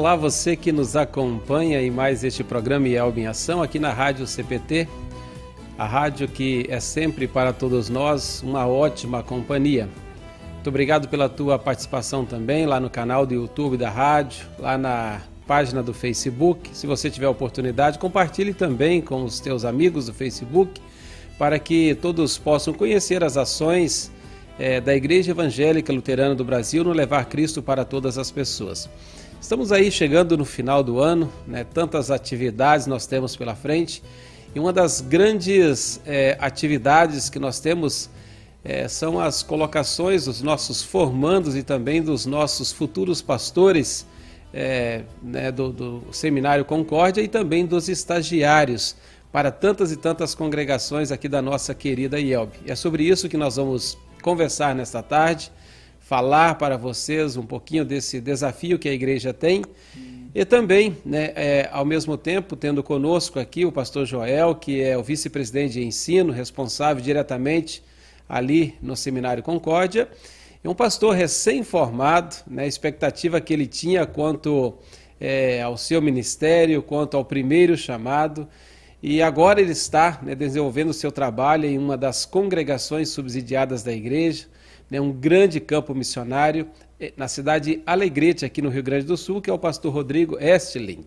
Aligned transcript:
Olá, 0.00 0.16
você 0.16 0.56
que 0.56 0.72
nos 0.72 0.96
acompanha 0.96 1.78
em 1.82 1.90
mais 1.90 2.24
este 2.24 2.42
programa 2.42 2.88
Yelb 2.88 3.20
em 3.20 3.26
Ação 3.26 3.62
aqui 3.62 3.78
na 3.78 3.92
Rádio 3.92 4.26
CPT, 4.26 4.88
a 5.76 5.84
rádio 5.84 6.26
que 6.26 6.64
é 6.70 6.80
sempre 6.80 7.28
para 7.28 7.52
todos 7.52 7.90
nós 7.90 8.42
uma 8.42 8.66
ótima 8.66 9.22
companhia. 9.22 9.90
Muito 10.54 10.68
obrigado 10.68 11.06
pela 11.06 11.28
tua 11.28 11.58
participação 11.58 12.24
também 12.24 12.64
lá 12.64 12.80
no 12.80 12.88
canal 12.88 13.26
do 13.26 13.34
YouTube 13.34 13.76
da 13.76 13.90
rádio, 13.90 14.46
lá 14.58 14.78
na 14.78 15.20
página 15.46 15.82
do 15.82 15.92
Facebook. 15.92 16.70
Se 16.72 16.86
você 16.86 17.10
tiver 17.10 17.28
oportunidade, 17.28 17.98
compartilhe 17.98 18.54
também 18.54 19.02
com 19.02 19.22
os 19.22 19.38
teus 19.38 19.66
amigos 19.66 20.06
do 20.06 20.14
Facebook 20.14 20.80
para 21.38 21.58
que 21.58 21.94
todos 21.96 22.38
possam 22.38 22.72
conhecer 22.72 23.22
as 23.22 23.36
ações 23.36 24.10
é, 24.58 24.80
da 24.80 24.96
Igreja 24.96 25.32
Evangélica 25.32 25.92
Luterana 25.92 26.34
do 26.34 26.44
Brasil 26.44 26.82
no 26.82 26.90
levar 26.90 27.26
Cristo 27.26 27.62
para 27.62 27.84
todas 27.84 28.16
as 28.16 28.30
pessoas. 28.30 28.88
Estamos 29.40 29.72
aí 29.72 29.90
chegando 29.90 30.36
no 30.36 30.44
final 30.44 30.82
do 30.84 31.00
ano, 31.00 31.32
né? 31.46 31.64
tantas 31.64 32.10
atividades 32.10 32.86
nós 32.86 33.06
temos 33.06 33.34
pela 33.34 33.56
frente 33.56 34.02
e 34.54 34.60
uma 34.60 34.70
das 34.70 35.00
grandes 35.00 35.98
é, 36.04 36.36
atividades 36.38 37.30
que 37.30 37.38
nós 37.38 37.58
temos 37.58 38.10
é, 38.62 38.86
são 38.86 39.18
as 39.18 39.42
colocações 39.42 40.26
dos 40.26 40.42
nossos 40.42 40.82
formandos 40.82 41.56
e 41.56 41.62
também 41.62 42.02
dos 42.02 42.26
nossos 42.26 42.70
futuros 42.70 43.22
pastores 43.22 44.06
é, 44.52 45.04
né, 45.22 45.50
do, 45.50 45.72
do, 45.72 46.02
Seminário 46.12 46.64
Concórdia 46.64 47.22
e 47.22 47.26
também 47.26 47.64
dos 47.64 47.88
estagiários 47.88 48.94
para 49.32 49.50
tantas 49.50 49.90
e 49.90 49.96
tantas 49.96 50.34
congregações 50.34 51.10
aqui 51.10 51.28
da 51.28 51.40
nossa 51.40 51.74
querida 51.74 52.20
IELB. 52.20 52.52
É 52.66 52.74
sobre 52.74 53.04
isso 53.04 53.28
que 53.28 53.38
nós 53.38 53.56
vamos 53.56 53.96
conversar 54.22 54.74
nesta 54.74 55.02
tarde, 55.02 55.50
falar 56.10 56.56
para 56.56 56.76
vocês 56.76 57.36
um 57.36 57.46
pouquinho 57.46 57.84
desse 57.84 58.20
desafio 58.20 58.80
que 58.80 58.88
a 58.88 58.92
igreja 58.92 59.32
tem. 59.32 59.62
E 60.34 60.44
também, 60.44 60.96
né, 61.04 61.30
é, 61.36 61.68
ao 61.70 61.84
mesmo 61.84 62.16
tempo, 62.16 62.56
tendo 62.56 62.82
conosco 62.82 63.38
aqui 63.38 63.64
o 63.64 63.70
pastor 63.70 64.04
Joel, 64.04 64.56
que 64.56 64.82
é 64.82 64.98
o 64.98 65.04
vice-presidente 65.04 65.74
de 65.74 65.84
ensino, 65.84 66.32
responsável 66.32 67.00
diretamente 67.00 67.80
ali 68.28 68.74
no 68.82 68.96
Seminário 68.96 69.40
Concórdia, 69.40 70.08
e 70.64 70.66
um 70.66 70.74
pastor 70.74 71.14
recém-formado, 71.14 72.34
né, 72.44 72.66
expectativa 72.66 73.40
que 73.40 73.52
ele 73.52 73.68
tinha 73.68 74.04
quanto 74.04 74.74
é, 75.20 75.62
ao 75.62 75.76
seu 75.76 76.02
ministério, 76.02 76.82
quanto 76.82 77.16
ao 77.16 77.24
primeiro 77.24 77.76
chamado, 77.76 78.48
e 79.00 79.22
agora 79.22 79.60
ele 79.60 79.70
está 79.70 80.18
né, 80.24 80.34
desenvolvendo 80.34 80.88
o 80.88 80.92
seu 80.92 81.12
trabalho 81.12 81.66
em 81.66 81.78
uma 81.78 81.96
das 81.96 82.26
congregações 82.26 83.10
subsidiadas 83.10 83.84
da 83.84 83.92
igreja, 83.92 84.49
né, 84.90 85.00
um 85.00 85.12
grande 85.12 85.60
campo 85.60 85.94
missionário, 85.94 86.68
é, 86.98 87.12
na 87.16 87.28
cidade 87.28 87.82
Alegrete, 87.86 88.44
aqui 88.44 88.60
no 88.60 88.68
Rio 88.68 88.82
Grande 88.82 89.06
do 89.06 89.16
Sul, 89.16 89.40
que 89.40 89.48
é 89.48 89.52
o 89.52 89.58
pastor 89.58 89.92
Rodrigo 89.92 90.36
Estling. 90.38 91.04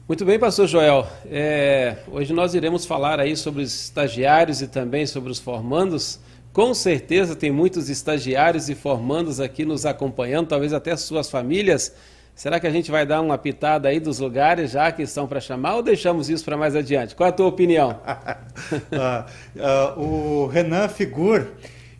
Muito 0.08 0.24
bem, 0.24 0.38
pastor 0.38 0.68
Joel. 0.68 1.04
É, 1.28 1.96
hoje 2.06 2.32
nós 2.32 2.54
iremos 2.54 2.86
falar 2.86 3.18
aí 3.18 3.36
sobre 3.36 3.64
os 3.64 3.74
estagiários 3.74 4.62
e 4.62 4.68
também 4.68 5.04
sobre 5.04 5.32
os 5.32 5.40
formandos. 5.40 6.20
Com 6.52 6.72
certeza 6.74 7.34
tem 7.34 7.50
muitos 7.50 7.88
estagiários 7.90 8.68
e 8.68 8.76
formandos 8.76 9.40
aqui 9.40 9.64
nos 9.64 9.84
acompanhando, 9.84 10.46
talvez 10.46 10.72
até 10.72 10.96
suas 10.96 11.28
famílias. 11.28 11.92
Será 12.36 12.60
que 12.60 12.68
a 12.68 12.70
gente 12.70 12.88
vai 12.88 13.04
dar 13.04 13.20
uma 13.20 13.36
pitada 13.36 13.88
aí 13.88 13.98
dos 13.98 14.20
lugares 14.20 14.70
já 14.70 14.92
que 14.92 15.02
estão 15.02 15.26
para 15.26 15.40
chamar 15.40 15.74
ou 15.74 15.82
deixamos 15.82 16.30
isso 16.30 16.44
para 16.44 16.56
mais 16.56 16.76
adiante? 16.76 17.16
Qual 17.16 17.26
é 17.26 17.30
a 17.30 17.32
tua 17.32 17.48
opinião? 17.48 17.98
uh, 18.06 19.98
uh, 19.98 20.00
o 20.00 20.46
Renan 20.46 20.88
Figur, 20.88 21.48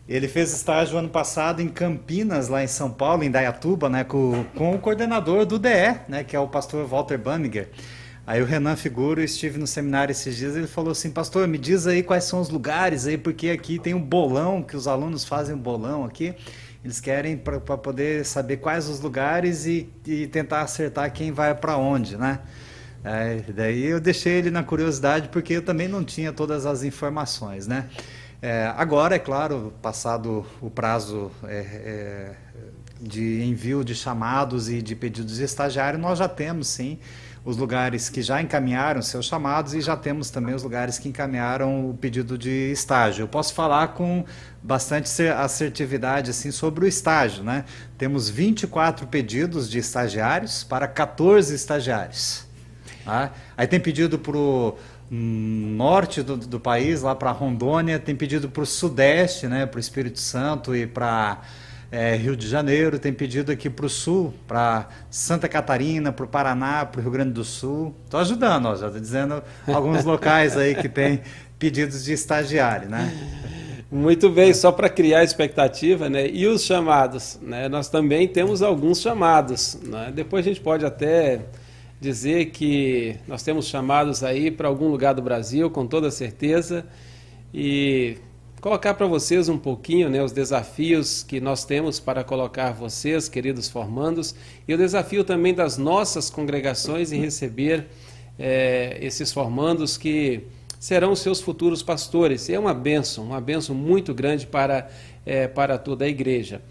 ele 0.07 0.27
fez 0.27 0.53
estágio 0.53 0.97
ano 0.97 1.09
passado 1.09 1.61
em 1.61 1.67
Campinas, 1.67 2.47
lá 2.47 2.63
em 2.63 2.67
São 2.67 2.89
Paulo, 2.89 3.23
em 3.23 3.31
Dayatuba, 3.31 3.89
né, 3.89 4.03
com, 4.03 4.45
com 4.55 4.73
o 4.73 4.79
coordenador 4.79 5.45
do 5.45 5.59
DE, 5.59 5.99
né, 6.07 6.23
que 6.23 6.35
é 6.35 6.39
o 6.39 6.47
pastor 6.47 6.85
Walter 6.87 7.17
Banniger. 7.17 7.69
Aí 8.25 8.41
o 8.41 8.45
Renan 8.45 8.75
Figuro, 8.75 9.21
estive 9.21 9.57
no 9.57 9.67
seminário 9.67 10.11
esses 10.11 10.35
dias, 10.35 10.55
ele 10.55 10.67
falou 10.67 10.91
assim, 10.91 11.11
pastor, 11.11 11.47
me 11.47 11.57
diz 11.57 11.87
aí 11.87 12.03
quais 12.03 12.25
são 12.25 12.39
os 12.39 12.49
lugares 12.49 13.05
aí, 13.05 13.17
porque 13.17 13.49
aqui 13.49 13.79
tem 13.79 13.93
um 13.93 14.01
bolão, 14.01 14.61
que 14.61 14.75
os 14.75 14.87
alunos 14.87 15.23
fazem 15.23 15.55
um 15.55 15.59
bolão 15.59 16.03
aqui, 16.03 16.33
eles 16.83 16.99
querem 16.99 17.35
para 17.37 17.59
poder 17.59 18.25
saber 18.25 18.57
quais 18.57 18.87
os 18.87 19.01
lugares 19.01 19.65
e, 19.65 19.89
e 20.05 20.27
tentar 20.27 20.61
acertar 20.61 21.11
quem 21.11 21.31
vai 21.31 21.53
para 21.53 21.77
onde, 21.77 22.15
né? 22.17 22.39
É, 23.03 23.41
daí 23.53 23.85
eu 23.85 23.99
deixei 23.99 24.33
ele 24.33 24.51
na 24.51 24.63
curiosidade, 24.63 25.29
porque 25.29 25.53
eu 25.53 25.61
também 25.61 25.87
não 25.87 26.03
tinha 26.03 26.33
todas 26.33 26.65
as 26.65 26.83
informações, 26.83 27.67
né? 27.67 27.89
É, 28.41 28.71
agora, 28.77 29.15
é 29.15 29.19
claro, 29.19 29.73
passado 29.81 30.45
o 30.61 30.69
prazo 30.69 31.31
é, 31.43 31.57
é 31.57 32.35
de 32.99 33.43
envio 33.43 33.83
de 33.83 33.95
chamados 33.95 34.69
e 34.69 34.81
de 34.81 34.95
pedidos 34.95 35.37
de 35.37 35.43
estagiário, 35.43 35.99
nós 35.99 36.19
já 36.19 36.27
temos 36.27 36.67
sim 36.67 36.99
os 37.45 37.55
lugares 37.55 38.09
que 38.09 38.21
já 38.21 38.41
encaminharam 38.41 39.01
seus 39.01 39.25
chamados 39.25 39.73
e 39.73 39.79
já 39.79 39.95
temos 39.95 40.29
também 40.29 40.53
os 40.53 40.63
lugares 40.63 40.99
que 40.99 41.07
encaminharam 41.07 41.89
o 41.89 41.93
pedido 41.93 42.37
de 42.37 42.71
estágio. 42.71 43.23
Eu 43.23 43.27
posso 43.27 43.53
falar 43.53 43.89
com 43.89 44.25
bastante 44.61 45.09
assertividade 45.29 46.29
assim 46.31 46.51
sobre 46.51 46.83
o 46.83 46.87
estágio, 46.87 47.45
né? 47.45 47.63
Temos 47.97 48.29
24 48.29 49.07
pedidos 49.07 49.69
de 49.69 49.79
estagiários 49.79 50.65
para 50.65 50.89
14 50.89 51.55
estagiários. 51.55 52.45
Tá? 53.05 53.31
Aí 53.55 53.65
tem 53.65 53.79
pedido 53.79 54.19
para 54.19 54.37
norte 55.09 56.21
do, 56.21 56.35
do 56.35 56.59
país, 56.59 57.01
lá 57.01 57.15
para 57.15 57.31
Rondônia, 57.31 57.97
tem 57.97 58.15
pedido 58.15 58.49
para 58.49 58.63
o 58.63 58.65
sudeste, 58.65 59.47
né, 59.47 59.65
para 59.65 59.77
o 59.77 59.79
Espírito 59.79 60.19
Santo 60.19 60.75
e 60.75 60.85
para 60.85 61.41
é, 61.91 62.15
Rio 62.15 62.35
de 62.35 62.47
Janeiro, 62.47 62.99
tem 62.99 63.13
pedido 63.13 63.51
aqui 63.51 63.69
para 63.69 63.85
o 63.85 63.89
sul, 63.89 64.33
para 64.47 64.87
Santa 65.09 65.47
Catarina, 65.47 66.11
para 66.11 66.25
o 66.25 66.27
Paraná, 66.27 66.85
para 66.85 66.99
o 66.99 67.01
Rio 67.01 67.11
Grande 67.11 67.31
do 67.31 67.43
Sul. 67.43 67.95
Estou 68.03 68.19
ajudando, 68.19 68.65
ó, 68.65 68.75
já 68.75 68.87
estou 68.87 69.01
dizendo 69.01 69.41
alguns 69.67 70.03
locais 70.05 70.57
aí 70.57 70.75
que 70.75 70.89
tem 70.89 71.21
pedidos 71.57 72.03
de 72.03 72.13
estagiário, 72.13 72.89
né? 72.89 73.15
Muito 73.89 74.29
bem, 74.29 74.53
só 74.53 74.69
para 74.69 74.89
criar 74.89 75.23
expectativa, 75.23 76.09
né? 76.09 76.27
E 76.27 76.45
os 76.45 76.65
chamados, 76.65 77.39
né? 77.41 77.69
Nós 77.69 77.87
também 77.87 78.27
temos 78.27 78.61
alguns 78.61 78.99
chamados, 78.99 79.79
né? 79.81 80.11
Depois 80.13 80.45
a 80.45 80.49
gente 80.49 80.59
pode 80.59 80.85
até 80.85 81.45
dizer 81.99 82.47
que 82.47 83.15
nós 83.27 83.41
temos 83.43 83.67
chamados 83.67 84.23
aí 84.23 84.51
para 84.51 84.67
algum 84.67 84.87
lugar 84.87 85.13
do 85.13 85.21
Brasil, 85.21 85.69
com 85.69 85.87
toda 85.87 86.11
certeza, 86.11 86.85
e 87.53 88.17
colocar 88.61 88.93
para 88.93 89.07
vocês 89.07 89.49
um 89.49 89.57
pouquinho, 89.57 90.09
né, 90.09 90.21
os 90.21 90.31
desafios 90.31 91.23
que 91.23 91.39
nós 91.39 91.65
temos 91.65 91.99
para 91.99 92.23
colocar 92.23 92.71
vocês, 92.71 93.27
queridos 93.27 93.69
formandos, 93.69 94.35
e 94.67 94.73
o 94.73 94.77
desafio 94.77 95.23
também 95.23 95.53
das 95.53 95.77
nossas 95.77 96.29
congregações 96.29 97.11
em 97.11 97.19
receber 97.19 97.87
é, 98.37 98.97
esses 99.01 99.31
formandos 99.31 99.97
que 99.97 100.43
serão 100.79 101.15
seus 101.15 101.41
futuros 101.41 101.81
pastores. 101.81 102.49
É 102.49 102.59
uma 102.59 102.73
benção, 102.73 103.25
uma 103.25 103.41
benção 103.41 103.75
muito 103.75 104.13
grande 104.13 104.45
para, 104.45 104.89
é, 105.25 105.47
para 105.47 105.77
toda 105.77 106.05
a 106.05 106.07
igreja. 106.07 106.61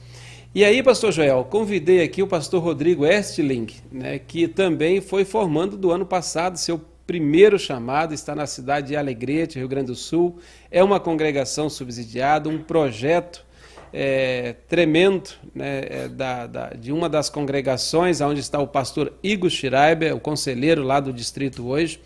E 0.57 0.65
aí, 0.65 0.83
pastor 0.83 1.13
Joel, 1.13 1.45
convidei 1.45 2.03
aqui 2.03 2.23
o 2.23 2.27
pastor 2.27 2.63
Rodrigo 2.63 3.05
Estling, 3.05 3.67
né, 3.93 4.19
que 4.19 4.49
também 4.49 5.03
foi 5.03 5.23
formando 5.23 5.77
do 5.77 5.91
ano 5.91 6.07
passado, 6.07 6.57
seu 6.57 6.81
primeiro 7.07 7.59
chamado, 7.59 8.15
está 8.15 8.35
na 8.35 8.47
cidade 8.47 8.87
de 8.87 8.97
Alegrete, 8.97 9.59
Rio 9.59 9.69
Grande 9.69 9.89
do 9.89 9.95
Sul. 9.95 10.39
É 10.71 10.83
uma 10.83 10.99
congregação 10.99 11.69
subsidiada, 11.69 12.49
um 12.49 12.57
projeto 12.63 13.45
é, 13.93 14.55
tremendo 14.67 15.29
né, 15.55 15.83
é, 15.91 16.09
da, 16.09 16.47
da, 16.47 16.71
de 16.71 16.91
uma 16.91 17.11
das 17.11 17.29
congregações, 17.29 18.23
onde 18.23 18.41
está 18.41 18.59
o 18.59 18.67
pastor 18.67 19.13
Igor 19.23 19.51
Schreiber, 19.51 20.17
o 20.17 20.21
conselheiro 20.21 20.83
lá 20.83 21.01
do 21.01 21.13
distrito 21.13 21.69
hoje. 21.69 22.01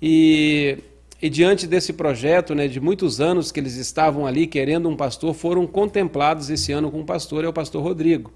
E 0.00 0.78
e 1.24 1.30
diante 1.30 1.66
desse 1.66 1.90
projeto, 1.94 2.54
né, 2.54 2.68
de 2.68 2.78
muitos 2.78 3.18
anos 3.18 3.50
que 3.50 3.58
eles 3.58 3.76
estavam 3.76 4.26
ali 4.26 4.46
querendo 4.46 4.90
um 4.90 4.94
pastor, 4.94 5.32
foram 5.32 5.66
contemplados 5.66 6.50
esse 6.50 6.70
ano 6.70 6.90
com 6.90 7.00
um 7.00 7.04
pastor, 7.06 7.44
é 7.44 7.48
o 7.48 7.52
pastor 7.52 7.82
Rodrigo. 7.82 8.30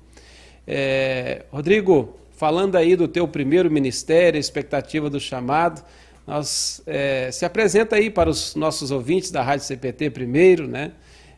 É, 0.66 1.44
Rodrigo, 1.52 2.16
falando 2.30 2.76
aí 2.76 2.96
do 2.96 3.06
teu 3.06 3.28
primeiro 3.28 3.70
ministério, 3.70 4.40
expectativa 4.40 5.10
do 5.10 5.20
chamado, 5.20 5.84
nós, 6.26 6.80
é, 6.86 7.30
se 7.30 7.44
apresenta 7.44 7.96
aí 7.96 8.08
para 8.08 8.30
os 8.30 8.54
nossos 8.54 8.90
ouvintes 8.90 9.30
da 9.30 9.42
Rádio 9.42 9.66
CPT 9.66 10.08
primeiro, 10.08 10.66
né? 10.66 10.92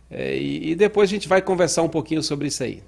É, 0.08 0.36
e, 0.36 0.70
e 0.70 0.74
depois 0.76 1.10
a 1.10 1.12
gente 1.12 1.26
vai 1.26 1.42
conversar 1.42 1.82
um 1.82 1.88
pouquinho 1.88 2.22
sobre 2.22 2.46
isso 2.46 2.62
aí. 2.62 2.80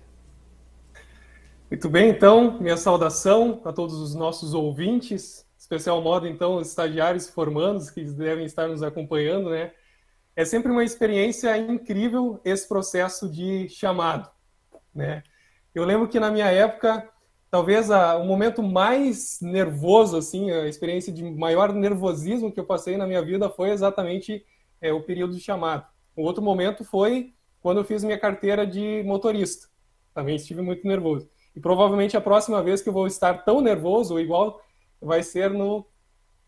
Muito 1.69 1.91
bem, 1.91 2.11
então, 2.11 2.61
minha 2.61 2.77
saudação 2.77 3.61
a 3.65 3.73
todos 3.73 3.97
os 3.97 4.15
nossos 4.15 4.55
ouvintes 4.55 5.45
especial 5.73 6.03
modo, 6.03 6.29
então, 6.29 6.57
os 6.57 6.69
estagiários 6.69 7.31
formandos 7.31 7.91
que 7.91 8.05
devem 8.05 8.45
estar 8.45 8.69
nos 8.69 8.83
acompanhando, 8.83 9.49
né? 9.49 9.73
É 10.37 10.45
sempre 10.45 10.71
uma 10.71 10.85
experiência 10.85 11.57
incrível 11.57 12.41
esse 12.45 12.69
processo 12.69 13.29
de 13.31 13.69
chamado, 13.71 14.31
né? 14.95 15.23
Eu 15.75 15.85
lembro 15.85 16.09
que 16.09 16.21
na 16.21 16.31
minha 16.31 16.51
época, 16.51 17.09
talvez 17.51 17.91
a, 17.91 18.17
o 18.17 18.27
momento 18.27 18.63
mais 18.63 19.39
nervoso, 19.41 20.19
assim, 20.19 20.51
a 20.51 20.69
experiência 20.69 21.11
de 21.11 21.23
maior 21.23 21.73
nervosismo 21.73 22.53
que 22.53 22.61
eu 22.61 22.67
passei 22.67 22.99
na 22.99 23.07
minha 23.07 23.23
vida 23.23 23.49
foi 23.49 23.71
exatamente 23.71 24.45
é, 24.81 24.93
o 24.93 25.03
período 25.03 25.35
de 25.35 25.41
chamado. 25.41 25.87
O 26.15 26.23
outro 26.23 26.43
momento 26.43 26.85
foi 26.85 27.33
quando 27.63 27.79
eu 27.79 27.85
fiz 27.85 28.05
minha 28.05 28.19
carteira 28.19 28.67
de 28.67 29.03
motorista. 29.05 29.69
Também 30.13 30.37
estive 30.37 30.61
muito 30.61 30.87
nervoso. 30.87 31.31
E 31.57 31.61
provavelmente 31.61 32.17
a 32.17 32.21
próxima 32.21 32.63
vez 32.63 32.83
que 32.83 32.91
eu 32.91 32.93
vou 32.93 33.07
estar 33.07 33.45
tão 33.45 33.63
nervoso, 33.63 34.15
ou 34.15 34.21
igual 34.21 34.61
vai 35.03 35.23
ser 35.23 35.51
no, 35.51 35.87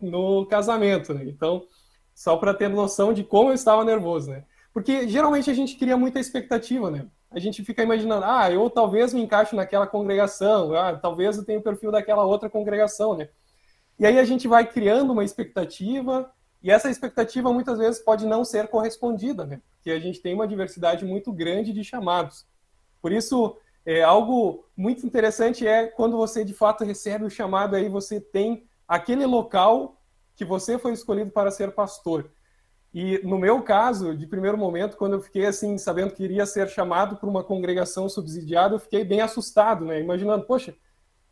no 0.01 0.47
casamento, 0.47 1.13
né? 1.13 1.25
Então, 1.25 1.67
só 2.15 2.37
para 2.37 2.55
ter 2.55 2.69
noção 2.69 3.13
de 3.13 3.25
como 3.25 3.51
eu 3.51 3.55
estava 3.55 3.85
nervoso, 3.85 4.31
né? 4.31 4.45
Porque 4.73 5.09
geralmente 5.09 5.51
a 5.51 5.55
gente 5.55 5.77
cria 5.77 5.97
muita 5.97 6.21
expectativa, 6.21 6.91
né? 6.91 7.07
A 7.31 7.39
gente 7.39 7.65
fica 7.65 7.83
imaginando, 7.83 8.25
ah, 8.25 8.51
eu 8.51 8.71
talvez 8.71 9.13
me 9.13 9.21
encaixe 9.21 9.57
naquela 9.57 9.87
congregação, 9.87 10.73
ah, 10.75 10.97
talvez 10.97 11.37
eu 11.37 11.45
tenha 11.45 11.59
o 11.59 11.63
perfil 11.63 11.91
daquela 11.91 12.25
outra 12.25 12.49
congregação, 12.49 13.17
né? 13.17 13.29
E 13.99 14.07
aí 14.07 14.19
a 14.19 14.25
gente 14.25 14.47
vai 14.47 14.67
criando 14.67 15.13
uma 15.13 15.25
expectativa, 15.25 16.31
e 16.63 16.71
essa 16.71 16.89
expectativa 16.89 17.53
muitas 17.53 17.79
vezes 17.79 18.01
pode 18.01 18.27
não 18.27 18.45
ser 18.45 18.69
correspondida, 18.69 19.45
né? 19.45 19.61
Porque 19.77 19.91
a 19.91 19.99
gente 19.99 20.21
tem 20.21 20.35
uma 20.35 20.49
diversidade 20.49 21.05
muito 21.05 21.33
grande 21.33 21.73
de 21.73 21.85
chamados. 21.85 22.47
Por 23.03 23.13
isso, 23.13 23.57
é, 23.87 24.03
algo 24.03 24.65
muito 24.77 25.07
interessante 25.07 25.67
é 25.67 25.87
quando 25.87 26.17
você 26.17 26.45
de 26.45 26.55
fato 26.55 26.85
recebe 26.85 27.25
o 27.25 27.31
chamado, 27.31 27.77
aí 27.77 27.89
você 27.89 28.21
tem 28.21 28.67
aquele 28.89 29.27
local 29.27 30.01
que 30.35 30.45
você 30.45 30.79
foi 30.79 30.93
escolhido 30.93 31.31
para 31.31 31.51
ser 31.51 31.73
pastor. 31.73 32.31
E 32.93 33.21
no 33.25 33.39
meu 33.39 33.61
caso, 33.63 34.17
de 34.17 34.27
primeiro 34.27 34.57
momento, 34.57 34.97
quando 34.97 35.15
eu 35.15 35.21
fiquei 35.21 35.47
assim, 35.47 35.77
sabendo 35.77 36.15
que 36.15 36.23
iria 36.23 36.47
ser 36.47 36.69
chamado 36.69 37.17
para 37.17 37.29
uma 37.29 37.43
congregação 37.43 38.09
subsidiada, 38.09 38.77
eu 38.77 38.79
fiquei 38.79 39.05
bem 39.05 39.21
assustado, 39.21 39.85
né? 39.85 40.01
Imaginando, 40.01 40.45
poxa, 40.47 40.75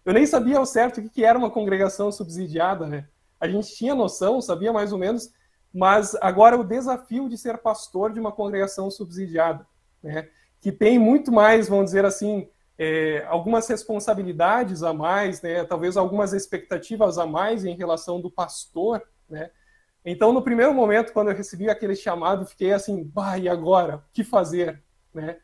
eu 0.05 0.13
nem 0.13 0.27
sabia 0.27 0.59
ao 0.59 0.67
certo 0.67 1.01
o 1.01 1.09
que 1.09 1.25
era 1.25 1.39
uma 1.39 1.51
congregação 1.51 2.11
subsidiada, 2.11 2.87
né? 2.87 3.09
A 3.41 3.47
gente 3.49 3.75
tinha 3.75 3.95
noção, 3.95 4.41
sabia 4.41 4.73
mais 4.73 4.93
ou 4.93 4.99
menos, 4.99 5.33
mas 5.73 6.17
agora 6.17 6.59
o 6.59 6.65
desafio 6.65 7.29
de 7.29 7.39
ser 7.39 7.59
pastor 7.59 8.13
de 8.13 8.21
uma 8.21 8.33
congregação 8.33 8.91
subsidiada, 8.91 9.65
né? 10.03 10.29
Que 10.63 10.71
tem 10.71 10.97
muito 10.97 11.33
mais, 11.33 11.69
vamos 11.69 11.87
dizer 11.87 12.05
assim, 12.05 12.49
é, 12.79 13.27
algumas 13.29 13.67
responsabilidades 13.69 14.85
a 14.85 14.95
mais, 14.95 15.43
né? 15.43 15.65
talvez 15.65 15.97
algumas 15.97 16.33
expectativas 16.33 17.19
a 17.19 17.27
mais 17.27 17.65
em 17.65 17.75
relação 17.75 18.21
do 18.21 18.31
pastor. 18.31 19.03
Né? 19.29 19.51
Então, 20.05 20.33
no 20.33 20.41
primeiro 20.41 20.73
momento, 20.73 21.13
quando 21.13 21.31
eu 21.31 21.37
recebi 21.37 21.69
aquele 21.69 21.97
chamado, 21.97 22.47
fiquei 22.47 22.73
assim, 22.73 23.03
bah, 23.03 23.37
e 23.39 23.49
agora? 23.49 23.97
O 23.97 24.03
que 24.13 24.23
fazer? 24.23 24.81
Né? 25.13 25.37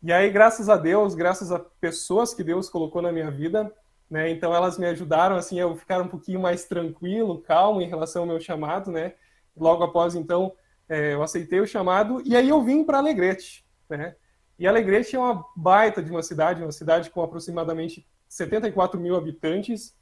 E 0.00 0.12
aí, 0.12 0.30
graças 0.30 0.68
a 0.68 0.76
Deus, 0.76 1.16
graças 1.16 1.50
a 1.50 1.58
pessoas 1.58 2.32
que 2.32 2.44
Deus 2.44 2.70
colocou 2.70 3.02
na 3.02 3.10
minha 3.10 3.32
vida, 3.32 3.72
né? 4.08 4.30
então 4.30 4.54
elas 4.54 4.78
me 4.78 4.86
ajudaram 4.86 5.34
assim, 5.34 5.58
eu 5.58 5.74
ficar 5.74 6.00
um 6.00 6.08
pouquinho 6.08 6.38
mais 6.38 6.64
tranquilo, 6.64 7.40
calmo 7.40 7.82
em 7.82 7.88
relação 7.88 8.22
ao 8.22 8.28
meu 8.28 8.38
chamado. 8.38 8.92
Né? 8.92 9.14
Logo 9.56 9.82
após, 9.82 10.14
então, 10.14 10.52
é, 10.88 11.14
eu 11.14 11.24
aceitei 11.24 11.58
o 11.58 11.66
chamado 11.66 12.22
e 12.24 12.36
aí 12.36 12.48
eu 12.48 12.62
vim 12.62 12.84
para 12.84 12.98
Alegrete. 12.98 13.64
Né? 13.90 14.14
E 14.58 14.66
Alegrete 14.66 15.16
é 15.16 15.18
uma 15.18 15.44
baita 15.56 16.02
de 16.02 16.10
uma 16.10 16.22
cidade, 16.22 16.62
uma 16.62 16.72
cidade 16.72 17.10
com 17.10 17.22
aproximadamente 17.22 18.06
74 18.28 19.00
mil 19.00 19.16
habitantes, 19.16 19.96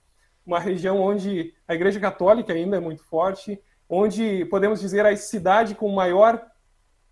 uma 0.45 0.59
região 0.59 1.01
onde 1.01 1.55
a 1.67 1.75
Igreja 1.75 1.99
Católica 1.99 2.53
ainda 2.53 2.77
é 2.77 2.81
muito 2.81 3.05
forte, 3.05 3.61
onde 3.89 4.45
podemos 4.47 4.81
dizer 4.81 5.07
a 5.07 5.17
cidade 5.17 5.75
com 5.75 5.89
maior 5.91 6.43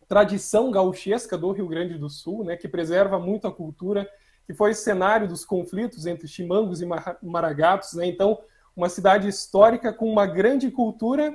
tradição 0.09 0.71
gauchesca 0.71 1.39
do 1.39 1.53
Rio 1.53 1.69
Grande 1.69 1.97
do 1.97 2.11
Sul, 2.11 2.45
né, 2.45 2.57
que 2.57 2.69
preserva 2.69 3.19
muito 3.19 3.47
a 3.47 3.53
cultura, 3.53 4.11
que 4.45 4.53
foi 4.53 4.75
cenário 4.75 5.29
dos 5.29 5.45
conflitos 5.45 6.05
entre 6.05 6.27
chimangos 6.27 6.83
e 6.83 6.89
maragatos, 7.23 7.93
né, 7.95 8.07
então 8.07 8.39
uma 8.75 8.89
cidade 8.89 9.29
histórica 9.29 9.93
com 9.93 10.11
uma 10.11 10.27
grande 10.27 10.71
cultura 10.71 11.33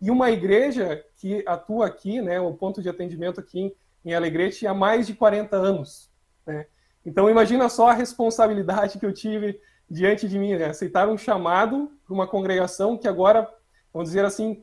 e 0.00 0.10
uma 0.10 0.30
igreja 0.30 1.04
que 1.16 1.44
atua 1.46 1.86
aqui, 1.86 2.22
né, 2.22 2.40
o 2.40 2.54
ponto 2.54 2.80
de 2.80 2.88
atendimento 2.88 3.38
aqui 3.38 3.74
em 4.04 4.14
Alegrete 4.14 4.66
há 4.66 4.74
mais 4.74 5.06
de 5.06 5.14
40 5.14 5.56
anos. 5.56 6.10
Né? 6.46 6.66
Então, 7.04 7.30
imagina 7.30 7.68
só 7.68 7.88
a 7.88 7.94
responsabilidade 7.94 8.98
que 8.98 9.06
eu 9.06 9.12
tive 9.12 9.60
diante 9.88 10.28
de 10.28 10.38
mim, 10.38 10.56
né? 10.56 10.66
aceitar 10.66 11.08
um 11.08 11.18
chamado 11.18 11.90
para 12.04 12.14
uma 12.14 12.26
congregação 12.26 12.96
que 12.96 13.08
agora, 13.08 13.48
vamos 13.92 14.08
dizer 14.08 14.24
assim, 14.24 14.62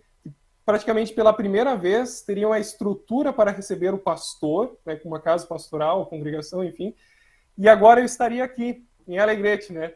praticamente 0.65 1.13
pela 1.13 1.33
primeira 1.33 1.75
vez 1.75 2.21
teriam 2.21 2.53
a 2.53 2.60
estrutura 2.60 3.33
para 3.33 3.51
receber 3.51 3.93
o 3.93 3.98
pastor, 3.98 4.77
né, 4.86 4.95
com 4.95 5.10
uma 5.10 5.19
casa 5.19 5.45
pastoral, 5.45 6.05
congregação, 6.05 6.63
enfim. 6.63 6.93
E 7.57 7.67
agora 7.67 8.00
eu 8.00 8.05
estaria 8.05 8.43
aqui, 8.43 8.86
em 9.07 9.17
Alegrete, 9.17 9.74
né? 9.74 9.93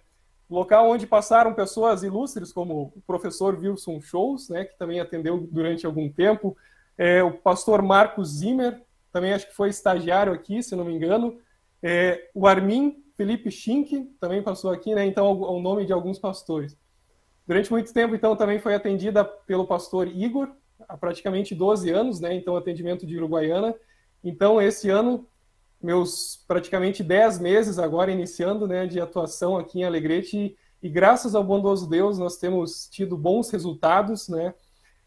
Local 0.50 0.90
onde 0.90 1.08
passaram 1.08 1.54
pessoas 1.54 2.04
ilustres 2.04 2.52
como 2.52 2.92
o 2.96 3.02
professor 3.08 3.58
Wilson 3.58 4.02
Shows, 4.02 4.50
né, 4.50 4.66
que 4.66 4.78
também 4.78 5.00
atendeu 5.00 5.38
durante 5.40 5.86
algum 5.86 6.12
tempo, 6.12 6.58
é, 6.98 7.24
o 7.24 7.32
pastor 7.32 7.82
Marcos 7.82 8.40
Zimmer, 8.40 8.82
também 9.16 9.32
acho 9.32 9.48
que 9.48 9.56
foi 9.56 9.70
estagiário 9.70 10.34
aqui, 10.34 10.62
se 10.62 10.76
não 10.76 10.84
me 10.84 10.94
engano. 10.94 11.40
É, 11.82 12.30
o 12.36 12.46
Armin 12.46 13.02
Felipe 13.16 13.50
Schink 13.50 14.04
também 14.20 14.44
passou 14.44 14.72
aqui, 14.72 14.94
né? 14.94 15.06
Então, 15.06 15.32
o 15.40 15.62
nome 15.62 15.86
de 15.86 15.94
alguns 15.94 16.20
pastores. 16.20 16.78
Durante 17.48 17.72
muito 17.72 17.94
tempo, 17.94 18.14
então, 18.14 18.36
também 18.36 18.60
foi 18.60 18.76
atendida 18.76 19.24
pelo 19.24 19.66
pastor 19.66 20.06
Igor, 20.06 20.50
há 20.86 20.98
praticamente 20.98 21.56
12 21.56 21.90
anos, 21.92 22.20
né? 22.20 22.36
Então, 22.36 22.58
atendimento 22.58 23.08
de 23.08 23.16
Uruguaiana. 23.16 23.74
Então, 24.22 24.62
esse 24.62 24.90
ano, 24.90 25.26
meus 25.82 26.44
praticamente 26.46 27.02
10 27.02 27.40
meses 27.40 27.80
agora 27.80 28.12
iniciando, 28.12 28.68
né, 28.68 28.86
de 28.86 29.00
atuação 29.00 29.56
aqui 29.56 29.80
em 29.80 29.86
Alegrete, 29.86 30.38
e, 30.38 30.58
e 30.84 30.90
graças 30.90 31.36
ao 31.36 31.44
bondoso 31.44 31.90
Deus, 31.90 32.20
nós 32.20 32.36
temos 32.36 32.90
tido 32.90 33.16
bons 33.16 33.50
resultados, 33.50 34.28
né? 34.28 34.54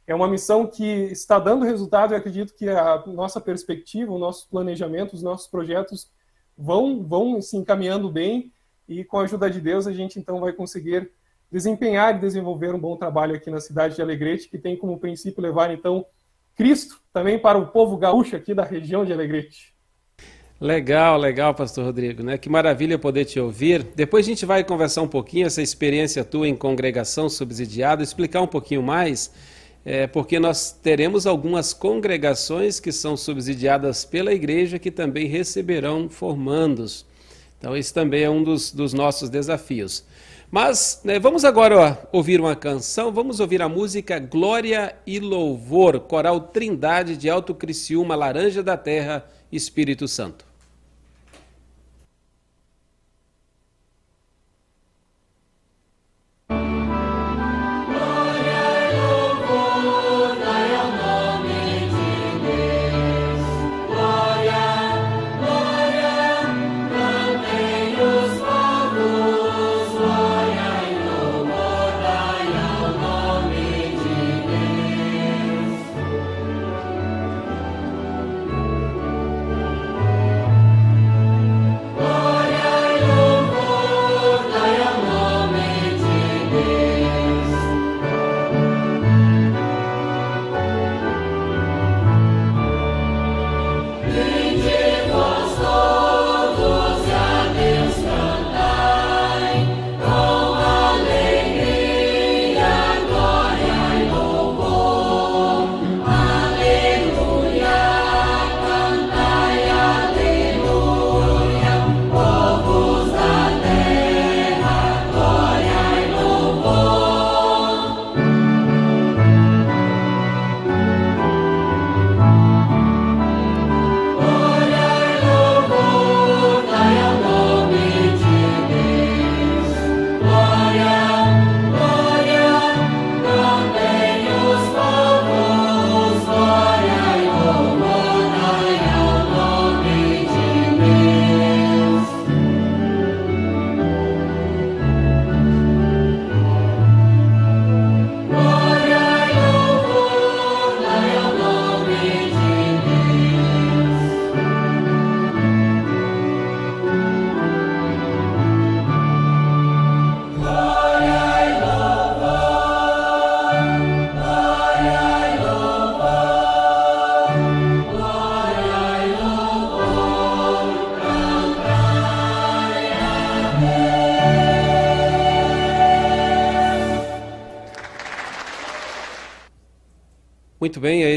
É 0.09 0.15
uma 0.15 0.27
missão 0.27 0.67
que 0.67 0.83
está 0.83 1.39
dando 1.39 1.67
resultado 1.67 2.15
e 2.15 2.17
acredito 2.17 2.55
que 2.55 2.67
a 2.67 3.05
nossa 3.07 3.39
perspectiva, 3.39 4.11
o 4.11 4.19
nosso 4.19 4.49
planejamento, 4.49 5.13
os 5.13 5.23
nossos 5.23 5.47
projetos 5.47 6.11
vão, 6.57 7.05
vão 7.05 7.43
se 7.43 7.59
encaminhando 7.59 8.11
bem 8.11 8.51
e 8.89 9.05
com 9.05 9.19
a 9.19 9.25
ajuda 9.25 9.51
de 9.51 9.61
Deus 9.61 9.87
a 9.87 9.93
gente 9.93 10.19
então 10.19 10.41
vai 10.41 10.55
conseguir 10.55 11.11
desempenhar 11.53 12.17
e 12.17 12.21
desenvolver 12.21 12.75
um 12.75 12.79
bom 12.79 12.97
trabalho 12.97 13.37
aqui 13.37 13.51
na 13.51 13.61
cidade 13.61 13.97
de 13.97 14.03
Alegrete, 14.03 14.49
que 14.49 14.57
tem 14.57 14.79
como 14.79 14.99
princípio 14.99 15.43
levar 15.43 15.71
então 15.71 16.07
Cristo 16.57 17.03
também 17.13 17.39
para 17.39 17.59
o 17.59 17.67
povo 17.67 17.99
gaúcho 17.99 18.35
aqui 18.35 18.55
da 18.55 18.65
região 18.65 19.05
de 19.05 19.13
Alegrete. 19.13 19.75
Legal, 20.59 21.19
legal, 21.19 21.55
Pastor 21.55 21.85
Rodrigo, 21.85 22.23
né? 22.23 22.39
Que 22.39 22.49
maravilha 22.49 22.99
poder 22.99 23.27
te 23.27 23.39
ouvir. 23.39 23.83
Depois 23.95 24.25
a 24.25 24.31
gente 24.31 24.47
vai 24.47 24.65
conversar 24.65 25.03
um 25.03 25.09
pouquinho 25.09 25.47
essa 25.47 25.61
experiência 25.61 26.25
tua 26.25 26.49
em 26.49 26.57
congregação 26.57 27.29
subsidiada, 27.29 28.03
explicar 28.03 28.41
um 28.41 28.47
pouquinho 28.47 28.83
mais, 28.83 29.33
é, 29.85 30.07
porque 30.07 30.39
nós 30.39 30.73
teremos 30.73 31.27
algumas 31.27 31.73
congregações 31.73 32.79
que 32.81 32.93
são 32.93 33.17
subsidiadas 33.17 34.05
pela 34.05 34.33
igreja 34.33 34.79
que 34.79 34.91
também 34.91 35.27
receberão 35.27 36.09
formandos. 36.09 37.07
Então, 37.59 37.77
esse 37.77 37.93
também 37.93 38.23
é 38.23 38.31
um 38.31 38.43
dos, 38.43 38.71
dos 38.71 38.93
nossos 38.93 39.29
desafios. 39.29 40.05
Mas 40.51 41.01
né, 41.05 41.19
vamos 41.19 41.45
agora 41.45 42.09
ouvir 42.11 42.41
uma 42.41 42.57
canção, 42.57 43.13
vamos 43.13 43.39
ouvir 43.39 43.61
a 43.61 43.69
música 43.69 44.19
Glória 44.19 44.97
e 45.07 45.21
Louvor, 45.21 46.01
Coral 46.01 46.41
Trindade 46.41 47.17
de 47.17 47.29
Alto 47.29 47.55
Criciúma, 47.55 48.17
Laranja 48.17 48.63
da 48.63 48.77
Terra, 48.77 49.27
Espírito 49.53 50.09
Santo. 50.09 50.48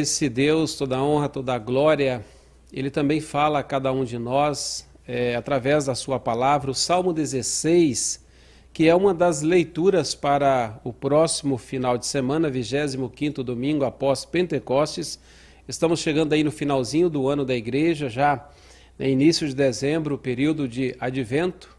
Esse 0.02 0.28
Deus 0.28 0.76
toda 0.76 0.98
a 0.98 1.04
honra, 1.04 1.30
toda 1.30 1.54
a 1.54 1.60
glória. 1.60 2.26
Ele 2.72 2.90
também 2.90 3.22
fala 3.22 3.60
a 3.60 3.64
cada 3.64 3.92
um 3.92 4.04
de 4.04 4.18
nós 4.18 4.88
é, 5.08 5.36
através 5.36 5.86
da 5.86 5.96
sua 5.96 6.20
palavra. 6.20 6.72
O 6.72 6.74
Salmo 6.74 7.14
16, 7.14 8.26
que 8.74 8.88
é 8.88 8.96
uma 8.96 9.14
das 9.14 9.42
leituras 9.42 10.16
para 10.16 10.80
o 10.84 10.92
próximo 10.92 11.58
final 11.58 11.98
de 11.98 12.06
semana, 12.06 12.50
25 12.50 13.44
domingo 13.44 13.86
após 13.86 14.26
Pentecostes. 14.26 15.20
Estamos 15.68 16.00
chegando 16.00 16.34
aí 16.34 16.44
no 16.44 16.52
finalzinho 16.52 17.10
do 17.10 17.28
ano 17.28 17.46
da 17.46 17.56
igreja, 17.56 18.10
já 18.10 18.50
no 18.98 19.06
né, 19.06 19.12
início 19.12 19.48
de 19.48 19.56
dezembro, 19.56 20.18
período 20.18 20.68
de 20.68 20.96
advento. 21.00 21.76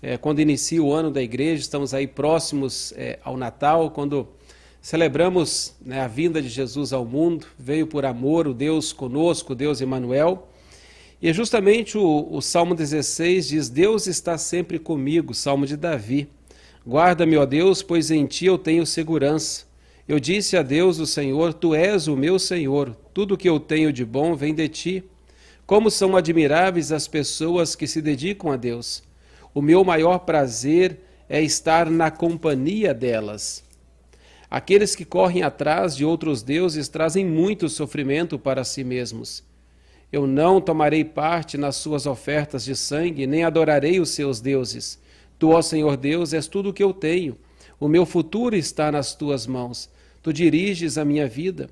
É, 0.00 0.16
quando 0.16 0.40
inicia 0.40 0.82
o 0.82 0.92
ano 0.92 1.10
da 1.10 1.22
igreja, 1.22 1.62
estamos 1.62 1.94
aí 1.94 2.06
próximos 2.06 2.92
é, 2.96 3.18
ao 3.22 3.36
Natal, 3.36 3.90
quando 3.90 4.28
Celebramos 4.82 5.76
né, 5.80 6.00
a 6.00 6.08
vinda 6.08 6.42
de 6.42 6.48
Jesus 6.48 6.92
ao 6.92 7.04
mundo, 7.04 7.46
veio 7.56 7.86
por 7.86 8.04
amor, 8.04 8.48
o 8.48 8.52
Deus 8.52 8.92
conosco, 8.92 9.54
Deus 9.54 9.80
Emmanuel. 9.80 10.48
E 11.22 11.28
é 11.28 11.32
justamente 11.32 11.96
o, 11.96 12.26
o 12.28 12.42
Salmo 12.42 12.74
16 12.74 13.46
diz: 13.46 13.68
Deus 13.68 14.08
está 14.08 14.36
sempre 14.36 14.80
comigo, 14.80 15.34
Salmo 15.34 15.66
de 15.66 15.76
Davi. 15.76 16.28
Guarda-me, 16.84 17.36
ó 17.36 17.46
Deus, 17.46 17.80
pois 17.80 18.10
em 18.10 18.26
ti 18.26 18.46
eu 18.46 18.58
tenho 18.58 18.84
segurança. 18.84 19.66
Eu 20.08 20.18
disse 20.18 20.56
a 20.56 20.62
Deus, 20.62 20.98
o 20.98 21.06
Senhor: 21.06 21.54
Tu 21.54 21.76
és 21.76 22.08
o 22.08 22.16
meu 22.16 22.36
Senhor, 22.40 22.96
tudo 23.14 23.38
que 23.38 23.48
eu 23.48 23.60
tenho 23.60 23.92
de 23.92 24.04
bom 24.04 24.34
vem 24.34 24.52
de 24.52 24.68
ti. 24.68 25.04
Como 25.64 25.92
são 25.92 26.16
admiráveis 26.16 26.90
as 26.90 27.06
pessoas 27.06 27.76
que 27.76 27.86
se 27.86 28.02
dedicam 28.02 28.50
a 28.50 28.56
Deus. 28.56 29.04
O 29.54 29.62
meu 29.62 29.84
maior 29.84 30.18
prazer 30.18 30.98
é 31.28 31.40
estar 31.40 31.88
na 31.88 32.10
companhia 32.10 32.92
delas. 32.92 33.62
Aqueles 34.52 34.94
que 34.94 35.06
correm 35.06 35.42
atrás 35.42 35.96
de 35.96 36.04
outros 36.04 36.42
deuses 36.42 36.86
trazem 36.86 37.24
muito 37.24 37.70
sofrimento 37.70 38.38
para 38.38 38.64
si 38.64 38.84
mesmos. 38.84 39.42
Eu 40.12 40.26
não 40.26 40.60
tomarei 40.60 41.06
parte 41.06 41.56
nas 41.56 41.76
suas 41.76 42.04
ofertas 42.04 42.62
de 42.62 42.76
sangue, 42.76 43.26
nem 43.26 43.44
adorarei 43.44 43.98
os 43.98 44.10
seus 44.10 44.42
deuses. 44.42 45.00
Tu, 45.38 45.48
ó 45.48 45.62
Senhor 45.62 45.96
Deus, 45.96 46.34
és 46.34 46.46
tudo 46.48 46.68
o 46.68 46.72
que 46.74 46.82
eu 46.82 46.92
tenho. 46.92 47.38
O 47.80 47.88
meu 47.88 48.04
futuro 48.04 48.54
está 48.54 48.92
nas 48.92 49.14
tuas 49.14 49.46
mãos. 49.46 49.88
Tu 50.22 50.34
diriges 50.34 50.98
a 50.98 51.04
minha 51.06 51.26
vida. 51.26 51.70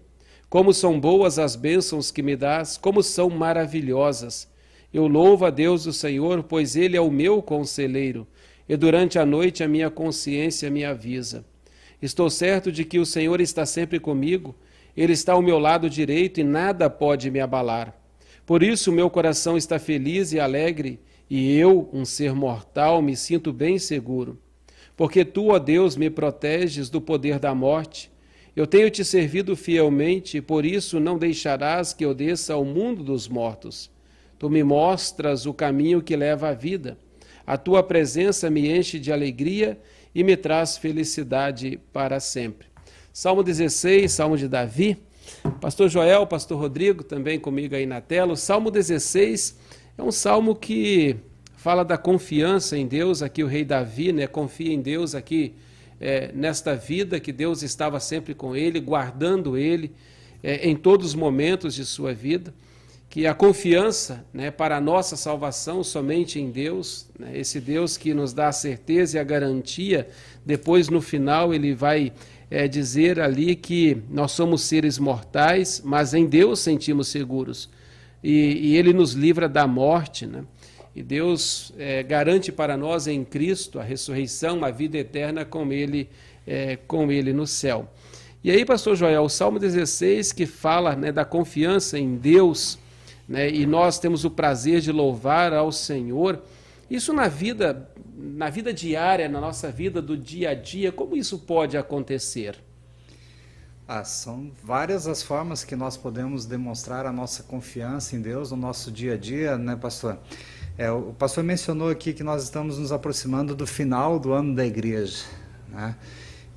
Como 0.48 0.72
são 0.72 0.98
boas 0.98 1.38
as 1.38 1.56
bênçãos 1.56 2.10
que 2.10 2.22
me 2.22 2.34
dás, 2.34 2.78
como 2.78 3.02
são 3.02 3.28
maravilhosas. 3.28 4.48
Eu 4.90 5.06
louvo 5.06 5.44
a 5.44 5.50
Deus 5.50 5.84
o 5.84 5.92
Senhor, 5.92 6.44
pois 6.44 6.76
Ele 6.76 6.96
é 6.96 7.00
o 7.02 7.10
meu 7.10 7.42
conselheiro, 7.42 8.26
e 8.66 8.74
durante 8.74 9.18
a 9.18 9.26
noite 9.26 9.62
a 9.62 9.68
minha 9.68 9.90
consciência 9.90 10.70
me 10.70 10.82
avisa. 10.82 11.44
Estou 12.02 12.30
certo 12.30 12.72
de 12.72 12.84
que 12.84 12.98
o 12.98 13.06
Senhor 13.06 13.40
está 13.40 13.66
sempre 13.66 14.00
comigo, 14.00 14.54
Ele 14.96 15.12
está 15.12 15.34
ao 15.34 15.42
meu 15.42 15.58
lado 15.58 15.90
direito 15.90 16.40
e 16.40 16.44
nada 16.44 16.88
pode 16.88 17.30
me 17.30 17.40
abalar. 17.40 17.94
Por 18.46 18.62
isso, 18.62 18.90
meu 18.90 19.10
coração 19.10 19.56
está 19.56 19.78
feliz 19.78 20.32
e 20.32 20.40
alegre, 20.40 20.98
e 21.28 21.56
eu, 21.56 21.88
um 21.92 22.04
ser 22.04 22.34
mortal, 22.34 23.00
me 23.00 23.14
sinto 23.14 23.52
bem 23.52 23.78
seguro. 23.78 24.38
Porque 24.96 25.24
tu, 25.24 25.48
ó 25.48 25.58
Deus, 25.58 25.96
me 25.96 26.10
proteges 26.10 26.90
do 26.90 27.00
poder 27.00 27.38
da 27.38 27.54
morte. 27.54 28.10
Eu 28.56 28.66
tenho 28.66 28.90
te 28.90 29.04
servido 29.04 29.54
fielmente, 29.54 30.38
e 30.38 30.40
por 30.40 30.64
isso 30.66 30.98
não 30.98 31.16
deixarás 31.16 31.94
que 31.94 32.04
eu 32.04 32.12
desça 32.12 32.54
ao 32.54 32.64
mundo 32.64 33.04
dos 33.04 33.28
mortos. 33.28 33.90
Tu 34.38 34.50
me 34.50 34.64
mostras 34.64 35.46
o 35.46 35.54
caminho 35.54 36.02
que 36.02 36.16
leva 36.16 36.48
à 36.48 36.52
vida. 36.52 36.98
A 37.46 37.56
tua 37.56 37.82
presença 37.82 38.50
me 38.50 38.70
enche 38.70 38.98
de 38.98 39.12
alegria 39.12 39.78
e 40.14 40.24
me 40.24 40.36
traz 40.36 40.76
felicidade 40.76 41.78
para 41.92 42.20
sempre. 42.20 42.66
Salmo 43.12 43.42
16, 43.42 44.10
Salmo 44.10 44.36
de 44.36 44.48
Davi. 44.48 44.96
Pastor 45.60 45.88
Joel, 45.88 46.26
Pastor 46.26 46.58
Rodrigo, 46.58 47.04
também 47.04 47.38
comigo 47.38 47.74
aí 47.74 47.86
na 47.86 48.00
tela. 48.00 48.32
O 48.32 48.36
Salmo 48.36 48.70
16 48.70 49.56
é 49.96 50.02
um 50.02 50.10
salmo 50.10 50.54
que 50.54 51.16
fala 51.56 51.84
da 51.84 51.98
confiança 51.98 52.76
em 52.76 52.86
Deus. 52.86 53.22
Aqui 53.22 53.44
o 53.44 53.46
rei 53.46 53.64
Davi 53.64 54.12
né, 54.12 54.26
confia 54.26 54.72
em 54.72 54.80
Deus 54.80 55.14
aqui 55.14 55.54
é, 56.00 56.32
nesta 56.32 56.74
vida, 56.74 57.20
que 57.20 57.32
Deus 57.32 57.62
estava 57.62 58.00
sempre 58.00 58.34
com 58.34 58.56
ele, 58.56 58.80
guardando 58.80 59.56
ele. 59.56 59.92
é, 60.42 60.68
em 60.68 60.74
todos 60.74 61.08
os 61.08 61.14
momentos 61.14 61.74
de 61.74 61.84
sua 61.84 62.14
vida, 62.14 62.54
que 63.10 63.26
a 63.26 63.34
confiança 63.34 64.24
né, 64.32 64.52
para 64.52 64.76
a 64.76 64.80
nossa 64.80 65.16
salvação 65.16 65.82
somente 65.82 66.40
em 66.40 66.50
Deus, 66.50 67.10
né, 67.18 67.32
esse 67.34 67.60
Deus 67.60 67.96
que 67.96 68.14
nos 68.14 68.32
dá 68.32 68.48
a 68.48 68.52
certeza 68.52 69.18
e 69.18 69.20
a 69.20 69.24
garantia, 69.24 70.08
depois 70.46 70.88
no 70.88 71.02
final 71.02 71.52
ele 71.52 71.74
vai 71.74 72.12
é, 72.48 72.68
dizer 72.68 73.20
ali 73.20 73.56
que 73.56 74.00
nós 74.08 74.30
somos 74.30 74.62
seres 74.62 74.96
mortais, 74.96 75.82
mas 75.84 76.14
em 76.14 76.24
Deus 76.24 76.60
sentimos 76.60 77.08
seguros. 77.08 77.68
E, 78.22 78.70
e 78.70 78.76
Ele 78.76 78.92
nos 78.92 79.12
livra 79.12 79.48
da 79.48 79.66
morte, 79.66 80.26
né? 80.26 80.44
E 80.94 81.02
Deus 81.02 81.72
é, 81.78 82.02
garante 82.02 82.50
para 82.50 82.76
nós 82.76 83.06
em 83.06 83.24
Cristo 83.24 83.78
a 83.78 83.82
ressurreição, 83.82 84.64
a 84.64 84.70
vida 84.70 84.98
eterna 84.98 85.44
com 85.44 85.72
Ele, 85.72 86.08
é, 86.46 86.76
com 86.76 87.10
Ele 87.10 87.32
no 87.32 87.46
céu. 87.46 87.88
E 88.42 88.50
aí, 88.50 88.64
pastor 88.64 88.96
Joel, 88.96 89.22
o 89.22 89.28
Salmo 89.28 89.58
16 89.58 90.32
que 90.32 90.46
fala 90.46 90.96
né, 90.96 91.12
da 91.12 91.24
confiança 91.24 91.98
em 91.98 92.16
Deus, 92.16 92.78
né, 93.30 93.48
e 93.48 93.64
nós 93.64 94.00
temos 94.00 94.24
o 94.24 94.30
prazer 94.30 94.80
de 94.80 94.90
louvar 94.90 95.52
ao 95.52 95.70
Senhor. 95.70 96.42
Isso 96.90 97.12
na 97.12 97.28
vida, 97.28 97.88
na 98.12 98.50
vida 98.50 98.74
diária, 98.74 99.28
na 99.28 99.40
nossa 99.40 99.70
vida 99.70 100.02
do 100.02 100.16
dia 100.16 100.50
a 100.50 100.54
dia, 100.54 100.90
como 100.90 101.16
isso 101.16 101.38
pode 101.38 101.76
acontecer? 101.76 102.58
Ah, 103.86 104.02
são 104.02 104.50
várias 104.64 105.06
as 105.06 105.22
formas 105.22 105.62
que 105.62 105.76
nós 105.76 105.96
podemos 105.96 106.44
demonstrar 106.44 107.06
a 107.06 107.12
nossa 107.12 107.44
confiança 107.44 108.16
em 108.16 108.20
Deus 108.20 108.50
no 108.50 108.56
nosso 108.56 108.90
dia 108.90 109.14
a 109.14 109.16
dia, 109.16 109.56
né, 109.56 109.76
pastor? 109.76 110.18
É, 110.76 110.90
o 110.90 111.12
pastor 111.12 111.44
mencionou 111.44 111.88
aqui 111.88 112.12
que 112.12 112.24
nós 112.24 112.42
estamos 112.42 112.78
nos 112.78 112.90
aproximando 112.90 113.54
do 113.54 113.66
final 113.66 114.18
do 114.18 114.32
ano 114.32 114.56
da 114.56 114.66
igreja, 114.66 115.22
né? 115.68 115.94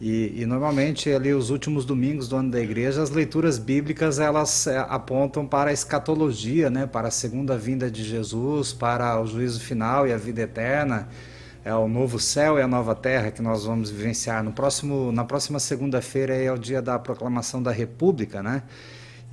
E, 0.05 0.41
e, 0.41 0.45
normalmente 0.45 1.10
ali 1.10 1.33
os 1.33 1.50
últimos 1.50 1.86
domingos 1.86 2.27
do 2.27 2.36
ano 2.36 2.51
da 2.51 2.60
igreja, 2.60 3.01
as 3.01 3.10
leituras 3.10 3.57
bíblicas 3.57 4.19
elas 4.19 4.67
é, 4.67 4.77
apontam 4.77 5.48
para 5.48 5.69
a 5.69 5.74
escatologia, 5.74 6.69
né, 6.69 6.86
para 6.86 7.07
a 7.07 7.12
segunda 7.12 7.57
vinda 7.57 7.89
de 7.89 8.03
Jesus, 8.03 8.74
para 8.74 9.17
o 9.22 9.25
juízo 9.25 9.62
final 9.62 10.05
e 10.05 10.12
a 10.12 10.17
vida 10.17 10.41
eterna, 10.41 11.07
é 11.63 11.74
o 11.74 11.88
novo 11.88 12.19
céu 12.19 12.60
e 12.60 12.62
a 12.62 12.67
nova 12.67 12.93
terra 12.93 13.31
que 13.31 13.41
nós 13.41 13.63
vamos 13.63 13.89
vivenciar 13.89 14.43
no 14.43 14.51
próximo 14.51 15.10
na 15.13 15.24
próxima 15.24 15.57
segunda-feira 15.57 16.36
é 16.36 16.51
o 16.51 16.57
dia 16.57 16.81
da 16.81 17.00
proclamação 17.00 17.63
da 17.63 17.72
República, 17.72 18.43
né? 18.43 18.63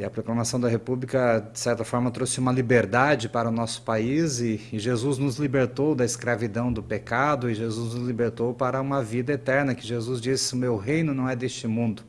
E 0.00 0.04
a 0.04 0.08
proclamação 0.08 0.58
da 0.58 0.66
República, 0.66 1.46
de 1.52 1.60
certa 1.60 1.84
forma, 1.84 2.10
trouxe 2.10 2.40
uma 2.40 2.50
liberdade 2.50 3.28
para 3.28 3.50
o 3.50 3.52
nosso 3.52 3.82
país 3.82 4.40
e, 4.40 4.58
e, 4.72 4.78
Jesus 4.78 5.18
nos 5.18 5.36
libertou 5.36 5.94
da 5.94 6.06
escravidão 6.06 6.72
do 6.72 6.82
pecado 6.82 7.50
e 7.50 7.54
Jesus 7.54 7.92
nos 7.92 8.08
libertou 8.08 8.54
para 8.54 8.80
uma 8.80 9.02
vida 9.02 9.34
eterna, 9.34 9.74
que 9.74 9.86
Jesus 9.86 10.18
disse: 10.18 10.56
Meu 10.56 10.78
reino 10.78 11.12
não 11.12 11.28
é 11.28 11.36
deste 11.36 11.68
mundo. 11.68 12.02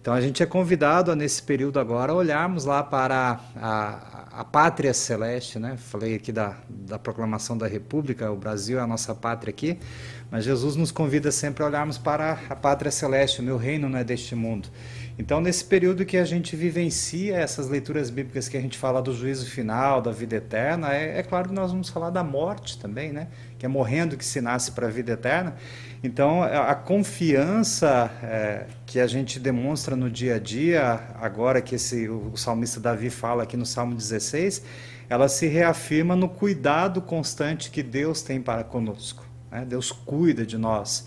Então 0.00 0.14
a 0.14 0.20
gente 0.20 0.40
é 0.40 0.46
convidado 0.46 1.10
a, 1.10 1.16
nesse 1.16 1.42
período 1.42 1.80
agora, 1.80 2.14
olharmos 2.14 2.64
lá 2.64 2.80
para 2.80 3.40
a, 3.56 4.30
a, 4.36 4.40
a 4.42 4.44
pátria 4.44 4.94
celeste, 4.94 5.58
né? 5.58 5.76
Falei 5.76 6.14
aqui 6.14 6.30
da, 6.30 6.54
da 6.68 6.96
proclamação 6.96 7.58
da 7.58 7.66
República, 7.66 8.30
o 8.30 8.36
Brasil 8.36 8.78
é 8.78 8.82
a 8.82 8.86
nossa 8.86 9.16
pátria 9.16 9.50
aqui, 9.50 9.76
mas 10.30 10.44
Jesus 10.44 10.76
nos 10.76 10.92
convida 10.92 11.32
sempre 11.32 11.64
a 11.64 11.66
olharmos 11.66 11.98
para 11.98 12.38
a 12.48 12.54
pátria 12.54 12.92
celeste, 12.92 13.40
o 13.40 13.42
meu 13.42 13.56
reino 13.56 13.88
não 13.88 13.98
é 13.98 14.04
deste 14.04 14.36
mundo. 14.36 14.68
Então, 15.18 15.40
nesse 15.40 15.64
período 15.64 16.04
que 16.04 16.18
a 16.18 16.24
gente 16.26 16.54
vivencia 16.54 17.36
essas 17.36 17.68
leituras 17.68 18.10
bíblicas 18.10 18.50
que 18.50 18.56
a 18.56 18.60
gente 18.60 18.76
fala 18.76 19.00
do 19.00 19.14
juízo 19.14 19.48
final, 19.48 20.02
da 20.02 20.10
vida 20.10 20.36
eterna, 20.36 20.94
é, 20.94 21.18
é 21.18 21.22
claro 21.22 21.48
que 21.48 21.54
nós 21.54 21.70
vamos 21.70 21.88
falar 21.88 22.10
da 22.10 22.22
morte 22.22 22.78
também, 22.78 23.12
né? 23.12 23.28
Que 23.58 23.64
é 23.64 23.68
morrendo 23.68 24.18
que 24.18 24.24
se 24.24 24.42
nasce 24.42 24.72
para 24.72 24.88
a 24.88 24.90
vida 24.90 25.12
eterna. 25.12 25.56
Então, 26.04 26.42
a, 26.42 26.74
confiança 26.74 28.10
é, 28.22 28.66
que 28.84 29.00
a 29.00 29.06
gente 29.06 29.40
demonstra 29.40 29.96
no 29.96 30.10
dia 30.10 30.34
a 30.34 30.38
dia, 30.38 31.00
agora 31.14 31.62
que 31.62 31.76
esse, 31.76 32.06
o, 32.08 32.32
o 32.34 32.36
salmista 32.36 32.78
Davi 32.78 33.08
fala 33.08 33.44
aqui 33.44 33.56
no 33.56 33.64
Salmo 33.64 33.94
16, 33.94 34.62
ela 35.08 35.28
se 35.28 35.46
reafirma 35.46 36.14
no 36.14 36.28
cuidado 36.28 37.00
constante 37.00 37.70
que 37.70 37.82
Deus 37.82 38.20
tem 38.20 38.42
para 38.42 38.62
conosco. 38.62 39.24
Né? 39.50 39.64
Deus 39.66 39.90
cuida 39.90 40.44
de 40.44 40.58
nós. 40.58 41.06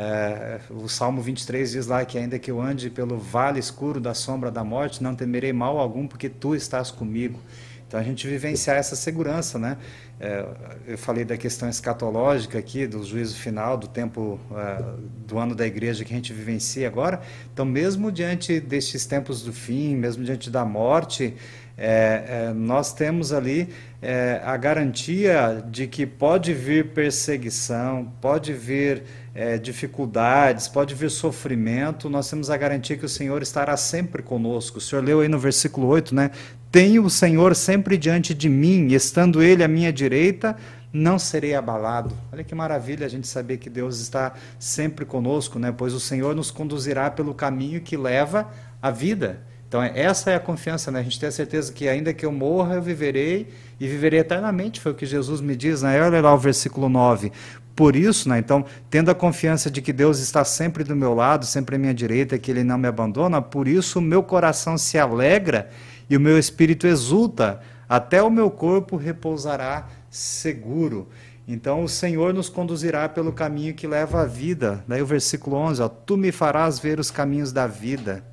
É, 0.00 0.60
o 0.70 0.88
Salmo 0.88 1.20
23 1.20 1.72
diz 1.72 1.88
lá 1.88 2.04
que 2.04 2.16
ainda 2.16 2.38
que 2.38 2.48
eu 2.48 2.60
ande 2.60 2.88
pelo 2.88 3.18
vale 3.18 3.58
escuro 3.58 3.98
da 4.00 4.14
sombra 4.14 4.48
da 4.48 4.62
morte, 4.62 5.02
não 5.02 5.12
temerei 5.12 5.52
mal 5.52 5.76
algum, 5.76 6.06
porque 6.06 6.28
tu 6.28 6.54
estás 6.54 6.92
comigo. 6.92 7.40
Então 7.88 7.98
a 7.98 8.02
gente 8.04 8.28
vivenciar 8.28 8.76
essa 8.76 8.94
segurança, 8.94 9.58
né? 9.58 9.76
É, 10.20 10.46
eu 10.86 10.98
falei 10.98 11.24
da 11.24 11.36
questão 11.36 11.68
escatológica 11.68 12.58
aqui, 12.58 12.86
do 12.86 13.02
juízo 13.02 13.34
final, 13.36 13.76
do 13.76 13.88
tempo 13.88 14.38
é, 14.52 14.84
do 15.26 15.36
ano 15.36 15.52
da 15.52 15.66
igreja 15.66 16.04
que 16.04 16.12
a 16.12 16.16
gente 16.16 16.32
vivencia 16.32 16.86
agora. 16.86 17.20
Então, 17.52 17.64
mesmo 17.64 18.12
diante 18.12 18.60
destes 18.60 19.04
tempos 19.04 19.42
do 19.42 19.52
fim, 19.52 19.96
mesmo 19.96 20.22
diante 20.22 20.48
da 20.48 20.64
morte, 20.64 21.34
é, 21.78 22.48
é 22.48 22.52
nós 22.52 22.92
temos 22.92 23.32
ali 23.32 23.68
é, 24.02 24.40
a 24.44 24.56
garantia 24.56 25.64
de 25.70 25.86
que 25.86 26.06
pode 26.06 26.52
vir 26.52 26.88
perseguição, 26.90 28.12
pode 28.20 28.52
vir 28.52 29.02
é, 29.34 29.56
dificuldades, 29.56 30.68
pode 30.68 30.94
vir 30.94 31.10
sofrimento, 31.10 32.10
nós 32.10 32.28
temos 32.28 32.50
a 32.50 32.56
garantia 32.56 32.96
que 32.96 33.04
o 33.04 33.08
Senhor 33.08 33.40
estará 33.42 33.76
sempre 33.76 34.22
conosco. 34.22 34.78
O 34.78 34.80
Senhor 34.80 35.04
leu 35.04 35.20
aí 35.20 35.28
no 35.28 35.38
versículo 35.38 35.86
8, 35.86 36.14
né? 36.14 36.30
Tenho 36.70 37.04
o 37.04 37.10
Senhor 37.10 37.54
sempre 37.54 37.96
diante 37.96 38.34
de 38.34 38.48
mim, 38.48 38.88
estando 38.92 39.42
Ele 39.42 39.64
à 39.64 39.68
minha 39.68 39.92
direita, 39.92 40.56
não 40.92 41.18
serei 41.18 41.54
abalado. 41.54 42.14
Olha 42.32 42.44
que 42.44 42.54
maravilha 42.54 43.06
a 43.06 43.08
gente 43.08 43.26
saber 43.26 43.58
que 43.58 43.70
Deus 43.70 44.00
está 44.00 44.34
sempre 44.58 45.04
conosco, 45.04 45.58
né? 45.58 45.72
Pois 45.76 45.92
o 45.94 46.00
Senhor 46.00 46.34
nos 46.34 46.50
conduzirá 46.50 47.10
pelo 47.10 47.34
caminho 47.34 47.80
que 47.80 47.96
leva 47.96 48.48
à 48.82 48.90
vida. 48.90 49.40
Então, 49.68 49.82
essa 49.82 50.30
é 50.30 50.34
a 50.34 50.40
confiança, 50.40 50.90
né? 50.90 51.00
A 51.00 51.02
gente 51.02 51.20
tem 51.20 51.28
a 51.28 51.32
certeza 51.32 51.70
que 51.70 51.86
ainda 51.86 52.14
que 52.14 52.24
eu 52.24 52.32
morra, 52.32 52.76
eu 52.76 52.82
viverei 52.82 53.48
e 53.78 53.86
viverei 53.86 54.20
eternamente, 54.20 54.80
foi 54.80 54.92
o 54.92 54.94
que 54.94 55.04
Jesus 55.04 55.42
me 55.42 55.54
diz, 55.54 55.82
né? 55.82 56.00
Olha 56.02 56.22
lá 56.22 56.34
o 56.34 56.38
versículo 56.38 56.88
9 56.88 57.30
por 57.78 57.94
isso, 57.94 58.28
né, 58.28 58.40
então, 58.40 58.64
tendo 58.90 59.08
a 59.08 59.14
confiança 59.14 59.70
de 59.70 59.80
que 59.80 59.92
Deus 59.92 60.18
está 60.18 60.44
sempre 60.44 60.82
do 60.82 60.96
meu 60.96 61.14
lado, 61.14 61.46
sempre 61.46 61.76
à 61.76 61.78
minha 61.78 61.94
direita, 61.94 62.36
que 62.36 62.50
Ele 62.50 62.64
não 62.64 62.76
me 62.76 62.88
abandona, 62.88 63.40
por 63.40 63.68
isso 63.68 64.00
o 64.00 64.02
meu 64.02 64.20
coração 64.20 64.76
se 64.76 64.98
alegra 64.98 65.70
e 66.10 66.16
o 66.16 66.20
meu 66.20 66.36
espírito 66.36 66.88
exulta, 66.88 67.60
até 67.88 68.20
o 68.20 68.30
meu 68.30 68.50
corpo 68.50 68.96
repousará 68.96 69.86
seguro. 70.10 71.08
Então 71.46 71.84
o 71.84 71.88
Senhor 71.88 72.34
nos 72.34 72.48
conduzirá 72.48 73.08
pelo 73.08 73.32
caminho 73.32 73.72
que 73.72 73.86
leva 73.86 74.22
à 74.22 74.24
vida. 74.24 74.84
Daí 74.88 75.00
o 75.00 75.06
versículo 75.06 75.54
11, 75.54 75.80
ó, 75.80 75.88
tu 75.88 76.16
me 76.16 76.32
farás 76.32 76.80
ver 76.80 76.98
os 76.98 77.12
caminhos 77.12 77.52
da 77.52 77.68
vida. 77.68 78.24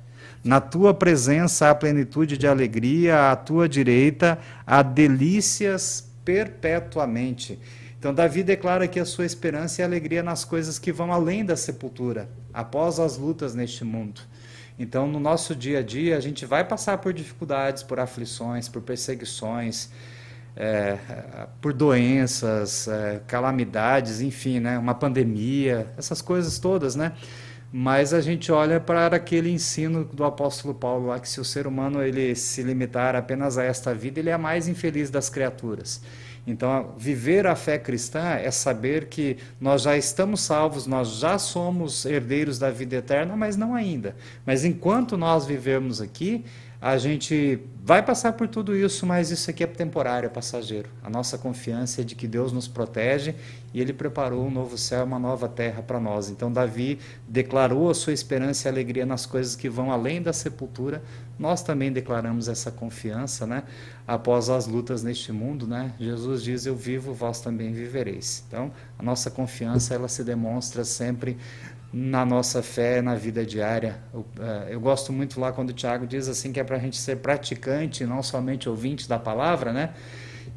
Na 0.44 0.60
tua 0.60 0.94
presença 0.94 1.70
há 1.70 1.74
plenitude 1.74 2.38
de 2.38 2.46
alegria, 2.46 3.30
à 3.30 3.36
tua 3.36 3.68
direita 3.68 4.38
há 4.66 4.82
delícias 4.82 6.08
perpetuamente. 6.24 7.58
Então, 7.98 8.14
Davi 8.14 8.42
declara 8.42 8.86
que 8.86 9.00
a 9.00 9.04
sua 9.04 9.24
esperança 9.24 9.80
e 9.80 9.84
alegria 9.84 10.22
nas 10.22 10.44
coisas 10.44 10.78
que 10.78 10.92
vão 10.92 11.12
além 11.12 11.44
da 11.44 11.56
sepultura, 11.56 12.28
após 12.52 13.00
as 13.00 13.16
lutas 13.16 13.54
neste 13.54 13.84
mundo. 13.84 14.20
Então, 14.78 15.06
no 15.06 15.18
nosso 15.18 15.56
dia 15.56 15.78
a 15.78 15.82
dia, 15.82 16.16
a 16.16 16.20
gente 16.20 16.44
vai 16.44 16.62
passar 16.62 16.98
por 16.98 17.12
dificuldades, 17.12 17.82
por 17.82 17.98
aflições, 17.98 18.68
por 18.68 18.82
perseguições, 18.82 19.88
é, 20.54 20.98
por 21.60 21.72
doenças, 21.72 22.86
é, 22.86 23.20
calamidades, 23.26 24.20
enfim, 24.20 24.60
né, 24.60 24.78
uma 24.78 24.94
pandemia, 24.94 25.86
essas 25.96 26.20
coisas 26.20 26.58
todas, 26.58 26.94
né? 26.94 27.12
Mas 27.72 28.14
a 28.14 28.20
gente 28.20 28.50
olha 28.52 28.80
para 28.80 29.16
aquele 29.16 29.50
ensino 29.50 30.04
do 30.04 30.24
apóstolo 30.24 30.74
Paulo 30.74 31.08
lá 31.08 31.18
que 31.18 31.28
se 31.28 31.40
o 31.40 31.44
ser 31.44 31.66
humano 31.66 32.02
ele 32.02 32.34
se 32.34 32.62
limitar 32.62 33.14
apenas 33.16 33.58
a 33.58 33.64
esta 33.64 33.92
vida, 33.92 34.20
ele 34.20 34.30
é 34.30 34.32
a 34.32 34.38
mais 34.38 34.68
infeliz 34.68 35.10
das 35.10 35.28
criaturas. 35.28 36.00
Então, 36.46 36.94
viver 36.96 37.44
a 37.44 37.56
fé 37.56 37.76
cristã 37.76 38.34
é 38.34 38.50
saber 38.52 39.06
que 39.06 39.36
nós 39.60 39.82
já 39.82 39.96
estamos 39.96 40.42
salvos, 40.42 40.86
nós 40.86 41.18
já 41.18 41.38
somos 41.38 42.04
herdeiros 42.04 42.56
da 42.56 42.70
vida 42.70 42.96
eterna, 42.96 43.36
mas 43.36 43.56
não 43.56 43.74
ainda. 43.74 44.14
Mas 44.44 44.64
enquanto 44.64 45.16
nós 45.16 45.44
vivemos 45.44 46.00
aqui, 46.00 46.44
a 46.80 46.96
gente 46.98 47.58
vai 47.82 48.00
passar 48.00 48.34
por 48.34 48.46
tudo 48.46 48.76
isso, 48.76 49.04
mas 49.06 49.32
isso 49.32 49.50
aqui 49.50 49.64
é 49.64 49.66
temporário, 49.66 50.26
é 50.26 50.30
passageiro. 50.30 50.88
A 51.02 51.10
nossa 51.10 51.36
confiança 51.36 52.02
é 52.02 52.04
de 52.04 52.14
que 52.14 52.28
Deus 52.28 52.52
nos 52.52 52.68
protege 52.68 53.34
e 53.76 53.80
Ele 53.82 53.92
preparou 53.92 54.46
um 54.46 54.50
novo 54.50 54.78
céu, 54.78 55.04
uma 55.04 55.18
nova 55.18 55.46
terra 55.50 55.82
para 55.82 56.00
nós. 56.00 56.30
Então, 56.30 56.50
Davi 56.50 56.98
declarou 57.28 57.90
a 57.90 57.94
sua 57.94 58.14
esperança 58.14 58.66
e 58.66 58.70
alegria 58.70 59.04
nas 59.04 59.26
coisas 59.26 59.54
que 59.54 59.68
vão 59.68 59.92
além 59.92 60.22
da 60.22 60.32
sepultura. 60.32 61.02
Nós 61.38 61.62
também 61.62 61.92
declaramos 61.92 62.48
essa 62.48 62.70
confiança, 62.70 63.46
né? 63.46 63.64
Após 64.08 64.48
as 64.48 64.66
lutas 64.66 65.02
neste 65.02 65.30
mundo, 65.30 65.66
né? 65.66 65.92
Jesus 66.00 66.42
diz: 66.42 66.64
Eu 66.64 66.74
vivo, 66.74 67.12
vós 67.12 67.42
também 67.42 67.74
vivereis. 67.74 68.42
Então, 68.48 68.72
a 68.98 69.02
nossa 69.02 69.30
confiança 69.30 69.94
ela 69.94 70.08
se 70.08 70.24
demonstra 70.24 70.82
sempre 70.82 71.36
na 71.92 72.24
nossa 72.24 72.62
fé, 72.62 73.02
na 73.02 73.14
vida 73.14 73.44
diária. 73.44 73.98
Eu, 74.14 74.24
é, 74.40 74.74
eu, 74.74 74.80
gosto 74.80 75.12
muito 75.12 75.38
lá 75.38 75.52
quando 75.52 75.68
o 75.68 75.74
Tiago 75.74 76.06
diz 76.06 76.28
assim 76.28 76.50
que 76.50 76.58
é 76.58 76.64
para 76.64 76.76
a 76.76 76.80
gente 76.80 76.96
ser 76.96 77.16
praticante, 77.16 78.06
não 78.06 78.22
somente 78.22 78.70
ouvinte 78.70 79.06
da 79.06 79.18
palavra, 79.18 79.70
né? 79.70 79.92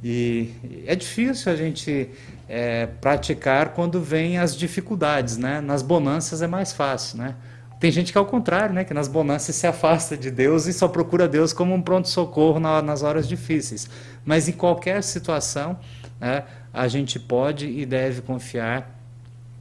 E 0.03 0.53
é 0.85 0.95
difícil 0.95 1.51
a 1.51 1.55
gente 1.55 2.09
é, 2.47 2.85
praticar 2.85 3.73
quando 3.73 4.01
vem 4.01 4.37
as 4.37 4.55
dificuldades, 4.55 5.37
né? 5.37 5.61
Nas 5.61 5.81
bonanças 5.81 6.41
é 6.41 6.47
mais 6.47 6.71
fácil, 6.71 7.17
né? 7.17 7.35
Tem 7.79 7.91
gente 7.91 8.11
que 8.11 8.17
é 8.17 8.21
o 8.21 8.25
contrário, 8.25 8.73
né? 8.73 8.83
Que 8.83 8.93
nas 8.93 9.07
bonanças 9.07 9.55
se 9.55 9.65
afasta 9.65 10.17
de 10.17 10.29
Deus 10.29 10.65
e 10.65 10.73
só 10.73 10.87
procura 10.87 11.27
Deus 11.27 11.53
como 11.53 11.73
um 11.73 11.81
pronto-socorro 11.81 12.59
na, 12.59 12.81
nas 12.81 13.03
horas 13.03 13.27
difíceis. 13.27 13.89
Mas 14.25 14.49
em 14.49 14.51
qualquer 14.51 15.01
situação, 15.01 15.79
né, 16.19 16.43
a 16.73 16.87
gente 16.87 17.19
pode 17.19 17.67
e 17.67 17.85
deve 17.85 18.21
confiar 18.21 18.99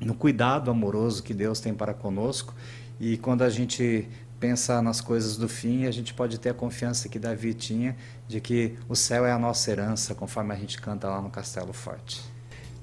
no 0.01 0.15
cuidado 0.15 0.71
amoroso 0.71 1.23
que 1.23 1.33
Deus 1.33 1.61
tem 1.61 1.73
para 1.73 1.95
conosco. 1.95 2.55
E 3.01 3.17
quando 3.19 3.43
a 3.43 3.51
gente 3.51 4.09
pensa 4.39 4.81
nas 4.81 5.01
coisas 5.01 5.37
do 5.37 5.49
fim, 5.49 5.87
a 5.87 5.91
gente 5.91 6.15
pode 6.15 6.39
ter 6.39 6.51
a 6.51 6.55
confiança 6.55 7.09
que 7.09 7.19
Davi 7.19 7.55
tinha 7.55 7.97
de 8.27 8.41
que 8.41 8.75
o 8.89 8.95
céu 8.95 9.27
é 9.27 9.33
a 9.33 9.39
nossa 9.39 9.71
herança, 9.71 10.15
conforme 10.15 10.55
a 10.55 10.57
gente 10.57 10.81
canta 10.81 11.09
lá 11.09 11.21
no 11.21 11.31
Castelo 11.31 11.73
Forte. 11.73 12.21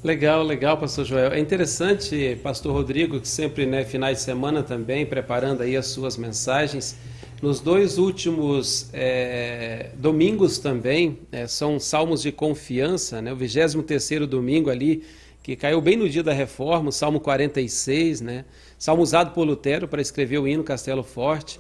Legal, 0.04 0.44
legal, 0.44 0.78
pastor 0.78 1.04
Joel. 1.04 1.32
É 1.32 1.39
interessante, 1.39 2.39
pastor 2.44 2.74
Rodrigo, 2.74 3.20
que 3.20 3.28
sempre, 3.28 3.65
né, 3.65 3.84
finais 3.84 4.20
de 4.20 4.24
semana 4.24 4.62
também, 4.62 5.04
preparando 5.04 5.63
aí 5.63 5.76
as 5.76 5.88
suas 5.88 6.15
mensagens. 6.15 6.96
Nos 7.41 7.60
dois 7.60 7.98
últimos 7.98 8.89
é, 8.94 9.89
domingos 9.98 10.60
também, 10.60 11.20
é, 11.32 11.48
são 11.48 11.80
salmos 11.80 12.22
de 12.22 12.32
confiança, 12.32 13.22
né? 13.22 13.34
O 13.34 13.36
23º 13.36 14.26
domingo 14.26 14.70
ali, 14.70 15.04
que 15.41 15.56
caiu 15.56 15.82
bem 15.82 15.98
no 15.98 16.08
dia 16.08 16.24
da 16.24 16.34
reforma, 16.34 16.89
o 16.89 16.91
Salmo 16.91 17.20
46, 17.20 18.22
né? 18.22 18.46
Salmo 18.77 19.01
usado 19.01 19.31
por 19.31 19.45
Lutero 19.45 19.88
para 19.88 20.01
escrever 20.01 20.38
o 20.39 20.47
hino 20.47 20.63
Castelo 20.63 21.03
Forte. 21.03 21.59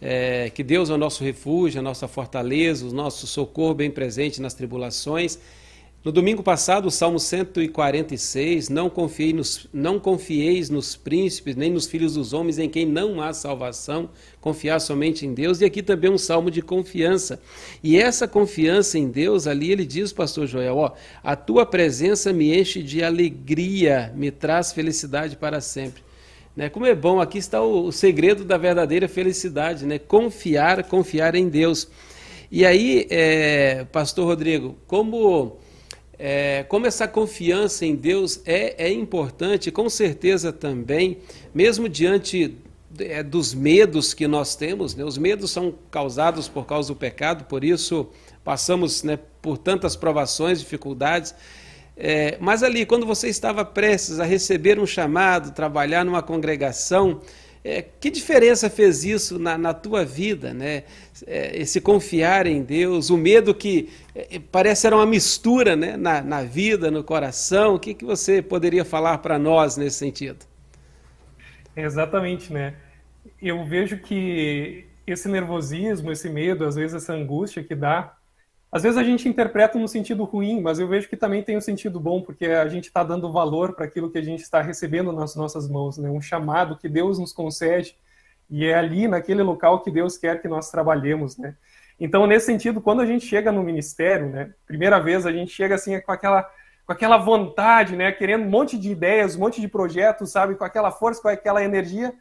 É, 0.00 0.50
que 0.50 0.62
Deus 0.62 0.90
é 0.90 0.92
o 0.92 0.98
nosso 0.98 1.24
refúgio, 1.24 1.80
a 1.80 1.82
nossa 1.82 2.06
fortaleza, 2.06 2.84
o 2.84 2.92
nosso 2.92 3.26
socorro 3.26 3.74
bem 3.74 3.90
presente 3.90 4.42
nas 4.42 4.52
tribulações. 4.52 5.38
No 6.06 6.12
domingo 6.12 6.40
passado, 6.40 6.86
o 6.86 6.90
Salmo 6.90 7.18
146, 7.18 8.68
não, 8.68 8.92
nos, 9.34 9.66
não 9.72 9.98
confieis 9.98 10.70
nos 10.70 10.94
príncipes, 10.94 11.56
nem 11.56 11.68
nos 11.68 11.88
filhos 11.88 12.14
dos 12.14 12.32
homens, 12.32 12.60
em 12.60 12.68
quem 12.68 12.86
não 12.86 13.20
há 13.20 13.32
salvação, 13.32 14.08
confiar 14.40 14.78
somente 14.78 15.26
em 15.26 15.34
Deus. 15.34 15.60
E 15.60 15.64
aqui 15.64 15.82
também 15.82 16.08
um 16.08 16.16
salmo 16.16 16.48
de 16.48 16.62
confiança. 16.62 17.40
E 17.82 17.98
essa 17.98 18.28
confiança 18.28 18.96
em 18.96 19.08
Deus, 19.08 19.48
ali 19.48 19.72
ele 19.72 19.84
diz, 19.84 20.12
pastor 20.12 20.46
Joel, 20.46 20.76
ó, 20.76 20.92
a 21.24 21.34
tua 21.34 21.66
presença 21.66 22.32
me 22.32 22.56
enche 22.56 22.84
de 22.84 23.02
alegria, 23.02 24.12
me 24.14 24.30
traz 24.30 24.72
felicidade 24.72 25.36
para 25.36 25.60
sempre. 25.60 26.05
Né? 26.56 26.70
Como 26.70 26.86
é 26.86 26.94
bom, 26.94 27.20
aqui 27.20 27.36
está 27.36 27.60
o, 27.60 27.88
o 27.88 27.92
segredo 27.92 28.42
da 28.42 28.56
verdadeira 28.56 29.06
felicidade, 29.06 29.84
né? 29.84 29.98
confiar, 29.98 30.82
confiar 30.84 31.34
em 31.34 31.48
Deus. 31.50 31.86
E 32.50 32.64
aí, 32.64 33.06
é, 33.10 33.84
pastor 33.92 34.24
Rodrigo, 34.24 34.74
como 34.86 35.58
é, 36.18 36.64
como 36.64 36.86
essa 36.86 37.06
confiança 37.06 37.84
em 37.84 37.94
Deus 37.94 38.40
é, 38.46 38.86
é 38.86 38.90
importante, 38.90 39.70
com 39.70 39.90
certeza 39.90 40.50
também, 40.50 41.18
mesmo 41.54 41.90
diante 41.90 42.56
é, 42.98 43.22
dos 43.22 43.52
medos 43.52 44.14
que 44.14 44.26
nós 44.26 44.56
temos, 44.56 44.94
né? 44.94 45.04
os 45.04 45.18
medos 45.18 45.50
são 45.50 45.74
causados 45.90 46.48
por 46.48 46.64
causa 46.64 46.88
do 46.88 46.96
pecado, 46.96 47.44
por 47.44 47.62
isso 47.62 48.08
passamos 48.42 49.02
né, 49.02 49.18
por 49.42 49.58
tantas 49.58 49.96
provações, 49.96 50.60
dificuldades. 50.60 51.34
É, 51.96 52.36
mas 52.40 52.62
ali, 52.62 52.84
quando 52.84 53.06
você 53.06 53.28
estava 53.28 53.64
prestes 53.64 54.20
a 54.20 54.24
receber 54.24 54.78
um 54.78 54.86
chamado, 54.86 55.52
trabalhar 55.52 56.04
numa 56.04 56.22
congregação, 56.22 57.22
é, 57.64 57.82
que 57.82 58.10
diferença 58.10 58.70
fez 58.70 59.02
isso 59.02 59.40
na, 59.40 59.58
na 59.58 59.74
tua 59.74 60.04
vida, 60.04 60.54
né? 60.54 60.84
É, 61.26 61.58
esse 61.58 61.80
confiar 61.80 62.46
em 62.46 62.62
Deus, 62.62 63.10
o 63.10 63.16
medo 63.16 63.52
que 63.52 63.88
é, 64.14 64.38
parece 64.38 64.82
ser 64.82 64.94
uma 64.94 65.06
mistura 65.06 65.74
né? 65.74 65.96
na, 65.96 66.20
na 66.22 66.42
vida, 66.44 66.92
no 66.92 67.02
coração. 67.02 67.74
O 67.74 67.80
que, 67.80 67.92
que 67.92 68.04
você 68.04 68.40
poderia 68.40 68.84
falar 68.84 69.18
para 69.18 69.36
nós 69.36 69.76
nesse 69.76 69.96
sentido? 69.96 70.44
Exatamente, 71.74 72.52
né? 72.52 72.74
Eu 73.42 73.64
vejo 73.64 73.98
que 73.98 74.86
esse 75.06 75.28
nervosismo, 75.28 76.12
esse 76.12 76.28
medo, 76.28 76.64
às 76.64 76.76
vezes 76.76 76.94
essa 76.94 77.14
angústia 77.14 77.64
que 77.64 77.74
dá, 77.74 78.15
às 78.76 78.82
vezes 78.82 78.98
a 78.98 79.02
gente 79.02 79.26
interpreta 79.26 79.78
no 79.78 79.88
sentido 79.88 80.22
ruim, 80.24 80.60
mas 80.60 80.78
eu 80.78 80.86
vejo 80.86 81.08
que 81.08 81.16
também 81.16 81.42
tem 81.42 81.56
um 81.56 81.62
sentido 81.62 81.98
bom, 81.98 82.20
porque 82.20 82.44
a 82.44 82.68
gente 82.68 82.84
está 82.84 83.02
dando 83.02 83.32
valor 83.32 83.72
para 83.72 83.86
aquilo 83.86 84.10
que 84.10 84.18
a 84.18 84.22
gente 84.22 84.42
está 84.42 84.60
recebendo 84.60 85.10
nas 85.12 85.34
nossas 85.34 85.66
mãos, 85.66 85.96
né? 85.96 86.10
um 86.10 86.20
chamado 86.20 86.76
que 86.76 86.86
Deus 86.86 87.18
nos 87.18 87.32
concede, 87.32 87.96
e 88.50 88.66
é 88.66 88.74
ali, 88.74 89.08
naquele 89.08 89.42
local, 89.42 89.82
que 89.82 89.90
Deus 89.90 90.18
quer 90.18 90.42
que 90.42 90.46
nós 90.46 90.70
trabalhemos. 90.70 91.38
Né? 91.38 91.56
Então, 91.98 92.26
nesse 92.26 92.44
sentido, 92.44 92.78
quando 92.82 93.00
a 93.00 93.06
gente 93.06 93.24
chega 93.24 93.50
no 93.50 93.62
ministério, 93.62 94.28
né, 94.28 94.52
primeira 94.66 95.00
vez 95.00 95.24
a 95.24 95.32
gente 95.32 95.50
chega 95.50 95.74
assim 95.74 95.98
com 95.98 96.12
aquela, 96.12 96.42
com 96.84 96.92
aquela 96.92 97.16
vontade, 97.16 97.96
né, 97.96 98.12
querendo 98.12 98.44
um 98.44 98.50
monte 98.50 98.76
de 98.76 98.90
ideias, 98.90 99.36
um 99.36 99.40
monte 99.40 99.58
de 99.58 99.68
projetos, 99.68 100.32
sabe, 100.32 100.54
com 100.54 100.64
aquela 100.64 100.90
força, 100.90 101.22
com 101.22 101.28
aquela 101.28 101.64
energia, 101.64 102.12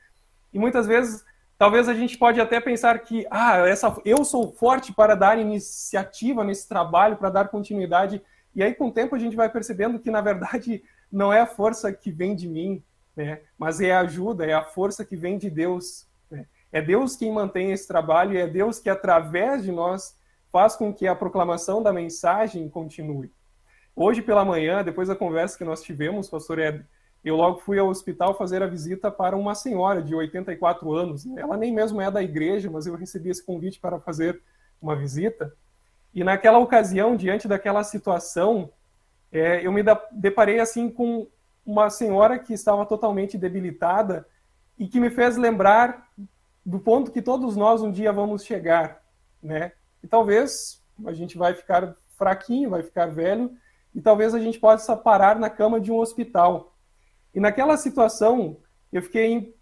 e 0.54 0.58
muitas 0.58 0.88
vezes 0.88 1.22
talvez 1.58 1.88
a 1.88 1.94
gente 1.94 2.18
pode 2.18 2.40
até 2.40 2.60
pensar 2.60 3.00
que 3.00 3.26
ah, 3.30 3.58
essa, 3.68 3.96
eu 4.06 4.24
sou 4.24 4.52
forte 4.54 4.94
para 4.94 5.16
dar 5.16 5.40
iniciativa 5.40 6.44
nesse 6.44 6.68
trabalho, 6.68 7.18
para 7.18 7.30
dar 7.30 7.48
continuidade. 7.48 8.22
E 8.56 8.64
aí, 8.64 8.74
com 8.74 8.88
o 8.88 8.92
tempo, 8.92 9.16
a 9.16 9.20
gente 9.20 9.36
vai 9.36 9.50
percebendo 9.50 10.00
que, 10.00 10.12
na 10.12 10.22
verdade, 10.22 10.84
não 11.12 11.32
é 11.32 11.42
a 11.42 11.48
força 11.48 11.92
que 11.92 12.12
vem 12.12 12.36
de 12.36 12.48
mim, 12.48 12.84
né? 13.16 13.42
mas 13.58 13.80
é 13.80 13.92
a 13.92 14.02
ajuda, 14.02 14.46
é 14.46 14.54
a 14.54 14.64
força 14.64 15.06
que 15.06 15.16
vem 15.16 15.38
de 15.38 15.50
Deus. 15.50 16.08
Né? 16.30 16.46
É 16.72 16.82
Deus 16.82 17.16
quem 17.16 17.32
mantém 17.32 17.72
esse 17.72 17.88
trabalho 17.88 18.38
é 18.38 18.48
Deus 18.48 18.80
que, 18.80 18.90
através 18.90 19.64
de 19.64 19.72
nós, 19.72 20.18
faz 20.52 20.76
com 20.76 20.94
que 20.94 21.08
a 21.08 21.16
proclamação 21.16 21.82
da 21.82 21.92
mensagem 21.92 22.70
continue. 22.70 23.32
Hoje 23.96 24.22
pela 24.22 24.44
manhã, 24.44 24.84
depois 24.84 25.08
da 25.08 25.16
conversa 25.16 25.58
que 25.58 25.64
nós 25.64 25.82
tivemos, 25.82 26.30
pastor 26.30 26.60
Ed, 26.60 26.86
eu 27.26 27.36
logo 27.36 27.60
fui 27.62 27.80
ao 27.80 27.88
hospital 27.88 28.38
fazer 28.38 28.62
a 28.62 28.68
visita 28.68 29.10
para 29.10 29.36
uma 29.36 29.56
senhora 29.56 30.00
de 30.00 30.14
84 30.14 30.94
anos. 30.94 31.26
Ela 31.36 31.58
nem 31.58 31.74
mesmo 31.74 32.00
é 32.00 32.12
da 32.12 32.22
igreja, 32.22 32.70
mas 32.70 32.86
eu 32.86 32.96
recebi 32.96 33.32
esse 33.32 33.44
convite 33.44 33.80
para 33.80 34.00
fazer 34.00 34.40
uma 34.80 34.96
visita. 34.96 35.52
E 36.14 36.24
naquela 36.24 36.60
ocasião, 36.60 37.16
diante 37.16 37.48
daquela 37.48 37.84
situação, 37.84 38.70
é, 39.32 39.66
eu 39.66 39.72
me 39.72 39.82
deparei 40.12 40.60
assim 40.60 40.88
com 40.88 41.28
uma 41.66 41.90
senhora 41.90 42.38
que 42.38 42.54
estava 42.54 42.86
totalmente 42.86 43.40
debilitada 43.40 44.28
e 44.78 44.88
que 44.88 45.00
me 45.00 45.10
fez 45.10 45.36
lembrar 45.36 46.08
do 46.64 46.80
ponto 46.80 47.12
que 47.12 47.24
todos 47.24 47.56
nós 47.56 47.82
um 47.82 47.92
dia 47.92 48.14
vamos 48.14 48.46
chegar, 48.46 49.02
né? 49.42 49.72
E 50.04 50.08
talvez 50.08 50.80
a 51.04 51.12
gente 51.12 51.40
vai 51.40 51.56
ficar 51.56 51.96
fraquinho, 52.16 52.70
vai 52.70 52.84
ficar 52.84 53.08
velho 53.08 53.52
e 53.96 54.00
talvez 54.00 54.36
a 54.36 54.40
gente 54.40 54.60
possa 54.60 54.96
parar 54.96 55.40
na 55.40 55.50
cama 55.50 55.82
de 55.82 55.92
um 55.92 55.98
hospital. 55.98 56.75
E 57.36 57.40
naquela 57.40 57.76
situação, 57.76 58.58
eu 58.92 59.02
fiquei 59.02 59.54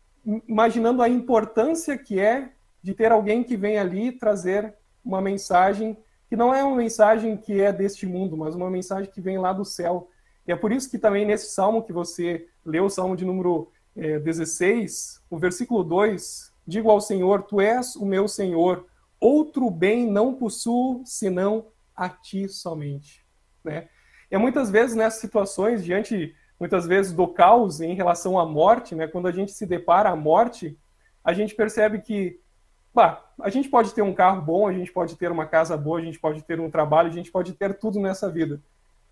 imaginando 0.47 1.01
a 1.01 1.09
importância 1.09 1.97
que 1.97 2.19
é 2.19 2.51
de 2.83 2.93
ter 2.93 3.12
alguém 3.12 3.43
que 3.43 3.57
vem 3.57 3.79
ali 3.79 4.12
trazer 4.12 4.73
uma 5.03 5.19
mensagem 5.19 5.97
que 6.29 6.36
não 6.36 6.53
é 6.53 6.63
uma 6.63 6.77
mensagem 6.77 7.36
que 7.38 7.62
é 7.62 7.71
deste 7.71 8.05
mundo, 8.05 8.38
mas 8.38 8.55
uma 8.55 8.69
mensagem 8.69 9.12
que 9.12 9.21
vem 9.21 9.38
lá 9.38 9.53
do 9.53 9.65
céu. 9.65 10.09
E 10.47 10.51
é 10.51 10.55
por 10.55 10.71
isso 10.71 10.89
que 10.89 10.97
também 10.97 11.25
nesse 11.25 11.51
salmo 11.51 11.83
que 11.83 11.93
você 11.93 12.47
leu, 12.65 12.86
o 12.86 12.89
salmo 12.89 13.15
de 13.15 13.25
número 13.25 13.71
é, 13.95 14.19
16, 14.19 15.21
o 15.29 15.38
versículo 15.38 15.83
2, 15.83 16.51
digo 16.65 16.89
ao 16.89 16.99
Senhor, 16.99 17.43
tu 17.43 17.62
és 17.62 17.95
o 17.95 18.05
meu 18.05 18.27
Senhor, 18.27 18.88
outro 19.19 19.69
bem 19.69 20.07
não 20.09 20.33
possuo 20.33 21.03
senão 21.05 21.67
a 21.95 22.09
ti 22.09 22.49
somente. 22.49 23.23
Né? 23.63 23.88
E 24.31 24.38
muitas 24.38 24.69
vezes 24.71 24.95
nessas 24.95 25.21
situações, 25.21 25.83
diante 25.83 26.36
muitas 26.63 26.88
vezes 26.88 27.12
do 27.12 27.28
caos 27.28 27.82
em 27.82 27.93
relação 27.93 28.39
à 28.39 28.45
morte, 28.45 28.95
né? 28.95 29.06
Quando 29.06 29.28
a 29.28 29.34
gente 29.34 29.52
se 29.52 29.65
depara 29.65 30.12
à 30.12 30.15
morte, 30.15 30.80
a 31.21 31.34
gente 31.34 31.54
percebe 31.54 31.99
que, 31.99 32.39
bah, 32.95 33.21
a 33.41 33.49
gente 33.49 33.67
pode 33.67 33.93
ter 33.93 34.02
um 34.02 34.13
carro 34.13 34.41
bom, 34.41 34.65
a 34.65 34.71
gente 34.71 34.89
pode 34.89 35.17
ter 35.17 35.30
uma 35.30 35.45
casa 35.45 35.76
boa, 35.76 35.99
a 35.99 36.02
gente 36.02 36.17
pode 36.17 36.41
ter 36.41 36.62
um 36.62 36.71
trabalho, 36.71 37.10
a 37.10 37.13
gente 37.13 37.30
pode 37.30 37.52
ter 37.52 37.78
tudo 37.78 37.99
nessa 37.99 38.30
vida. 38.32 38.62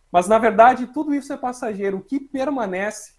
Mas 0.10 0.30
na 0.30 0.38
verdade, 0.40 0.88
tudo 0.88 1.14
isso 1.14 1.34
é 1.34 1.36
passageiro. 1.36 1.98
O 1.98 2.02
que 2.02 2.22
permanece 2.22 3.16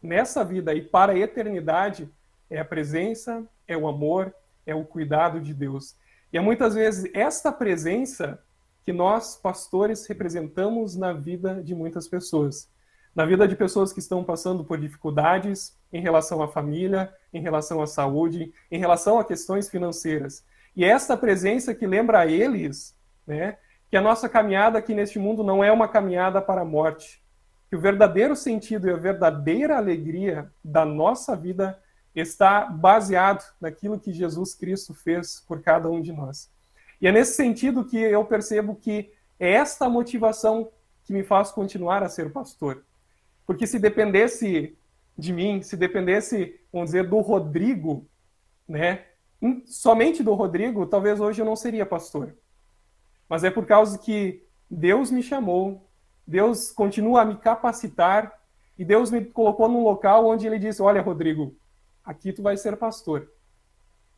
nessa 0.00 0.44
vida 0.44 0.72
e 0.72 0.80
para 0.80 1.10
a 1.10 1.18
eternidade 1.18 2.08
é 2.48 2.60
a 2.60 2.64
presença, 2.64 3.44
é 3.66 3.76
o 3.76 3.88
amor, 3.88 4.32
é 4.64 4.72
o 4.72 4.84
cuidado 4.84 5.40
de 5.40 5.52
Deus. 5.52 5.96
E 6.32 6.38
é 6.38 6.40
muitas 6.40 6.76
vezes 6.76 7.10
esta 7.12 7.50
presença 7.50 8.40
que 8.84 8.92
nós, 8.92 9.34
pastores, 9.34 10.06
representamos 10.06 10.94
na 10.94 11.12
vida 11.12 11.60
de 11.60 11.74
muitas 11.74 12.06
pessoas 12.06 12.72
na 13.14 13.24
vida 13.24 13.46
de 13.46 13.54
pessoas 13.54 13.92
que 13.92 14.00
estão 14.00 14.24
passando 14.24 14.64
por 14.64 14.78
dificuldades 14.78 15.76
em 15.92 16.00
relação 16.00 16.42
à 16.42 16.48
família, 16.48 17.12
em 17.32 17.40
relação 17.40 17.80
à 17.80 17.86
saúde, 17.86 18.52
em 18.70 18.78
relação 18.78 19.18
a 19.18 19.24
questões 19.24 19.68
financeiras. 19.68 20.44
E 20.74 20.84
é 20.84 20.88
esta 20.88 21.16
presença 21.16 21.74
que 21.74 21.86
lembra 21.86 22.20
a 22.20 22.26
eles 22.26 22.96
né, 23.26 23.56
que 23.88 23.96
a 23.96 24.00
nossa 24.00 24.28
caminhada 24.28 24.78
aqui 24.78 24.92
neste 24.92 25.18
mundo 25.18 25.44
não 25.44 25.62
é 25.62 25.70
uma 25.70 25.86
caminhada 25.86 26.42
para 26.42 26.62
a 26.62 26.64
morte, 26.64 27.22
que 27.70 27.76
o 27.76 27.80
verdadeiro 27.80 28.34
sentido 28.34 28.88
e 28.88 28.90
a 28.90 28.96
verdadeira 28.96 29.76
alegria 29.76 30.50
da 30.64 30.84
nossa 30.84 31.36
vida 31.36 31.78
está 32.14 32.66
baseado 32.66 33.44
naquilo 33.60 33.98
que 33.98 34.12
Jesus 34.12 34.54
Cristo 34.54 34.94
fez 34.94 35.42
por 35.46 35.62
cada 35.62 35.88
um 35.88 36.00
de 36.00 36.12
nós. 36.12 36.50
E 37.00 37.06
é 37.06 37.12
nesse 37.12 37.34
sentido 37.34 37.84
que 37.84 37.96
eu 37.96 38.24
percebo 38.24 38.74
que 38.74 39.12
é 39.38 39.52
esta 39.52 39.88
motivação 39.88 40.70
que 41.04 41.12
me 41.12 41.22
faz 41.22 41.50
continuar 41.50 42.02
a 42.02 42.08
ser 42.08 42.32
pastor. 42.32 42.82
Porque 43.46 43.66
se 43.66 43.78
dependesse 43.78 44.76
de 45.16 45.32
mim, 45.32 45.62
se 45.62 45.76
dependesse, 45.76 46.58
vamos 46.72 46.90
dizer, 46.90 47.08
do 47.08 47.20
Rodrigo, 47.20 48.06
né? 48.68 49.04
Somente 49.66 50.22
do 50.22 50.34
Rodrigo, 50.34 50.86
talvez 50.86 51.20
hoje 51.20 51.42
eu 51.42 51.46
não 51.46 51.54
seria 51.54 51.84
pastor. 51.84 52.34
Mas 53.28 53.44
é 53.44 53.50
por 53.50 53.66
causa 53.66 53.98
que 53.98 54.42
Deus 54.70 55.10
me 55.10 55.22
chamou, 55.22 55.86
Deus 56.26 56.72
continua 56.72 57.22
a 57.22 57.24
me 57.24 57.36
capacitar 57.36 58.40
e 58.78 58.84
Deus 58.84 59.10
me 59.10 59.24
colocou 59.24 59.68
num 59.68 59.84
local 59.84 60.26
onde 60.26 60.46
ele 60.46 60.58
disse: 60.58 60.82
Olha, 60.82 61.02
Rodrigo, 61.02 61.54
aqui 62.04 62.32
tu 62.32 62.42
vai 62.42 62.56
ser 62.56 62.76
pastor. 62.76 63.30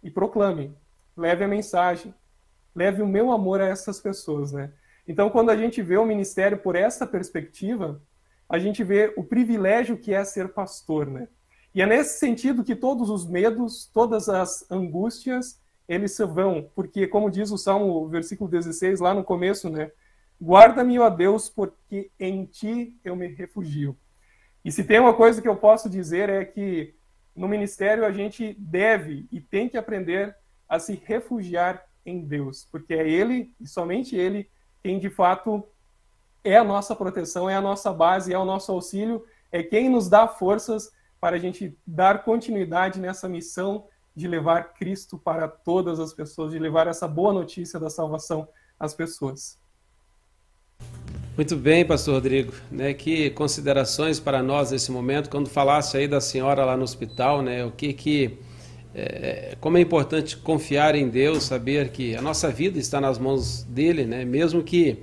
E 0.03 0.11
proclame, 0.11 0.75
leve 1.17 1.45
a 1.45 1.49
mensagem, 1.49 2.15
leve 2.75 3.03
o 3.03 3.07
meu 3.07 3.33
amor 3.33 3.61
a 3.61 3.67
essas 3.67 4.01
pessoas, 4.01 4.53
né? 4.53 4.73
Então, 5.09 5.31
quando 5.31 5.51
a 5.51 5.57
gente 5.57 5.83
vê 5.83 5.97
o 5.97 6.07
ministério 6.07 6.59
por 6.59 6.75
essa 6.75 7.07
perspectiva, 7.07 8.01
a 8.49 8.59
gente 8.59 8.85
vê 8.85 9.13
o 9.17 9.25
privilégio 9.25 9.97
que 9.97 10.15
é 10.15 10.25
ser 10.25 10.49
pastor, 10.49 11.07
né? 11.07 11.29
E 11.75 11.83
é 11.83 11.87
nesse 11.87 12.19
sentido 12.19 12.65
que 12.65 12.75
todos 12.75 13.11
os 13.11 13.27
medos, 13.27 13.91
todas 13.93 14.29
as 14.29 14.69
angústias, 14.71 15.61
eles 15.89 16.13
se 16.13 16.25
vão, 16.25 16.71
porque 16.75 17.07
como 17.07 17.31
diz 17.31 17.51
o 17.51 17.59
Salmo, 17.59 18.09
versículo 18.09 18.51
16, 18.51 19.01
lá 19.01 19.13
no 19.13 19.23
começo, 19.23 19.69
né? 19.69 19.91
Guarda-me, 20.41 20.99
ó 20.99 21.09
Deus, 21.09 21.49
porque 21.49 22.11
em 22.19 22.45
ti 22.45 22.97
eu 23.05 23.15
me 23.15 23.27
refugio. 23.27 23.97
E 24.65 24.73
se 24.73 24.85
tem 24.85 24.99
uma 24.99 25.15
coisa 25.15 25.41
que 25.41 25.49
eu 25.49 25.57
posso 25.57 25.89
dizer 25.89 26.29
é 26.29 26.45
que 26.45 26.95
no 27.35 27.47
ministério 27.47 28.05
a 28.05 28.11
gente 28.11 28.57
deve 28.59 29.29
e 29.31 29.41
tem 29.41 29.69
que 29.69 29.77
aprender 29.77 30.35
a 30.69 30.79
se 30.79 31.01
refugiar 31.05 31.85
em 32.05 32.21
Deus, 32.21 32.67
porque 32.71 32.95
é 32.95 33.09
Ele 33.09 33.53
e 33.61 33.67
somente 33.67 34.17
Ele 34.17 34.49
quem 34.83 34.99
de 34.99 35.11
fato 35.11 35.65
é 36.47 36.57
a 36.57 36.65
nossa 36.65 36.95
proteção, 36.95 37.51
é 37.51 37.57
a 37.57 37.61
nossa 37.61 37.93
base, 37.93 38.33
é 38.33 38.39
o 38.39 38.45
nosso 38.45 38.71
auxílio, 38.73 39.25
é 39.51 39.63
quem 39.63 39.89
nos 39.89 40.09
dá 40.09 40.29
forças 40.29 40.93
para 41.21 41.37
a 41.37 41.39
gente 41.39 41.77
dar 41.87 42.23
continuidade 42.25 43.01
nessa 43.01 43.29
missão 43.29 43.87
de 44.15 44.29
levar 44.29 44.75
Cristo 44.75 45.19
para 45.19 45.49
todas 45.49 45.99
as 45.99 46.13
pessoas, 46.15 46.53
de 46.53 46.59
levar 46.59 46.87
essa 46.87 47.09
boa 47.09 47.33
notícia 47.33 47.79
da 47.81 47.91
salvação 47.91 48.49
às 48.79 48.95
pessoas. 48.95 49.59
Muito 51.37 51.55
bem, 51.57 51.85
pastor 51.85 52.15
Rodrigo. 52.15 52.53
Né, 52.71 52.95
que 52.95 53.31
considerações 53.31 54.19
para 54.19 54.43
nós 54.43 54.71
nesse 54.71 54.91
momento, 54.91 55.29
quando 55.29 55.51
falasse 55.51 55.97
aí 55.97 56.09
da 56.09 56.21
senhora 56.21 56.65
lá 56.65 56.77
no 56.77 56.85
hospital, 56.85 57.43
né, 57.43 57.65
o 57.65 57.73
que 57.73 57.93
que 57.93 58.39
é, 58.99 59.55
como 59.61 59.77
é 59.77 59.81
importante 59.83 60.39
confiar 60.39 60.95
em 60.95 61.07
Deus, 61.11 61.45
saber 61.45 61.91
que 61.91 62.17
a 62.17 62.23
nossa 62.23 62.49
vida 62.49 62.79
está 62.79 62.99
nas 62.99 63.19
mãos 63.19 63.63
dele, 63.65 64.07
né? 64.07 64.25
mesmo 64.25 64.63
que 64.63 65.03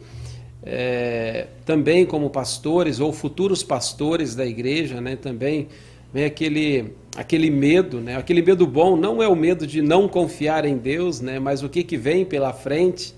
é, 0.65 1.47
também 1.65 2.05
como 2.05 2.29
pastores 2.29 2.99
ou 2.99 3.11
futuros 3.11 3.63
pastores 3.63 4.35
da 4.35 4.45
igreja, 4.45 5.01
né? 5.01 5.15
também 5.15 5.67
vem 6.13 6.25
aquele, 6.25 6.93
aquele 7.17 7.49
medo, 7.49 7.99
né? 7.99 8.15
aquele 8.15 8.41
medo 8.41 8.65
bom, 8.65 8.95
não 8.95 9.21
é 9.21 9.27
o 9.27 9.35
medo 9.35 9.67
de 9.67 9.81
não 9.81 10.07
confiar 10.07 10.65
em 10.65 10.77
Deus, 10.77 11.19
né? 11.19 11.39
mas 11.39 11.63
o 11.63 11.69
que, 11.69 11.83
que 11.83 11.97
vem 11.97 12.23
pela 12.23 12.53
frente, 12.53 13.13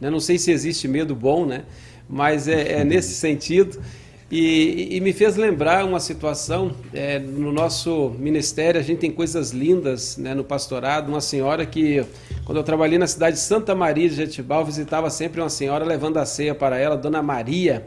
né? 0.00 0.08
não 0.08 0.20
sei 0.20 0.38
se 0.38 0.50
existe 0.50 0.88
medo 0.88 1.14
bom, 1.14 1.44
né? 1.44 1.64
mas 2.08 2.48
é, 2.48 2.80
é 2.80 2.84
nesse 2.84 3.14
sentido. 3.14 3.80
E, 4.28 4.96
e, 4.96 5.00
me 5.00 5.12
fez 5.12 5.36
lembrar 5.36 5.84
uma 5.84 6.00
situação 6.00 6.74
é, 6.92 7.16
no 7.16 7.52
nosso 7.52 8.10
ministério. 8.18 8.80
A 8.80 8.82
gente 8.82 8.98
tem 8.98 9.10
coisas 9.12 9.52
lindas 9.52 10.16
né, 10.16 10.34
no 10.34 10.42
pastorado. 10.42 11.08
Uma 11.08 11.20
senhora 11.20 11.64
que, 11.64 12.04
quando 12.44 12.58
eu 12.58 12.64
trabalhei 12.64 12.98
na 12.98 13.06
cidade 13.06 13.36
de 13.36 13.42
Santa 13.42 13.72
Maria 13.72 14.08
de 14.08 14.16
Jetibal, 14.16 14.64
visitava 14.64 15.10
sempre 15.10 15.40
uma 15.40 15.48
senhora 15.48 15.84
levando 15.84 16.16
a 16.16 16.26
ceia 16.26 16.56
para 16.56 16.76
ela, 16.76 16.96
Dona 16.96 17.22
Maria, 17.22 17.86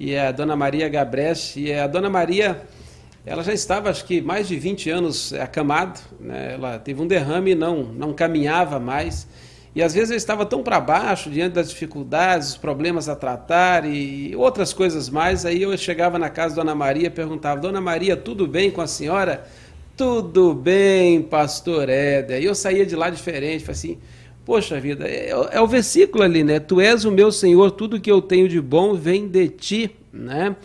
e 0.00 0.16
a 0.16 0.32
Dona 0.32 0.56
Maria 0.56 0.88
Gabreche. 0.88 1.60
E 1.60 1.74
a 1.74 1.86
Dona 1.86 2.08
Maria, 2.08 2.62
ela 3.26 3.42
já 3.42 3.52
estava, 3.52 3.90
acho 3.90 4.06
que 4.06 4.22
mais 4.22 4.48
de 4.48 4.56
20 4.56 4.88
anos 4.88 5.34
acamado. 5.34 6.00
Né, 6.18 6.54
ela 6.54 6.78
teve 6.78 7.02
um 7.02 7.06
derrame 7.06 7.50
e 7.50 7.54
não, 7.54 7.82
não 7.82 8.14
caminhava 8.14 8.80
mais. 8.80 9.28
E 9.74 9.82
às 9.82 9.94
vezes 9.94 10.10
eu 10.10 10.16
estava 10.16 10.46
tão 10.46 10.62
para 10.62 10.80
baixo 10.80 11.30
diante 11.30 11.52
das 11.54 11.70
dificuldades, 11.70 12.50
os 12.50 12.56
problemas 12.56 13.08
a 13.08 13.14
tratar 13.14 13.84
e 13.84 14.34
outras 14.34 14.72
coisas 14.72 15.08
mais. 15.08 15.44
Aí 15.44 15.62
eu 15.62 15.76
chegava 15.76 16.18
na 16.18 16.30
casa 16.30 16.56
da 16.56 16.62
Dona 16.62 16.74
Maria, 16.74 17.10
perguntava: 17.10 17.60
Dona 17.60 17.80
Maria, 17.80 18.16
tudo 18.16 18.46
bem 18.46 18.70
com 18.70 18.80
a 18.80 18.86
senhora? 18.86 19.46
Tudo 19.96 20.54
bem, 20.54 21.22
pastor 21.22 21.88
Éder. 21.88 22.36
Aí 22.36 22.44
eu 22.44 22.54
saía 22.54 22.86
de 22.86 22.96
lá 22.96 23.10
diferente, 23.10 23.64
falei 23.64 23.72
assim: 23.72 23.98
Poxa 24.48 24.80
vida, 24.80 25.06
é, 25.06 25.28
é 25.28 25.60
o 25.60 25.66
versículo 25.66 26.24
ali, 26.24 26.42
né? 26.42 26.58
Tu 26.58 26.80
és 26.80 27.04
o 27.04 27.10
meu 27.10 27.30
Senhor, 27.30 27.70
tudo 27.72 28.00
que 28.00 28.10
eu 28.10 28.22
tenho 28.22 28.48
de 28.48 28.60
bom 28.60 28.94
vem 28.94 29.28
de 29.28 29.46
ti, 29.48 29.90
né? 30.10 30.56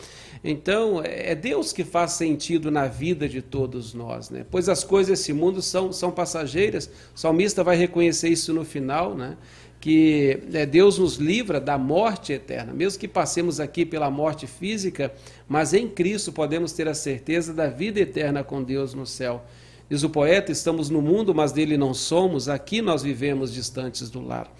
Então, 0.44 1.02
é 1.02 1.34
Deus 1.34 1.72
que 1.72 1.86
faz 1.86 2.12
sentido 2.14 2.70
na 2.70 2.86
vida 2.86 3.30
de 3.30 3.42
todos 3.42 3.94
nós, 3.94 4.30
né? 4.30 4.46
Pois 4.52 4.68
as 4.68 4.84
coisas 4.84 5.18
desse 5.20 5.32
mundo 5.32 5.62
são, 5.62 5.94
são 5.94 6.12
passageiras. 6.12 6.90
O 7.16 7.20
salmista 7.20 7.64
vai 7.64 7.78
reconhecer 7.78 8.28
isso 8.28 8.54
no 8.54 8.66
final, 8.66 9.16
né? 9.16 9.38
Que 9.80 10.42
é, 10.54 10.66
Deus 10.66 10.98
nos 10.98 11.16
livra 11.16 11.62
da 11.62 11.78
morte 11.78 12.34
eterna, 12.34 12.74
mesmo 12.74 13.00
que 13.00 13.08
passemos 13.08 13.62
aqui 13.62 13.86
pela 13.86 14.12
morte 14.12 14.46
física, 14.46 15.14
mas 15.48 15.74
em 15.74 15.88
Cristo 15.88 16.32
podemos 16.32 16.74
ter 16.74 16.90
a 16.90 16.94
certeza 16.94 17.54
da 17.54 17.68
vida 17.68 18.02
eterna 18.02 18.44
com 18.44 18.62
Deus 18.62 18.94
no 18.94 19.06
céu. 19.06 19.46
Diz 19.90 20.04
o 20.04 20.10
poeta: 20.10 20.52
estamos 20.52 20.90
no 20.90 21.02
mundo, 21.02 21.34
mas 21.34 21.54
dele 21.54 21.78
não 21.78 21.94
somos, 21.94 22.50
aqui 22.50 22.82
nós 22.82 23.02
vivemos 23.02 23.54
distantes 23.54 24.10
do 24.10 24.22
lar. 24.22 24.54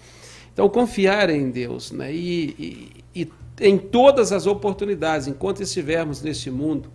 Então, 0.54 0.68
confiar 0.68 1.28
em 1.30 1.50
Deus 1.50 1.90
né? 1.90 2.14
e, 2.14 2.94
e, 3.14 3.22
e 3.22 3.28
em 3.60 3.76
todas 3.76 4.30
as 4.30 4.46
oportunidades, 4.46 5.26
enquanto 5.26 5.60
estivermos 5.60 6.22
neste 6.22 6.48
mundo, 6.48 6.88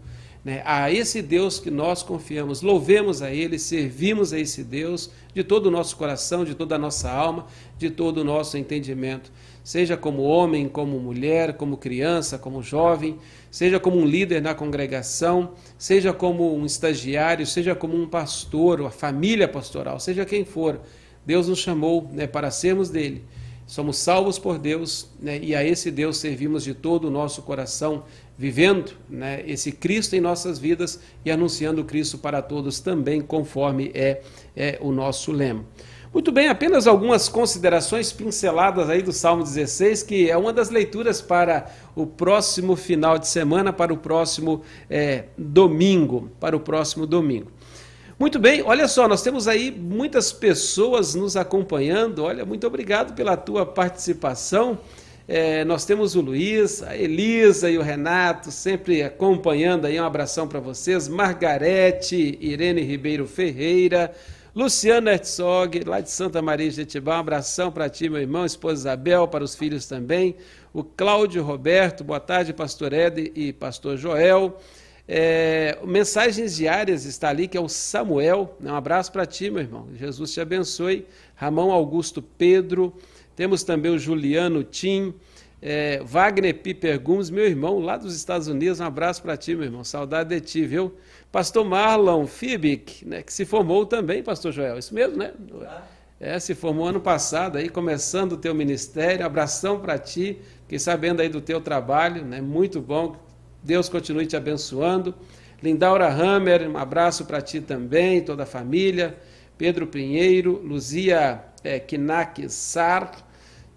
né, 0.43 0.62
a 0.65 0.89
esse 0.89 1.22
Deus 1.22 1.60
que 1.60 1.69
nós 1.69 2.02
confiamos, 2.02 2.62
louvemos 2.62 3.22
a 3.22 3.30
Ele, 3.30 3.60
servimos 3.60 4.32
a 4.32 4.39
esse 4.39 4.63
Deus 4.63 5.12
de 5.34 5.43
todo 5.43 5.65
o 5.65 5.72
nosso 5.72 5.98
coração, 5.98 6.45
de 6.45 6.56
toda 6.56 6.76
a 6.76 6.80
nossa 6.80 7.12
alma, 7.12 7.48
de 7.78 7.89
todo 7.89 8.19
o 8.19 8.24
nosso 8.24 8.58
entendimento, 8.58 9.30
seja 9.62 9.98
como 9.98 10.24
homem, 10.24 10.69
como 10.69 10.98
mulher, 10.98 11.58
como 11.58 11.76
criança, 11.76 12.38
como 12.38 12.63
jovem, 12.63 13.17
seja 13.52 13.78
como 13.78 13.98
um 13.98 14.06
líder 14.06 14.41
na 14.41 14.56
congregação, 14.56 15.52
seja 15.78 16.13
como 16.13 16.56
um 16.56 16.65
estagiário, 16.65 17.45
seja 17.45 17.76
como 17.76 17.98
um 17.98 18.08
pastor, 18.08 18.86
a 18.86 18.89
família 18.89 19.50
pastoral, 19.50 20.00
seja 20.00 20.26
quem 20.26 20.45
for, 20.45 20.80
Deus 21.26 21.50
nos 21.50 21.60
chamou 21.60 22.10
né, 22.13 22.26
para 22.26 22.50
sermos 22.50 22.89
dele 22.89 23.26
somos 23.69 23.97
salvos 23.97 24.39
por 24.39 24.58
Deus 24.58 25.08
né, 25.21 25.39
e 25.39 25.53
a 25.53 25.63
esse 25.63 25.91
Deus 25.91 26.17
servimos 26.17 26.63
de 26.63 26.73
todo 26.73 27.08
o 27.08 27.12
nosso 27.12 27.43
coração, 27.43 28.03
vivendo 28.36 28.93
né, 29.08 29.43
esse 29.45 29.71
Cristo 29.71 30.15
em 30.15 30.19
nossas 30.19 30.58
vidas 30.58 30.99
e 31.23 31.29
anunciando 31.29 31.86
Cristo 31.86 32.17
para 32.17 32.41
todos 32.41 32.79
também, 32.79 33.21
conforme 33.21 33.91
é, 33.93 34.21
é 34.58 34.79
o 34.82 34.91
nosso 34.91 35.32
lema. 35.32 35.63
Muito 36.12 36.32
bem, 36.32 36.47
apenas 36.47 36.88
algumas 36.88 37.29
considerações 37.29 38.12
pinceladas 38.12 38.89
aí 38.89 39.03
do 39.03 39.13
Salmo 39.13 39.43
16, 39.43 40.01
que 40.01 40.27
é 40.27 40.36
uma 40.36 40.51
das 40.51 40.71
leituras 40.71 41.21
para 41.21 41.71
o 41.95 42.08
próximo 42.08 42.75
final 42.75 43.19
de 43.19 43.27
semana, 43.27 43.71
para 43.71 43.93
o 43.93 43.97
próximo 43.97 44.63
é, 44.89 45.25
domingo, 45.38 46.32
para 46.39 46.58
o 46.58 46.60
próximo 46.60 47.05
domingo. 47.05 47.51
Muito 48.19 48.38
bem, 48.38 48.62
olha 48.62 48.86
só, 48.86 49.08
nós 49.08 49.21
temos 49.21 49.47
aí 49.47 49.71
muitas 49.71 50.34
pessoas 50.34 51.15
nos 51.15 51.38
acompanhando. 51.38 52.25
Olha, 52.25 52.45
muito 52.45 52.67
obrigado 52.67 53.15
pela 53.15 53.38
tua 53.38 53.65
participação. 53.65 54.77
É, 55.25 55.63
nós 55.63 55.86
temos 55.86 56.15
o 56.15 56.21
Luiz, 56.21 56.84
a 56.84 56.97
Elisa 56.97 57.71
e 57.71 57.77
o 57.77 57.82
Renato 57.82 58.51
sempre 58.51 59.01
acompanhando 59.01 59.88
aí. 59.88 59.97
Um 59.97 60.03
abração 60.03 60.49
para 60.49 60.60
vocês. 60.60 61.08
Margarete, 61.08 62.38
Irene 62.41 62.82
Ribeiro 62.82 63.25
Ferreira, 63.25 64.12
Luciano 64.53 65.10
Herzog, 65.10 65.86
lá 65.86 66.01
de 66.01 66.12
Santa 66.12 66.41
Maria 66.41 66.69
de 66.69 66.75
Jetibá. 66.75 67.15
Um 67.15 67.19
abração 67.21 67.71
para 67.71 67.88
ti, 67.88 68.10
meu 68.10 68.19
irmão, 68.19 68.45
esposa 68.45 68.82
Isabel, 68.82 69.29
para 69.29 69.45
os 69.45 69.55
filhos 69.55 69.86
também. 69.86 70.36
O 70.73 70.84
Cláudio 70.84 71.41
Roberto, 71.41 72.03
boa 72.03 72.19
tarde, 72.19 72.51
pastor 72.51 72.91
Ed 72.91 73.32
e 73.34 73.53
pastor 73.53 73.95
Joel. 73.95 74.60
É, 75.12 75.80
mensagens 75.84 76.56
diárias 76.56 77.04
está 77.04 77.30
ali, 77.30 77.48
que 77.48 77.58
é 77.58 77.60
o 77.60 77.67
Samuel. 77.67 78.56
Um 78.62 78.76
abraço 78.76 79.12
para 79.12 79.26
ti, 79.26 79.50
meu 79.50 79.63
irmão. 79.63 79.88
Jesus 79.95 80.32
te 80.32 80.39
abençoe. 80.39 81.04
Ramão 81.36 81.72
Augusto 81.72 82.22
Pedro. 82.22 82.93
Temos 83.36 83.63
também 83.63 83.91
o 83.91 83.98
Juliano 83.98 84.63
Tim. 84.63 85.15
É, 85.60 86.00
Wagner 86.04 86.54
Piper 86.62 87.00
Gomes, 87.02 87.32
meu 87.32 87.43
irmão, 87.43 87.80
lá 87.80 87.98
dos 87.98 88.15
Estados 88.15 88.48
Unidos. 88.48 88.80
Um 88.80 88.86
abraço 88.86 89.24
para 89.24 89.36
ti, 89.36 89.56
meu 89.56 89.65
irmão. 89.65 89.84
Saudade 89.84 90.30
de 90.30 90.41
ti, 90.41 90.63
viu? 90.63 90.93
Pastor 91.32 91.65
Marlon 91.65 92.28
Fibic, 92.28 93.04
né, 93.04 93.24
que 93.24 93.34
se 93.34 93.45
formou 93.45 93.88
também, 93.88 94.22
Pastor 94.22 94.52
Joel. 94.52 94.78
Isso 94.78 94.93
mesmo, 94.93 95.17
né? 95.17 95.34
É, 96.19 96.39
se 96.39 96.54
formou 96.54 96.86
ano 96.86 97.02
passado, 97.02 97.58
aí 97.58 97.67
começando 97.67 98.34
o 98.34 98.38
teu 98.38 98.54
ministério. 98.54 99.26
Abração 99.26 99.80
para 99.80 99.98
ti. 99.98 100.38
Fiquei 100.62 100.78
sabendo 100.78 101.19
aí 101.19 101.30
do 101.30 101.41
teu 101.41 101.60
trabalho, 101.60 102.24
né? 102.24 102.39
Muito 102.41 102.80
bom 102.80 103.15
Deus 103.63 103.89
continue 103.89 104.26
te 104.26 104.36
abençoando. 104.36 105.13
Lindaura 105.62 106.08
Hammer, 106.08 106.69
um 106.69 106.78
abraço 106.78 107.26
para 107.26 107.41
ti 107.41 107.60
também, 107.60 108.22
toda 108.22 108.43
a 108.43 108.45
família. 108.45 109.17
Pedro 109.58 109.88
Pinheiro, 109.88 110.62
Luzia 110.63 111.43
é, 111.63 111.80
Kinak 111.80 112.50
Sar. 112.50 113.12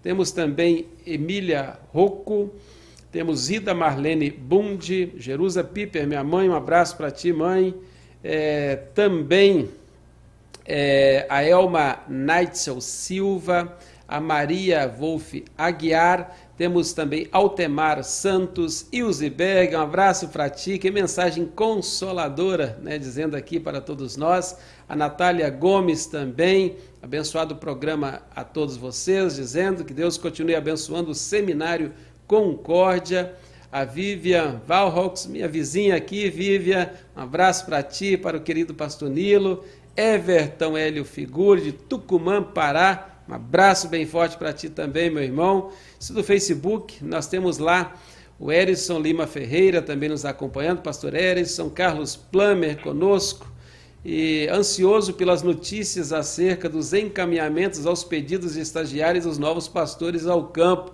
Temos 0.01 0.31
também 0.31 0.87
Emília 1.05 1.77
Rocco. 1.93 2.53
Temos 3.11 3.51
Ida 3.51 3.73
Marlene 3.75 4.31
Bundi, 4.31 5.13
Jerusa 5.17 5.63
Piper, 5.63 6.07
minha 6.07 6.23
mãe, 6.23 6.49
um 6.49 6.55
abraço 6.55 6.97
para 6.97 7.11
ti, 7.11 7.31
mãe. 7.31 7.75
É, 8.23 8.75
também 8.95 9.69
é, 10.65 11.27
a 11.29 11.43
Elma 11.43 11.99
Neitzel 12.07 12.81
Silva, 12.81 13.77
a 14.13 14.19
Maria 14.19 14.87
Wolf 14.87 15.33
Aguiar, 15.57 16.37
temos 16.55 16.93
também 16.93 17.27
Altemar 17.31 18.03
Santos, 18.03 18.85
Ilse 18.91 19.27
Berg, 19.27 19.75
um 19.75 19.81
abraço 19.81 20.27
para 20.27 20.51
ti, 20.51 20.77
que 20.77 20.91
mensagem 20.91 21.47
consoladora, 21.47 22.77
né, 22.83 22.99
dizendo 22.99 23.35
aqui 23.35 23.59
para 23.59 23.81
todos 23.81 24.15
nós. 24.15 24.55
A 24.87 24.95
Natália 24.95 25.49
Gomes 25.49 26.05
também, 26.05 26.75
abençoado 27.01 27.55
o 27.55 27.57
programa 27.57 28.21
a 28.35 28.43
todos 28.43 28.77
vocês, 28.77 29.37
dizendo 29.37 29.83
que 29.83 29.95
Deus 29.95 30.15
continue 30.15 30.53
abençoando 30.53 31.09
o 31.09 31.15
seminário 31.15 31.91
Concórdia. 32.27 33.33
A 33.71 33.83
Vivian 33.83 34.61
Valrox, 34.67 35.25
minha 35.25 35.47
vizinha 35.47 35.95
aqui, 35.95 36.29
Vivian, 36.29 36.87
um 37.17 37.21
abraço 37.21 37.65
para 37.65 37.81
ti, 37.81 38.15
para 38.15 38.37
o 38.37 38.41
querido 38.41 38.75
pastor 38.75 39.09
Nilo. 39.09 39.63
Everton 39.97 40.77
Hélio 40.77 41.05
Figure, 41.05 41.61
de 41.61 41.71
Tucumã, 41.71 42.41
Pará, 42.41 43.12
um 43.27 43.33
abraço 43.33 43.87
bem 43.87 44.05
forte 44.05 44.37
para 44.37 44.51
ti 44.51 44.69
também, 44.69 45.09
meu 45.09 45.23
irmão. 45.23 45.71
Isso 45.99 46.13
do 46.13 46.23
Facebook, 46.23 47.03
nós 47.03 47.27
temos 47.27 47.57
lá 47.57 47.93
o 48.39 48.51
Erison 48.51 48.99
Lima 48.99 49.25
Ferreira 49.25 49.81
também 49.81 50.09
nos 50.09 50.25
acompanhando, 50.25 50.81
pastor 50.81 51.13
Erison, 51.13 51.69
Carlos 51.69 52.15
Plummer 52.15 52.81
conosco, 52.81 53.49
e 54.03 54.49
ansioso 54.51 55.13
pelas 55.13 55.41
notícias 55.41 56.11
acerca 56.11 56.67
dos 56.67 56.93
encaminhamentos 56.93 57.85
aos 57.85 58.03
pedidos 58.03 58.55
de 58.55 58.59
estagiários 58.59 59.23
dos 59.23 59.37
novos 59.37 59.69
pastores 59.69 60.27
ao 60.27 60.47
campo. 60.47 60.91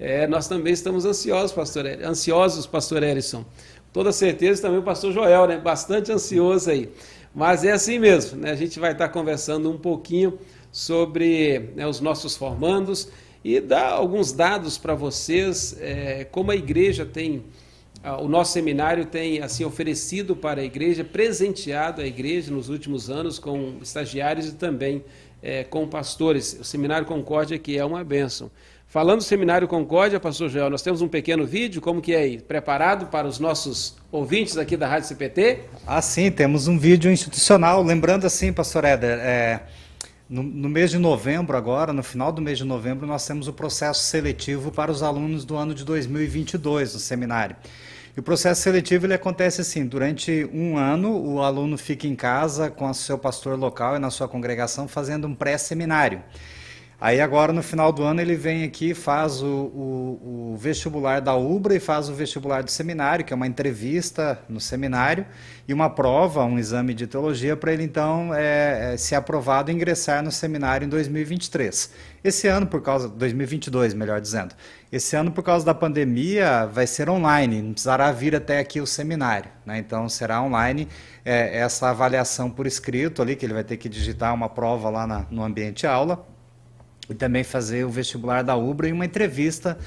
É, 0.00 0.26
nós 0.26 0.48
também 0.48 0.72
estamos 0.72 1.04
ansiosos, 1.04 1.52
pastor, 1.52 1.86
ansiosos, 1.86 2.66
pastor 2.66 3.04
Erison. 3.04 3.44
Toda 3.92 4.10
certeza 4.10 4.62
também 4.62 4.80
o 4.80 4.82
pastor 4.82 5.12
Joel, 5.12 5.46
né? 5.46 5.58
Bastante 5.58 6.10
ansioso 6.10 6.70
aí. 6.70 6.90
Mas 7.32 7.62
é 7.62 7.70
assim 7.70 7.98
mesmo, 7.98 8.40
né? 8.40 8.50
A 8.50 8.56
gente 8.56 8.80
vai 8.80 8.90
estar 8.90 9.08
conversando 9.08 9.70
um 9.70 9.78
pouquinho 9.78 10.38
sobre 10.70 11.70
né, 11.74 11.86
os 11.86 12.00
nossos 12.00 12.36
formandos 12.36 13.08
e 13.44 13.60
dar 13.60 13.90
alguns 13.92 14.32
dados 14.32 14.76
para 14.76 14.94
vocês, 14.94 15.76
é, 15.80 16.24
como 16.24 16.50
a 16.50 16.56
igreja 16.56 17.06
tem, 17.06 17.44
o 18.20 18.28
nosso 18.28 18.52
seminário 18.52 19.06
tem 19.06 19.40
assim 19.40 19.64
oferecido 19.64 20.36
para 20.36 20.60
a 20.60 20.64
igreja, 20.64 21.04
presenteado 21.04 22.00
a 22.00 22.06
igreja 22.06 22.50
nos 22.52 22.68
últimos 22.68 23.10
anos 23.10 23.38
com 23.38 23.78
estagiários 23.82 24.48
e 24.48 24.54
também 24.54 25.04
é, 25.42 25.64
com 25.64 25.86
pastores. 25.86 26.58
O 26.60 26.64
Seminário 26.64 27.06
Concórdia 27.06 27.58
que 27.58 27.76
é 27.76 27.84
uma 27.84 28.04
bênção. 28.04 28.50
Falando 28.90 29.18
do 29.18 29.24
Seminário 29.24 29.68
Concórdia, 29.68 30.18
pastor 30.18 30.48
Joel, 30.48 30.70
nós 30.70 30.80
temos 30.80 31.02
um 31.02 31.08
pequeno 31.08 31.44
vídeo, 31.44 31.78
como 31.78 32.00
que 32.00 32.14
é 32.14 32.20
aí? 32.20 32.40
Preparado 32.40 33.06
para 33.08 33.28
os 33.28 33.38
nossos 33.38 33.94
ouvintes 34.10 34.56
aqui 34.56 34.78
da 34.78 34.88
Rádio 34.88 35.08
CPT? 35.08 35.58
Ah, 35.86 36.00
sim, 36.00 36.30
temos 36.30 36.68
um 36.68 36.78
vídeo 36.78 37.10
institucional. 37.10 37.82
Lembrando 37.82 38.26
assim, 38.26 38.50
pastor 38.50 38.86
Éder, 38.86 39.18
é, 39.18 39.60
no, 40.28 40.42
no, 40.42 40.68
mês 40.68 40.90
de 40.90 40.98
novembro, 40.98 41.56
agora, 41.56 41.92
no 41.92 42.02
final 42.02 42.30
do 42.30 42.42
mês 42.42 42.58
de 42.58 42.64
novembro, 42.64 43.06
nós 43.06 43.26
temos 43.26 43.48
o 43.48 43.52
processo 43.52 44.02
seletivo 44.02 44.70
para 44.70 44.90
os 44.90 45.02
alunos 45.02 45.44
do 45.44 45.56
ano 45.56 45.74
de 45.74 45.84
2022 45.84 46.94
no 46.94 47.00
seminário. 47.00 47.56
E 48.14 48.20
o 48.20 48.22
processo 48.22 48.60
seletivo 48.60 49.06
ele 49.06 49.14
acontece 49.14 49.60
assim: 49.60 49.86
durante 49.86 50.48
um 50.52 50.76
ano, 50.76 51.16
o 51.16 51.40
aluno 51.40 51.78
fica 51.78 52.06
em 52.06 52.14
casa 52.14 52.68
com 52.68 52.90
o 52.90 52.94
seu 52.94 53.16
pastor 53.16 53.58
local 53.58 53.96
e 53.96 53.98
na 53.98 54.10
sua 54.10 54.28
congregação 54.28 54.86
fazendo 54.86 55.26
um 55.26 55.34
pré-seminário. 55.34 56.22
Aí 57.00 57.20
agora 57.20 57.52
no 57.52 57.62
final 57.62 57.92
do 57.92 58.02
ano 58.02 58.20
ele 58.20 58.34
vem 58.34 58.64
aqui, 58.64 58.92
faz 58.92 59.40
o, 59.40 59.46
o, 59.46 60.52
o, 60.52 60.56
vestibular 60.56 61.20
da 61.20 61.32
UBRA 61.32 61.76
e 61.76 61.78
faz 61.80 62.08
o 62.08 62.12
vestibular 62.12 62.64
do 62.64 62.72
seminário, 62.72 63.24
que 63.24 63.32
é 63.32 63.36
uma 63.36 63.46
entrevista 63.46 64.36
no 64.48 64.60
seminário, 64.60 65.24
e 65.68 65.72
uma 65.72 65.88
prova, 65.88 66.42
um 66.42 66.58
exame 66.58 66.92
de 66.94 67.06
teologia, 67.06 67.56
para 67.56 67.72
ele 67.72 67.84
então 67.84 68.34
é, 68.34 68.94
é, 68.94 68.96
ser 68.96 69.14
aprovado 69.14 69.70
ingressar 69.70 70.24
no 70.24 70.32
seminário 70.32 70.86
em 70.86 70.88
2023. 70.88 71.92
Esse 72.24 72.48
ano, 72.48 72.66
por 72.66 72.82
causa. 72.82 73.08
2022, 73.08 73.94
melhor 73.94 74.20
dizendo. 74.20 74.56
Esse 74.90 75.14
ano, 75.14 75.30
por 75.30 75.44
causa 75.44 75.64
da 75.64 75.74
pandemia, 75.74 76.66
vai 76.66 76.88
ser 76.88 77.08
online, 77.08 77.62
não 77.62 77.72
precisará 77.74 78.10
vir 78.10 78.34
até 78.34 78.58
aqui 78.58 78.80
o 78.80 78.86
seminário. 78.88 79.48
Né? 79.64 79.78
Então 79.78 80.08
será 80.08 80.42
online 80.42 80.88
é, 81.24 81.58
essa 81.58 81.90
avaliação 81.90 82.50
por 82.50 82.66
escrito 82.66 83.22
ali, 83.22 83.36
que 83.36 83.46
ele 83.46 83.54
vai 83.54 83.62
ter 83.62 83.76
que 83.76 83.88
digitar 83.88 84.34
uma 84.34 84.48
prova 84.48 84.90
lá 84.90 85.06
na, 85.06 85.26
no 85.30 85.44
ambiente 85.44 85.86
aula 85.86 86.26
e 87.08 87.14
também 87.14 87.42
fazer 87.42 87.84
o 87.84 87.90
vestibular 87.90 88.42
da 88.42 88.56
UBRA 88.56 88.88
e 88.88 88.92
uma 88.92 89.04
entrevista 89.04 89.78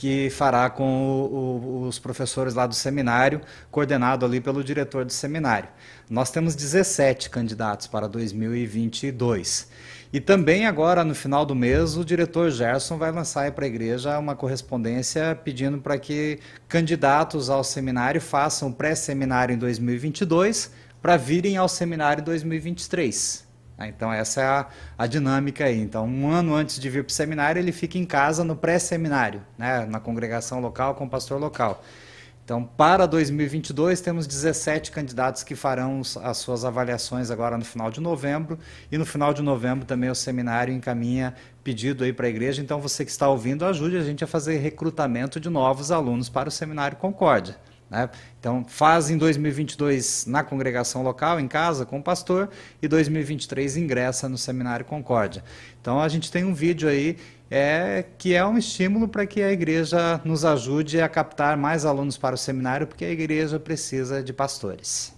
que 0.00 0.30
fará 0.30 0.70
com 0.70 0.82
o, 0.82 1.82
o, 1.82 1.86
os 1.86 1.98
professores 1.98 2.54
lá 2.54 2.66
do 2.66 2.74
seminário, 2.74 3.42
coordenado 3.70 4.24
ali 4.24 4.40
pelo 4.40 4.64
diretor 4.64 5.04
do 5.04 5.12
seminário. 5.12 5.68
Nós 6.08 6.30
temos 6.30 6.54
17 6.54 7.28
candidatos 7.28 7.86
para 7.86 8.08
2022. 8.08 9.68
E 10.10 10.18
também 10.18 10.66
agora, 10.66 11.04
no 11.04 11.14
final 11.14 11.44
do 11.44 11.54
mês, 11.54 11.98
o 11.98 12.04
diretor 12.04 12.50
Gerson 12.50 12.96
vai 12.96 13.12
lançar 13.12 13.52
para 13.52 13.66
a 13.66 13.68
igreja 13.68 14.18
uma 14.18 14.34
correspondência 14.34 15.38
pedindo 15.44 15.76
para 15.76 15.98
que 15.98 16.38
candidatos 16.66 17.50
ao 17.50 17.62
seminário 17.62 18.22
façam 18.22 18.72
pré-seminário 18.72 19.54
em 19.54 19.58
2022 19.58 20.72
para 21.02 21.18
virem 21.18 21.58
ao 21.58 21.68
seminário 21.68 22.22
em 22.22 22.24
2023. 22.24 23.49
Né? 23.80 23.88
Então, 23.88 24.12
essa 24.12 24.42
é 24.42 24.44
a, 24.44 24.66
a, 24.98 25.06
dinâmica 25.06 25.64
aí. 25.64 25.80
Então, 25.80 26.06
um 26.06 26.30
ano 26.30 26.54
antes 26.54 26.78
de 26.78 26.90
vir 26.90 27.02
para 27.02 27.10
o 27.10 27.14
seminário, 27.14 27.58
ele 27.58 27.72
fica 27.72 27.96
em 27.96 28.04
casa 28.04 28.44
no 28.44 28.54
pré-seminário, 28.54 29.42
né? 29.56 29.86
na 29.86 29.98
congregação 29.98 30.60
local 30.60 30.94
com 30.94 31.06
o 31.06 31.08
pastor 31.08 31.40
local. 31.40 31.82
Então, 32.44 32.64
para 32.64 33.06
2022, 33.06 34.00
temos 34.00 34.26
17 34.26 34.90
candidatos 34.90 35.44
que 35.44 35.54
farão 35.54 36.02
as 36.22 36.38
suas 36.38 36.64
avaliações 36.64 37.30
agora 37.30 37.56
no 37.56 37.64
final 37.64 37.92
de 37.92 38.00
novembro. 38.00 38.58
E 38.90 38.98
no 38.98 39.06
final 39.06 39.32
de 39.32 39.40
novembro 39.40 39.86
também 39.86 40.10
o 40.10 40.16
seminário 40.16 40.74
encaminha 40.74 41.32
pedido 41.62 42.02
aí 42.02 42.12
para 42.12 42.26
a 42.26 42.28
igreja. 42.30 42.60
Então, 42.60 42.80
você 42.80 43.04
que 43.04 43.10
está 43.10 43.28
ouvindo, 43.28 43.64
ajude 43.64 43.96
a 43.96 44.02
gente 44.02 44.24
a 44.24 44.26
fazer 44.26 44.56
recrutamento 44.56 45.38
de 45.38 45.48
novos 45.48 45.92
alunos 45.92 46.28
para 46.28 46.48
o 46.48 46.52
Seminário 46.52 46.96
Concórdia. 46.96 47.56
Né? 47.90 48.08
Então, 48.38 48.64
faz 48.66 49.10
em 49.10 49.18
2022 49.18 50.24
na 50.26 50.44
congregação 50.44 51.02
local, 51.02 51.40
em 51.40 51.48
casa, 51.48 51.84
com 51.84 51.98
o 51.98 52.02
pastor, 52.02 52.48
e 52.80 52.86
2023 52.86 53.76
ingressa 53.76 54.28
no 54.28 54.38
Seminário 54.38 54.84
Concórdia. 54.84 55.42
Então, 55.80 56.00
a 56.00 56.08
gente 56.08 56.30
tem 56.30 56.44
um 56.44 56.54
vídeo 56.54 56.88
aí 56.88 57.18
é, 57.50 58.04
que 58.16 58.32
é 58.32 58.46
um 58.46 58.56
estímulo 58.56 59.08
para 59.08 59.26
que 59.26 59.42
a 59.42 59.50
igreja 59.50 60.20
nos 60.24 60.44
ajude 60.44 61.00
a 61.00 61.08
captar 61.08 61.56
mais 61.56 61.84
alunos 61.84 62.16
para 62.16 62.36
o 62.36 62.38
seminário, 62.38 62.86
porque 62.86 63.04
a 63.04 63.10
igreja 63.10 63.58
precisa 63.58 64.22
de 64.22 64.32
pastores. 64.32 65.12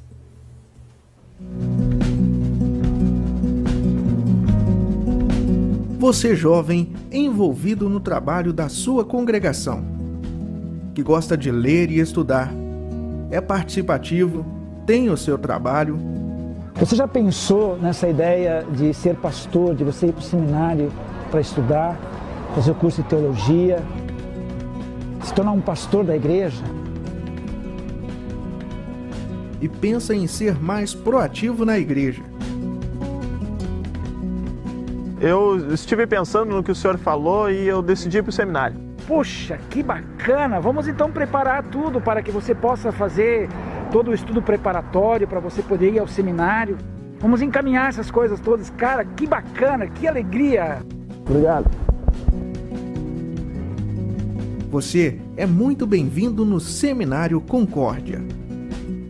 Você 5.99 6.35
jovem 6.35 6.95
envolvido 7.13 7.89
no 7.89 8.01
trabalho 8.01 8.53
da 8.53 8.69
sua 8.69 9.05
congregação, 9.05 9.85
que 10.95 11.03
gosta 11.03 11.37
de 11.37 11.51
ler 11.51 11.91
e 11.91 12.01
estudar 12.01 12.62
é 13.33 13.41
participativo, 13.41 14.45
tem 14.87 15.09
o 15.09 15.17
seu 15.17 15.39
trabalho. 15.39 15.99
Você 16.75 16.95
já 16.95 17.09
pensou 17.09 17.79
nessa 17.79 18.07
ideia 18.07 18.65
de 18.71 18.93
ser 18.93 19.17
pastor, 19.17 19.75
de 19.75 19.83
você 19.83 20.09
ir 20.09 20.13
para 20.13 20.21
o 20.21 20.25
seminário 20.25 20.93
para 21.31 21.41
estudar, 21.41 21.99
fazer 22.55 22.73
o 22.73 22.75
curso 22.75 23.03
de 23.03 23.09
teologia, 23.09 23.83
se 25.23 25.33
tornar 25.33 25.53
um 25.53 25.63
pastor 25.63 26.05
da 26.05 26.15
igreja? 26.15 26.63
E 29.63 29.69
pensa 29.69 30.15
em 30.15 30.27
ser 30.27 30.61
mais 30.61 30.93
proativo 30.93 31.65
na 31.65 31.79
igreja. 31.79 32.23
Eu 35.19 35.73
estive 35.73 36.07
pensando 36.07 36.55
no 36.55 36.63
que 36.63 36.73
o 36.73 36.75
senhor 36.75 36.99
falou 36.99 37.51
e 37.51 37.67
eu 37.67 37.81
decidi 37.81 38.19
ir 38.19 38.23
para 38.23 38.31
o 38.31 38.33
seminário. 38.33 38.92
Poxa, 39.07 39.59
que 39.69 39.83
bacana! 39.83 40.61
Vamos 40.61 40.87
então 40.87 41.11
preparar 41.11 41.65
tudo 41.65 42.01
para 42.01 42.23
que 42.23 42.31
você 42.31 42.55
possa 42.55 42.93
fazer 42.93 43.49
todo 43.91 44.11
o 44.11 44.15
estudo 44.15 44.41
preparatório 44.41 45.27
para 45.27 45.41
você 45.41 45.61
poder 45.63 45.93
ir 45.93 45.99
ao 45.99 46.07
seminário. 46.07 46.79
Vamos 47.21 47.43
encaminhar 47.43 47.89
essas 47.89 48.11
coisas 48.11 48.41
todas. 48.41 48.71
Cara, 48.71 49.05
que 49.05 49.27
bacana, 49.27 49.87
que 49.87 50.07
alegria! 50.07 50.79
Obrigado. 51.29 51.71
Você 54.71 55.21
é 55.37 55.45
muito 55.45 55.87
bem-vindo 55.87 56.45
no 56.45 56.59
Seminário 56.59 57.41
Concórdia. 57.41 58.23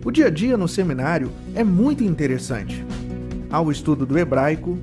O 0.04 0.10
dia 0.10 0.26
a 0.26 0.30
dia 0.30 0.56
no 0.56 0.66
seminário 0.66 1.30
é 1.54 1.62
muito 1.62 2.02
interessante. 2.02 2.84
Há 3.48 3.60
o 3.60 3.70
estudo 3.70 4.04
do 4.04 4.18
hebraico 4.18 4.76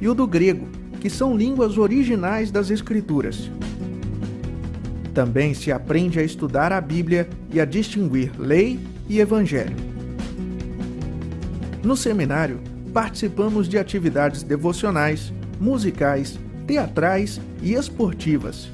e 0.00 0.08
o 0.08 0.14
do 0.14 0.26
grego, 0.26 0.66
que 1.00 1.10
são 1.10 1.36
línguas 1.36 1.76
originais 1.76 2.50
das 2.50 2.70
Escrituras. 2.70 3.50
Também 5.16 5.54
se 5.54 5.72
aprende 5.72 6.20
a 6.20 6.22
estudar 6.22 6.74
a 6.74 6.78
Bíblia 6.78 7.26
e 7.50 7.58
a 7.58 7.64
distinguir 7.64 8.30
lei 8.38 8.78
e 9.08 9.18
evangelho. 9.18 9.74
No 11.82 11.96
seminário, 11.96 12.60
participamos 12.92 13.66
de 13.66 13.78
atividades 13.78 14.42
devocionais, 14.42 15.32
musicais, 15.58 16.38
teatrais 16.66 17.40
e 17.62 17.72
esportivas. 17.72 18.68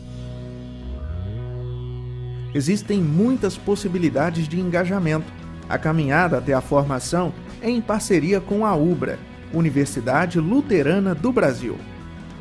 Existem 2.53 3.01
muitas 3.01 3.57
possibilidades 3.57 4.49
de 4.49 4.59
engajamento. 4.59 5.33
A 5.69 5.79
caminhada 5.79 6.39
até 6.39 6.53
a 6.53 6.61
formação 6.61 7.33
é 7.61 7.71
em 7.71 7.81
parceria 7.81 8.41
com 8.41 8.67
a 8.67 8.75
UBRA, 8.75 9.17
Universidade 9.55 10.41
Luterana 10.41 11.15
do 11.15 11.31
Brasil. 11.31 11.79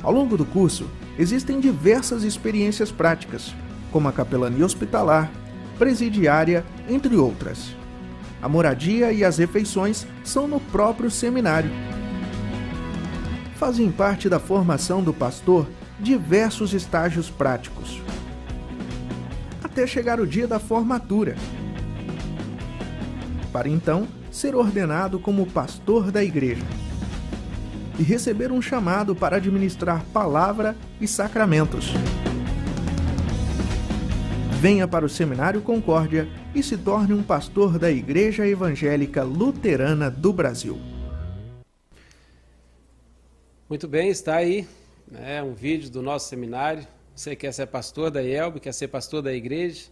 Ao 0.01 0.11
longo 0.11 0.37
do 0.37 0.45
curso, 0.45 0.89
existem 1.19 1.59
diversas 1.59 2.23
experiências 2.23 2.91
práticas, 2.91 3.53
como 3.91 4.07
a 4.07 4.11
capelania 4.11 4.65
hospitalar, 4.65 5.31
presidiária, 5.77 6.65
entre 6.87 7.15
outras. 7.15 7.75
A 8.41 8.49
moradia 8.49 9.11
e 9.11 9.23
as 9.23 9.37
refeições 9.37 10.07
são 10.23 10.47
no 10.47 10.59
próprio 10.59 11.11
seminário. 11.11 11.69
Fazem 13.55 13.91
parte 13.91 14.27
da 14.27 14.39
formação 14.39 15.03
do 15.03 15.13
pastor 15.13 15.67
diversos 15.99 16.73
estágios 16.73 17.29
práticos, 17.29 18.01
até 19.63 19.85
chegar 19.85 20.19
o 20.19 20.25
dia 20.25 20.47
da 20.47 20.57
formatura, 20.57 21.35
para 23.53 23.69
então 23.69 24.07
ser 24.31 24.55
ordenado 24.55 25.19
como 25.19 25.45
pastor 25.45 26.11
da 26.11 26.23
igreja 26.23 26.65
e 27.99 28.03
receber 28.03 28.51
um 28.51 28.61
chamado 28.61 29.15
para 29.15 29.35
administrar 29.35 30.03
palavra 30.11 30.75
e 30.99 31.07
sacramentos. 31.07 31.93
Venha 34.61 34.87
para 34.87 35.03
o 35.03 35.09
Seminário 35.09 35.59
Concórdia 35.59 36.27
e 36.53 36.61
se 36.61 36.77
torne 36.77 37.15
um 37.15 37.23
pastor 37.23 37.79
da 37.79 37.89
Igreja 37.89 38.45
Evangélica 38.45 39.23
Luterana 39.23 40.07
do 40.07 40.31
Brasil. 40.31 40.77
Muito 43.67 43.87
bem, 43.87 44.09
está 44.09 44.35
aí 44.35 44.67
né, 45.09 45.41
um 45.41 45.55
vídeo 45.55 45.89
do 45.89 46.03
nosso 46.03 46.29
seminário. 46.29 46.85
Você 47.15 47.35
quer 47.35 47.51
ser 47.51 47.65
pastor 47.65 48.11
da 48.11 48.21
IELB, 48.21 48.59
quer 48.59 48.71
ser 48.71 48.89
pastor 48.89 49.23
da 49.23 49.33
igreja, 49.33 49.85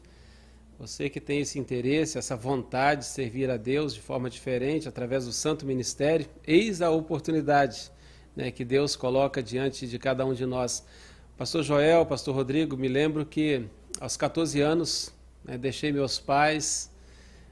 você 0.77 1.09
que 1.09 1.19
tem 1.19 1.39
esse 1.39 1.57
interesse, 1.57 2.19
essa 2.19 2.35
vontade 2.35 3.01
de 3.01 3.07
servir 3.07 3.49
a 3.49 3.57
Deus 3.57 3.95
de 3.95 4.01
forma 4.01 4.29
diferente, 4.29 4.87
através 4.87 5.25
do 5.25 5.31
santo 5.31 5.65
ministério, 5.65 6.27
eis 6.45 6.79
a 6.83 6.91
oportunidade 6.91 7.91
né, 8.35 8.51
que 8.51 8.63
Deus 8.63 8.95
coloca 8.95 9.41
diante 9.41 9.87
de 9.87 9.97
cada 9.97 10.23
um 10.27 10.33
de 10.35 10.45
nós. 10.45 10.85
Pastor 11.39 11.63
Joel, 11.63 12.05
Pastor 12.05 12.35
Rodrigo, 12.35 12.75
me 12.75 12.89
lembro 12.89 13.25
que 13.25 13.63
aos 14.01 14.17
14 14.17 14.59
anos 14.59 15.13
né, 15.41 15.57
deixei 15.57 15.89
meus 15.89 16.19
pais, 16.19 16.91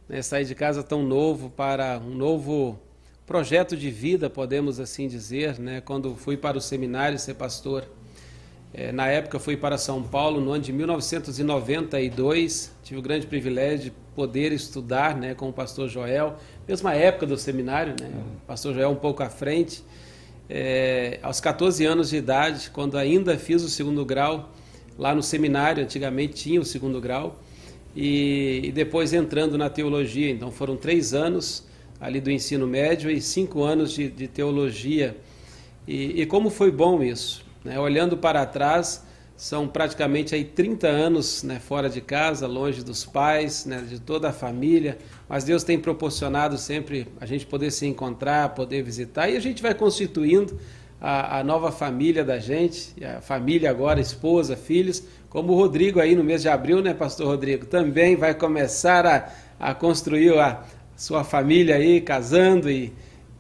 né, 0.10 0.22
saí 0.22 0.44
de 0.44 0.54
casa 0.54 0.84
tão 0.84 1.04
novo 1.04 1.50
para 1.50 1.98
um 1.98 2.14
novo 2.14 2.78
projeto 3.26 3.78
de 3.78 3.90
vida, 3.90 4.30
podemos 4.30 4.82
assim 4.82 5.08
dizer, 5.08 5.58
né, 5.58 5.80
quando 5.80 6.18
fui 6.18 6.36
para 6.36 6.58
o 6.58 6.62
seminário 6.62 7.18
ser 7.18 7.36
pastor. 7.36 7.86
É, 8.74 8.92
na 8.92 9.08
época 9.08 9.40
fui 9.40 9.56
para 9.56 9.78
São 9.78 10.04
Paulo 10.04 10.42
no 10.42 10.52
ano 10.52 10.64
de 10.66 10.74
1992, 10.74 12.74
tive 12.84 13.00
o 13.00 13.02
grande 13.02 13.26
privilégio 13.26 13.86
de 13.86 13.92
poder 14.14 14.52
estudar 14.52 15.16
né, 15.16 15.34
com 15.34 15.48
o 15.48 15.54
pastor 15.54 15.88
Joel, 15.88 16.36
mesma 16.68 16.94
época 16.94 17.26
do 17.26 17.38
seminário, 17.38 17.96
né, 17.98 18.12
o 18.44 18.46
pastor 18.46 18.74
Joel 18.74 18.90
um 18.90 18.98
pouco 18.98 19.24
à 19.24 19.30
frente. 19.30 19.82
É, 20.50 21.20
aos 21.22 21.40
14 21.40 21.86
anos 21.86 22.10
de 22.10 22.18
idade, 22.18 22.70
quando 22.72 22.98
ainda 22.98 23.38
fiz 23.38 23.64
o 23.64 23.70
segundo 23.70 24.06
grau, 24.06 24.52
lá 24.98 25.14
no 25.14 25.22
seminário, 25.22 25.84
antigamente 25.84 26.34
tinha 26.36 26.62
o 26.62 26.66
segundo 26.66 27.00
grau, 27.02 27.40
e, 27.96 28.62
e 28.64 28.72
depois 28.72 29.14
entrando 29.14 29.58
na 29.58 29.70
teologia. 29.70 30.30
Então 30.30 30.52
foram 30.52 30.78
três 30.78 31.14
anos 31.14 31.66
ali 32.00 32.22
do 32.22 32.32
ensino 32.32 32.68
médio 32.68 33.10
e 33.10 33.20
cinco 33.20 33.64
anos 33.64 33.92
de, 33.92 34.10
de 34.10 34.28
teologia. 34.28 35.18
E, 35.88 36.22
e, 36.22 36.26
como 36.26 36.50
foi 36.50 36.72
bom 36.72 37.02
isso. 37.02 37.44
Né? 37.64 37.80
Olhando 37.80 38.18
para 38.18 38.46
trás, 38.46 39.06
são 39.38 39.68
praticamente 39.68 40.34
aí 40.34 40.44
30 40.44 40.88
anos 40.88 41.44
né, 41.44 41.60
fora 41.60 41.88
de 41.88 42.02
casa, 42.02 42.48
longe 42.48 42.84
dos 42.84 43.06
pais, 43.06 43.68
né, 43.68 43.86
de 43.88 44.02
toda 44.02 44.30
a 44.30 44.34
família, 44.34 44.98
mas 45.30 45.44
Deus 45.44 45.64
tem 45.64 45.78
proporcionado 45.78 46.58
sempre 46.58 47.08
a 47.22 47.26
gente 47.28 47.46
poder 47.46 47.70
se 47.70 47.86
encontrar, 47.86 48.56
poder 48.56 48.82
visitar, 48.82 49.30
e 49.30 49.38
a 49.38 49.40
gente 49.40 49.62
vai 49.62 49.76
constituindo 49.76 50.60
a, 51.00 51.38
a, 51.38 51.44
nova 51.44 51.72
família 51.72 52.26
da 52.26 52.40
gente, 52.40 52.96
a 53.06 53.22
família 53.22 53.70
agora, 53.70 54.02
esposa, 54.02 54.58
filhos, 54.58 55.04
como 55.30 55.54
o 55.54 55.56
Rodrigo 55.56 56.00
aí 56.00 56.16
no 56.16 56.24
mês 56.24 56.42
de 56.42 56.50
abril, 56.50 56.82
né, 56.82 56.96
pastor 56.96 57.28
Rodrigo, 57.28 57.68
também 57.68 58.16
vai 58.16 58.34
começar 58.34 59.06
a, 59.06 59.30
a 59.60 59.76
construir 59.76 60.36
a 60.40 60.64
sua 60.96 61.24
família 61.24 61.76
aí, 61.76 62.02
casando 62.02 62.72
e, 62.72 62.92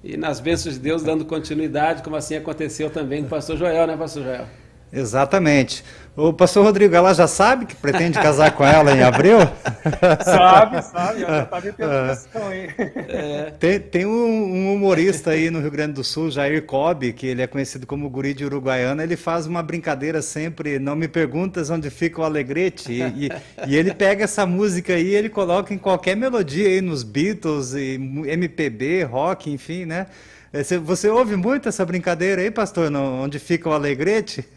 e 0.04 0.16
nas 0.16 0.39
bênçãos 0.39 0.76
de 0.76 0.80
Deus 0.80 1.02
dando 1.02 1.26
continuidade, 1.26 2.04
como 2.04 2.16
assim 2.16 2.36
aconteceu 2.36 2.91
também 2.91 3.22
com 3.22 3.26
o 3.26 3.30
pastor 3.32 3.58
Joel, 3.58 3.88
né, 3.88 3.98
pastor 3.98 4.22
Joel? 4.22 4.66
Exatamente. 4.92 5.84
O 6.18 6.34
pastor 6.34 6.66
Rodrigo, 6.66 6.96
ela 6.96 7.14
já 7.14 7.28
sabe 7.28 7.68
que 7.68 7.76
pretende 7.76 8.18
casar 8.20 8.52
com 8.52 8.66
ela 8.66 8.92
em 8.92 9.04
abril? 9.04 9.38
Sabe, 10.26 10.82
sabe, 10.82 11.20
já 11.22 11.44
está 11.44 11.62
me 11.62 11.72
questão 11.72 12.48
aí. 12.48 12.70
É. 13.08 13.54
Tem, 13.60 13.80
tem 13.80 14.06
um, 14.06 14.12
um, 14.12 14.74
humorista 14.74 15.32
aí 15.32 15.52
no 15.52 15.60
Rio 15.60 15.70
Grande 15.70 15.94
do 15.94 16.04
Sul, 16.04 16.32
Jair 16.32 16.64
Cobb, 16.64 17.14
que 17.14 17.28
ele 17.28 17.44
é 17.44 17.48
conhecido 17.48 17.86
como 17.86 18.10
guri 18.10 18.34
de 18.34 18.44
Uruguaiana, 18.44 19.04
ele 19.04 19.16
faz 19.16 19.46
uma 19.46 19.62
brincadeira 19.62 20.22
sempre, 20.22 20.80
não 20.80 20.96
me 20.96 21.08
perguntas 21.08 21.70
onde 21.70 21.90
fica 21.90 22.22
o 22.22 22.24
Alegrete, 22.24 22.92
e, 22.92 23.28
e, 23.28 23.30
e 23.68 23.76
ele 23.76 23.94
pega 23.94 24.24
essa 24.24 24.46
música 24.46 24.94
aí 24.94 25.10
e 25.10 25.16
ele 25.16 25.30
coloca 25.30 25.74
em 25.74 25.78
qualquer 25.78 26.16
melodia 26.16 26.68
aí, 26.68 26.82
nos 26.82 27.04
Beatles, 27.04 27.74
e 27.74 27.94
MPB, 28.26 29.04
rock, 29.04 29.52
enfim, 29.52 29.86
né? 29.86 30.08
É, 30.52 30.64
você 30.78 31.10
ouve 31.10 31.36
muito 31.36 31.68
essa 31.68 31.86
brincadeira 31.86 32.41
aí, 32.41 32.50
pastor, 32.50 32.89
no, 32.89 33.24
onde 33.24 33.39
fica 33.39 33.70
o 33.70 33.74
Alegrete? 33.74 34.48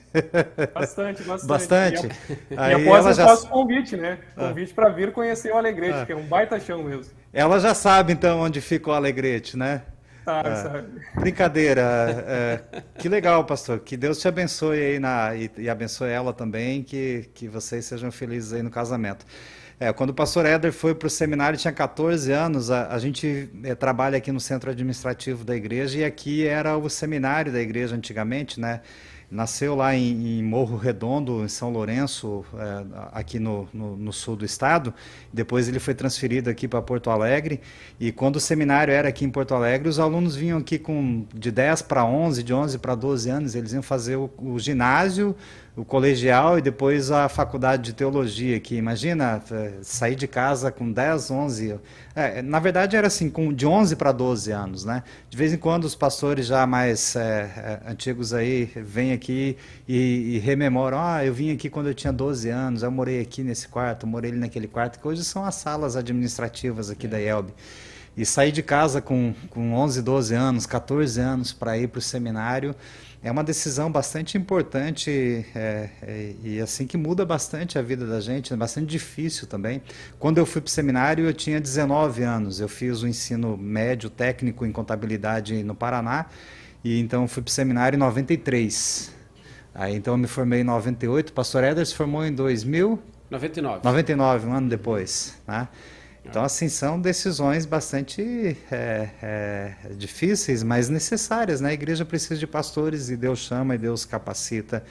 Bastante, 0.74 1.22
bastante. 1.22 1.48
Bastante. 1.48 2.08
E, 2.50 2.56
a, 2.56 2.70
e 2.72 2.74
após 2.74 3.06
eu 3.06 3.14
já... 3.14 3.26
faço 3.26 3.48
convite, 3.48 3.96
né? 3.96 4.18
Ah. 4.36 4.48
Convite 4.48 4.72
ah. 4.72 4.74
para 4.74 4.88
vir 4.90 5.12
conhecer 5.12 5.52
o 5.52 5.56
Alegrete, 5.56 5.98
ah. 5.98 6.06
que 6.06 6.12
é 6.12 6.16
um 6.16 6.26
baita 6.26 6.58
chão 6.58 6.82
mesmo. 6.82 7.12
Ela 7.32 7.58
já 7.60 7.74
sabe, 7.74 8.12
então, 8.12 8.40
onde 8.40 8.60
fica 8.60 8.90
o 8.90 8.92
Alegrete, 8.92 9.56
né? 9.56 9.82
Sabe, 10.24 10.48
ah. 10.48 10.56
sabe. 10.56 10.88
Brincadeira. 11.14 11.82
É, 12.26 12.82
que 12.98 13.08
legal, 13.08 13.44
pastor. 13.44 13.80
Que 13.80 13.96
Deus 13.96 14.18
te 14.18 14.28
abençoe 14.28 14.78
aí 14.78 14.98
na, 14.98 15.34
e, 15.34 15.50
e 15.58 15.70
abençoe 15.70 16.10
ela 16.10 16.32
também, 16.32 16.82
que, 16.82 17.30
que 17.34 17.48
vocês 17.48 17.84
sejam 17.84 18.10
felizes 18.10 18.52
aí 18.52 18.62
no 18.62 18.70
casamento. 18.70 19.24
É, 19.82 19.90
quando 19.94 20.10
o 20.10 20.14
pastor 20.14 20.44
Éder 20.44 20.74
foi 20.74 20.94
para 20.94 21.06
o 21.06 21.10
seminário, 21.10 21.58
tinha 21.58 21.72
14 21.72 22.30
anos. 22.30 22.70
A, 22.70 22.88
a 22.88 22.98
gente 22.98 23.48
é, 23.64 23.74
trabalha 23.74 24.18
aqui 24.18 24.30
no 24.30 24.38
centro 24.38 24.70
administrativo 24.70 25.42
da 25.42 25.56
igreja 25.56 26.00
e 26.00 26.04
aqui 26.04 26.46
era 26.46 26.76
o 26.76 26.90
seminário 26.90 27.50
da 27.50 27.62
igreja 27.62 27.96
antigamente, 27.96 28.60
né? 28.60 28.82
Nasceu 29.30 29.76
lá 29.76 29.94
em, 29.94 30.40
em, 30.40 30.42
Morro 30.42 30.76
Redondo, 30.76 31.44
em 31.44 31.48
São 31.48 31.70
Lourenço, 31.70 32.44
é, 32.52 32.84
aqui 33.12 33.38
no, 33.38 33.68
no, 33.72 33.96
no, 33.96 34.12
sul 34.12 34.36
do 34.36 34.44
estado. 34.44 34.92
Depois 35.32 35.68
ele 35.68 35.78
foi 35.78 35.94
transferido 35.94 36.50
aqui 36.50 36.66
para 36.68 36.82
Porto 36.82 37.08
Alegre. 37.08 37.60
E 37.98 38.12
quando 38.12 38.36
o 38.36 38.40
seminário 38.40 38.92
era 38.92 39.08
aqui 39.08 39.24
em 39.24 39.30
Porto 39.30 39.54
Alegre, 39.54 39.88
os 39.88 40.00
alunos 40.00 40.34
vinham 40.36 40.58
aqui 40.58 40.78
com 40.78 41.24
de 41.32 41.50
10 41.50 41.82
para 41.82 42.04
11, 42.04 42.42
de 42.42 42.52
11 42.52 42.78
para 42.78 42.94
12 42.96 43.30
anos. 43.30 43.54
Eles 43.54 43.72
iam 43.72 43.82
fazer 43.82 44.16
o, 44.16 44.28
o 44.36 44.58
ginásio, 44.58 45.34
o 45.76 45.84
colegial 45.84 46.58
e 46.58 46.62
depois 46.62 47.10
a 47.10 47.28
faculdade 47.28 47.82
de 47.84 47.92
teologia 47.92 48.56
aqui. 48.56 48.76
Imagina 48.76 49.40
sair 49.82 50.16
de 50.16 50.26
casa 50.26 50.70
com 50.70 50.90
10, 50.90 51.30
11. 51.30 51.80
É, 52.14 52.42
na 52.42 52.58
verdade 52.58 52.96
era 52.96 53.06
assim, 53.06 53.30
com, 53.30 53.52
de 53.52 53.66
11 53.66 53.94
para 53.96 54.10
12 54.10 54.50
anos, 54.50 54.84
né? 54.84 55.02
De 55.28 55.36
vez 55.36 55.52
em 55.52 55.56
quando 55.56 55.84
os 55.84 55.94
pastores 55.94 56.46
já 56.46 56.66
mais 56.66 57.14
é, 57.14 57.80
é, 57.86 57.90
antigos 57.90 58.34
aí 58.34 58.64
vêm 58.76 59.12
aqui 59.12 59.56
e, 59.88 60.34
e, 60.34 60.38
rememoram: 60.38 60.98
ah, 61.00 61.24
eu 61.24 61.32
vim 61.32 61.52
aqui 61.52 61.70
quando 61.70 61.86
eu 61.86 61.94
tinha 61.94 62.12
12 62.12 62.48
anos, 62.50 62.82
eu 62.82 62.90
morei 62.90 63.20
aqui 63.20 63.42
nesse 63.42 63.68
quarto, 63.68 64.06
morei 64.06 64.32
ali 64.32 64.40
naquele 64.40 64.66
quarto, 64.66 64.98
que 64.98 65.06
hoje 65.06 65.24
são 65.24 65.44
as 65.44 65.54
salas 65.54 65.94
administrativas 65.96 66.90
aqui 66.90 67.06
da 67.06 67.18
IELB. 67.18 67.52
E 68.16 68.26
sair 68.26 68.50
de 68.50 68.62
casa 68.62 69.00
com, 69.00 69.32
com 69.48 69.72
11, 69.72 70.02
12 70.02 70.34
anos, 70.34 70.66
14 70.66 71.20
anos 71.20 71.52
para 71.52 71.78
ir 71.78 71.88
para 71.88 72.00
o 72.00 72.02
seminário 72.02 72.74
é 73.22 73.30
uma 73.30 73.44
decisão 73.44 73.92
bastante 73.92 74.38
importante 74.38 75.44
é, 75.54 75.90
é, 76.00 76.34
e 76.42 76.60
assim 76.60 76.86
que 76.86 76.96
muda 76.96 77.24
bastante 77.24 77.78
a 77.78 77.82
vida 77.82 78.06
da 78.06 78.18
gente, 78.18 78.52
é 78.52 78.56
bastante 78.56 78.86
difícil 78.86 79.46
também. 79.46 79.82
Quando 80.18 80.38
eu 80.38 80.46
fui 80.46 80.60
para 80.62 80.68
o 80.68 80.70
seminário, 80.70 81.26
eu 81.26 81.34
tinha 81.34 81.60
19 81.60 82.22
anos, 82.22 82.60
eu 82.60 82.68
fiz 82.68 83.02
o 83.02 83.08
ensino 83.08 83.58
médio 83.58 84.08
técnico 84.08 84.64
em 84.64 84.72
contabilidade 84.72 85.62
no 85.62 85.74
Paraná, 85.74 86.26
e 86.82 86.98
então 86.98 87.28
fui 87.28 87.42
para 87.42 87.50
o 87.50 87.52
seminário 87.52 87.96
em 87.96 88.00
93. 88.00 89.14
Aí 89.74 89.94
então 89.94 90.14
eu 90.14 90.18
me 90.18 90.26
formei 90.26 90.62
em 90.62 90.64
98, 90.64 91.28
o 91.28 91.32
pastor 91.32 91.62
Eder 91.62 91.84
se 91.84 91.94
formou 91.94 92.24
em 92.24 92.32
2000? 92.32 92.98
99. 93.30 93.80
99, 93.84 94.46
um 94.46 94.54
ano 94.54 94.68
depois, 94.68 95.38
né? 95.46 95.68
Então, 96.24 96.44
assim, 96.44 96.68
são 96.68 97.00
decisões 97.00 97.64
bastante 97.64 98.56
é, 98.70 99.08
é, 99.22 99.74
difíceis, 99.96 100.62
mas 100.62 100.88
necessárias, 100.88 101.60
né? 101.60 101.70
A 101.70 101.72
igreja 101.72 102.04
precisa 102.04 102.36
de 102.38 102.46
pastores 102.46 103.08
e 103.08 103.16
Deus 103.16 103.40
chama 103.40 103.74
e 103.74 103.78
Deus 103.78 104.04
capacita 104.04 104.84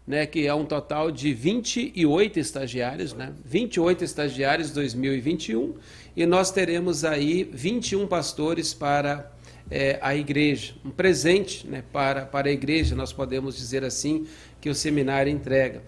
né, 0.06 0.26
que 0.26 0.46
é 0.46 0.54
um 0.54 0.66
total 0.66 1.12
de 1.12 1.34
28 1.34 2.40
estagiários, 2.40 3.14
né, 3.14 3.34
28 3.44 4.04
estagiários 4.04 4.72
2021, 4.72 5.76
e 6.16 6.26
nós 6.26 6.52
teremos 6.52 7.06
aí 7.06 7.44
21 7.44 8.06
pastores 8.08 8.74
para 8.74 9.33
é, 9.76 9.98
a 10.04 10.16
igreja, 10.16 10.76
um 10.86 10.92
presente 10.92 11.66
né, 11.68 11.84
para, 11.92 12.28
para 12.28 12.48
a 12.48 12.52
igreja, 12.52 12.96
nós 12.96 13.12
podemos 13.12 13.58
dizer 13.58 13.84
assim, 13.84 14.28
que 14.62 14.70
o 14.70 14.76
seminário 14.76 15.32
entrega. 15.32 15.82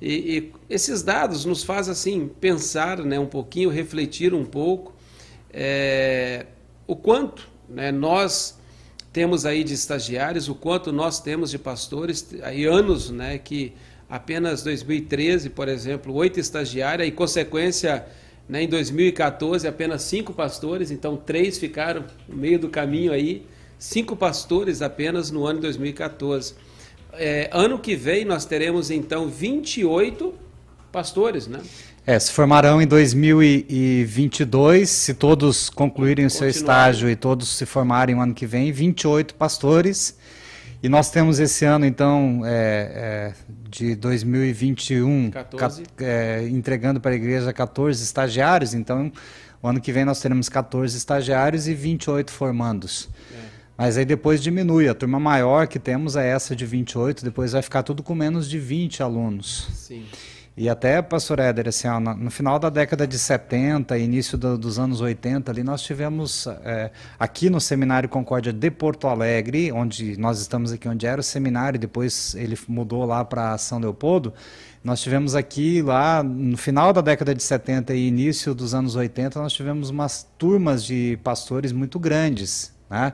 E, 0.00 0.38
e 0.38 0.52
esses 0.70 1.02
dados 1.02 1.44
nos 1.44 1.62
fazem 1.62 1.92
assim, 1.92 2.26
pensar 2.40 3.04
né, 3.04 3.18
um 3.18 3.26
pouquinho, 3.26 3.68
refletir 3.68 4.32
um 4.32 4.46
pouco 4.46 4.94
é, 5.52 6.46
o 6.86 6.96
quanto 6.96 7.46
né, 7.68 7.92
nós 7.92 8.58
temos 9.12 9.44
aí 9.44 9.62
de 9.62 9.74
estagiários, 9.74 10.48
o 10.48 10.54
quanto 10.54 10.90
nós 10.90 11.20
temos 11.20 11.50
de 11.50 11.58
pastores, 11.58 12.34
aí 12.42 12.64
anos, 12.64 13.10
né, 13.10 13.36
que 13.36 13.74
apenas 14.08 14.62
2013, 14.62 15.50
por 15.50 15.68
exemplo, 15.68 16.14
oito 16.14 16.40
estagiários, 16.40 17.06
e 17.06 17.12
consequência, 17.12 18.06
né, 18.48 18.62
em 18.62 18.68
2014, 18.68 19.68
apenas 19.68 20.02
cinco 20.02 20.32
pastores, 20.32 20.90
então 20.90 21.16
três 21.16 21.58
ficaram 21.58 22.04
no 22.26 22.36
meio 22.36 22.58
do 22.58 22.68
caminho 22.68 23.12
aí, 23.12 23.44
cinco 23.78 24.16
pastores 24.16 24.80
apenas 24.80 25.30
no 25.30 25.46
ano 25.46 25.56
de 25.56 25.62
2014. 25.62 26.54
É, 27.12 27.50
ano 27.52 27.78
que 27.78 27.94
vem 27.94 28.24
nós 28.24 28.44
teremos 28.44 28.90
então 28.90 29.28
28 29.28 30.34
pastores, 30.90 31.46
né? 31.46 31.60
É, 32.06 32.18
se 32.18 32.32
formarão 32.32 32.80
em 32.80 32.86
2022, 32.86 34.88
se 34.88 35.12
todos 35.12 35.68
concluírem 35.68 36.24
o 36.24 36.30
seu 36.30 36.48
estágio 36.48 37.10
e 37.10 37.16
todos 37.16 37.50
se 37.50 37.66
formarem 37.66 38.14
no 38.14 38.22
ano 38.22 38.32
que 38.32 38.46
vem, 38.46 38.72
28 38.72 39.34
pastores. 39.34 40.16
E 40.82 40.88
nós 40.88 41.10
temos 41.10 41.40
esse 41.40 41.64
ano, 41.64 41.84
então, 41.84 42.42
é, 42.44 42.52
é, 42.94 43.34
de 43.68 43.96
2021, 43.96 45.30
é, 46.00 46.48
entregando 46.48 47.00
para 47.00 47.10
a 47.10 47.14
igreja 47.14 47.52
14 47.52 48.02
estagiários. 48.02 48.74
Então, 48.74 49.10
o 49.60 49.66
ano 49.66 49.80
que 49.80 49.92
vem 49.92 50.04
nós 50.04 50.20
teremos 50.20 50.48
14 50.48 50.96
estagiários 50.96 51.66
e 51.66 51.74
28 51.74 52.30
formandos. 52.30 53.08
É. 53.32 53.58
Mas 53.76 53.96
aí 53.96 54.04
depois 54.04 54.40
diminui. 54.40 54.88
A 54.88 54.94
turma 54.94 55.18
maior 55.18 55.66
que 55.66 55.80
temos 55.80 56.14
é 56.14 56.28
essa 56.28 56.54
de 56.54 56.64
28, 56.64 57.24
depois 57.24 57.52
vai 57.52 57.62
ficar 57.62 57.82
tudo 57.82 58.02
com 58.02 58.14
menos 58.14 58.48
de 58.48 58.58
20 58.58 59.02
alunos. 59.02 59.68
Sim. 59.74 60.04
E 60.60 60.68
até, 60.68 61.00
pastor 61.00 61.38
Éder, 61.38 61.68
assim, 61.68 61.86
ó, 61.86 62.00
no 62.00 62.32
final 62.32 62.58
da 62.58 62.68
década 62.68 63.06
de 63.06 63.16
70, 63.16 63.96
início 63.96 64.36
do, 64.36 64.58
dos 64.58 64.76
anos 64.76 65.00
80, 65.00 65.52
ali 65.52 65.62
nós 65.62 65.82
tivemos 65.82 66.48
é, 66.64 66.90
aqui 67.16 67.48
no 67.48 67.60
Seminário 67.60 68.08
Concórdia 68.08 68.52
de 68.52 68.68
Porto 68.68 69.06
Alegre, 69.06 69.70
onde 69.70 70.18
nós 70.18 70.40
estamos 70.40 70.72
aqui, 70.72 70.88
onde 70.88 71.06
era 71.06 71.20
o 71.20 71.22
seminário, 71.22 71.78
depois 71.78 72.34
ele 72.34 72.58
mudou 72.66 73.04
lá 73.04 73.24
para 73.24 73.56
São 73.56 73.78
Leopoldo, 73.78 74.34
nós 74.82 75.00
tivemos 75.00 75.36
aqui, 75.36 75.80
lá 75.80 76.24
no 76.24 76.56
final 76.56 76.92
da 76.92 77.02
década 77.02 77.32
de 77.32 77.42
70 77.42 77.94
e 77.94 78.08
início 78.08 78.52
dos 78.52 78.74
anos 78.74 78.96
80, 78.96 79.40
nós 79.40 79.52
tivemos 79.52 79.90
umas 79.90 80.26
turmas 80.36 80.84
de 80.84 81.20
pastores 81.22 81.70
muito 81.70 82.00
grandes, 82.00 82.74
né? 82.90 83.12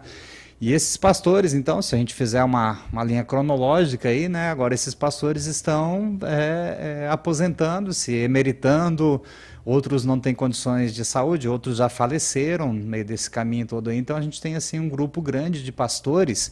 E 0.65 0.73
esses 0.73 0.97
pastores, 0.97 1.53
então, 1.53 1.83
se 1.83 1.95
a 1.95 1.99
gente 1.99 2.15
fizer 2.15 2.43
uma, 2.43 2.81
uma 2.91 3.05
linha 3.05 3.23
cronológica 3.23 4.09
aí, 4.09 4.31
né, 4.31 4.49
agora 4.49 4.73
esses 4.73 4.95
pastores 4.95 5.45
estão 5.45 6.19
é, 6.23 7.03
é, 7.03 7.09
aposentando-se, 7.11 8.15
emeritando, 8.15 9.23
outros 9.62 10.07
não 10.07 10.19
têm 10.19 10.35
condições 10.35 10.95
de 10.95 11.05
saúde, 11.05 11.51
outros 11.51 11.77
já 11.77 11.91
faleceram 11.91 12.73
no 12.73 12.83
meio 12.83 13.05
desse 13.05 13.31
caminho 13.31 13.67
todo 13.67 13.91
aí. 13.91 13.99
Então 13.99 14.17
a 14.17 14.23
gente 14.23 14.41
tem 14.41 14.57
assim 14.57 14.81
um 14.81 14.89
grupo 14.89 15.21
grande 15.21 15.62
de 15.62 15.71
pastores 15.71 16.51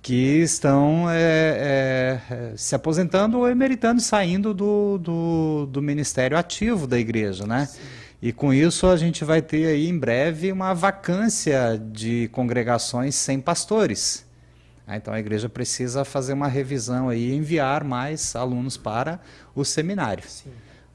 que 0.00 0.40
estão 0.40 1.04
é, 1.10 2.22
é, 2.30 2.52
se 2.56 2.74
aposentando 2.74 3.36
ou 3.36 3.46
emeritando, 3.46 4.00
saindo 4.00 4.54
do, 4.54 4.96
do, 4.96 5.68
do 5.70 5.82
ministério 5.82 6.38
ativo 6.38 6.86
da 6.86 6.98
igreja, 6.98 7.46
né? 7.46 7.66
Sim. 7.66 7.78
E 8.24 8.32
com 8.32 8.54
isso 8.54 8.86
a 8.86 8.96
gente 8.96 9.22
vai 9.22 9.42
ter 9.42 9.66
aí 9.66 9.86
em 9.86 9.98
breve 9.98 10.50
uma 10.50 10.72
vacância 10.72 11.78
de 11.92 12.26
congregações 12.28 13.14
sem 13.14 13.38
pastores. 13.38 14.24
Ah, 14.86 14.96
então 14.96 15.12
a 15.12 15.20
igreja 15.20 15.46
precisa 15.46 16.06
fazer 16.06 16.32
uma 16.32 16.48
revisão 16.48 17.10
aí 17.10 17.32
e 17.32 17.34
enviar 17.34 17.84
mais 17.84 18.34
alunos 18.34 18.78
para 18.78 19.20
o 19.54 19.62
seminário. 19.62 20.24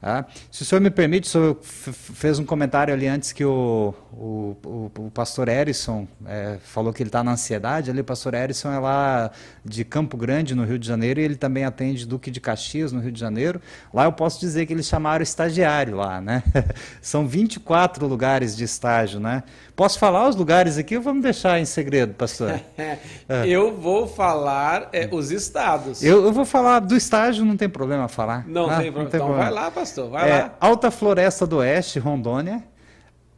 Tá? 0.00 0.26
Se 0.50 0.62
o 0.62 0.64
senhor 0.64 0.80
me 0.80 0.90
permite, 0.90 1.28
o 1.28 1.30
senhor 1.30 1.58
fez 1.62 2.40
um 2.40 2.44
comentário 2.44 2.92
ali 2.92 3.06
antes 3.06 3.30
que 3.30 3.44
o, 3.44 3.94
o, 4.12 4.56
o, 4.64 4.90
o 4.98 5.10
pastor 5.10 5.48
Erison 5.48 6.06
é, 6.26 6.58
falou 6.64 6.92
que 6.92 7.02
ele 7.02 7.08
está 7.08 7.22
na 7.22 7.32
ansiedade. 7.32 7.90
Ali, 7.90 8.00
o 8.00 8.04
pastor 8.04 8.34
Erison 8.34 8.72
é 8.72 8.78
lá 8.78 9.30
de 9.64 9.84
Campo 9.84 10.16
Grande, 10.16 10.54
no 10.54 10.64
Rio 10.64 10.78
de 10.78 10.86
Janeiro, 10.86 11.20
e 11.20 11.24
ele 11.24 11.36
também 11.36 11.64
atende 11.64 12.06
Duque 12.06 12.30
de 12.30 12.40
Caxias, 12.40 12.90
no 12.92 13.00
Rio 13.00 13.12
de 13.12 13.20
Janeiro. 13.20 13.60
Lá 13.94 14.04
eu 14.04 14.12
posso 14.12 14.40
dizer 14.40 14.66
que 14.66 14.72
eles 14.72 14.86
chamaram 14.86 15.22
estagiário 15.22 15.96
lá, 15.96 16.20
né? 16.20 16.42
São 17.00 17.26
24 17.26 18.06
lugares 18.06 18.56
de 18.56 18.64
estágio, 18.64 19.20
né? 19.20 19.44
Posso 19.76 19.98
falar 19.98 20.28
os 20.28 20.34
lugares 20.34 20.76
aqui 20.76 20.96
ou 20.96 21.02
vamos 21.02 21.22
deixar 21.22 21.60
em 21.60 21.64
segredo, 21.64 22.14
pastor? 22.14 22.60
é. 22.76 22.98
Eu 23.46 23.76
vou 23.76 24.06
falar 24.06 24.88
é, 24.92 25.08
os 25.10 25.30
estados. 25.30 26.02
Eu, 26.02 26.24
eu, 26.24 26.32
vou 26.32 26.44
falar 26.44 26.80
do 26.80 26.96
estágio, 26.96 27.44
não 27.44 27.56
tem 27.56 27.68
problema 27.68 28.08
falar. 28.08 28.46
Não, 28.46 28.68
ah, 28.68 28.78
tem, 28.78 28.90
não 28.90 29.06
tem 29.06 29.06
então 29.06 29.26
problema. 29.26 29.44
Vai 29.44 29.50
lá, 29.50 29.70
pastor, 29.70 30.10
vai 30.10 30.30
é, 30.30 30.42
lá. 30.42 30.54
Alta 30.60 30.90
Floresta 30.90 31.46
do 31.46 31.58
Oeste, 31.58 31.98
Rondônia. 31.98 32.62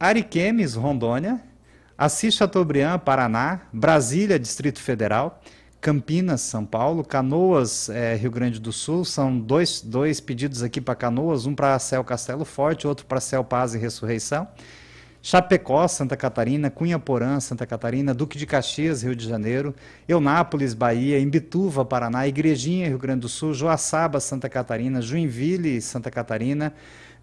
Ariquemes, 0.03 0.75
Rondônia. 0.75 1.39
Assis 1.97 2.33
Chateaubriand, 2.33 2.99
Paraná. 2.99 3.61
Brasília, 3.71 4.37
Distrito 4.37 4.81
Federal. 4.81 5.41
Campinas, 5.79 6.41
São 6.41 6.65
Paulo, 6.65 7.05
Canoas, 7.05 7.87
é, 7.87 8.13
Rio 8.13 8.29
Grande 8.29 8.59
do 8.59 8.73
Sul. 8.73 9.05
São 9.05 9.39
dois, 9.39 9.79
dois 9.79 10.19
pedidos 10.19 10.61
aqui 10.61 10.81
para 10.81 10.93
Canoas, 10.93 11.45
um 11.45 11.55
para 11.55 11.79
Céu 11.79 12.03
Castelo 12.03 12.43
Forte, 12.43 12.85
outro 12.85 13.05
para 13.05 13.21
Céu 13.21 13.45
Paz 13.45 13.75
e 13.75 13.77
Ressurreição. 13.77 14.45
Chapecó, 15.21 15.87
Santa 15.87 16.17
Catarina, 16.17 16.69
Cunha 16.69 16.99
Porã, 16.99 17.39
Santa 17.39 17.65
Catarina, 17.65 18.13
Duque 18.13 18.37
de 18.37 18.45
Caxias, 18.45 19.03
Rio 19.03 19.15
de 19.15 19.25
Janeiro, 19.25 19.73
Eunápolis, 20.05 20.73
Bahia, 20.73 21.17
Imbituva, 21.17 21.85
Paraná, 21.85 22.27
Igrejinha, 22.27 22.89
Rio 22.89 22.99
Grande 22.99 23.21
do 23.21 23.29
Sul, 23.29 23.53
Joaçaba, 23.53 24.19
Santa 24.19 24.49
Catarina, 24.49 25.01
Joinville, 25.01 25.81
Santa 25.81 26.11
Catarina, 26.11 26.73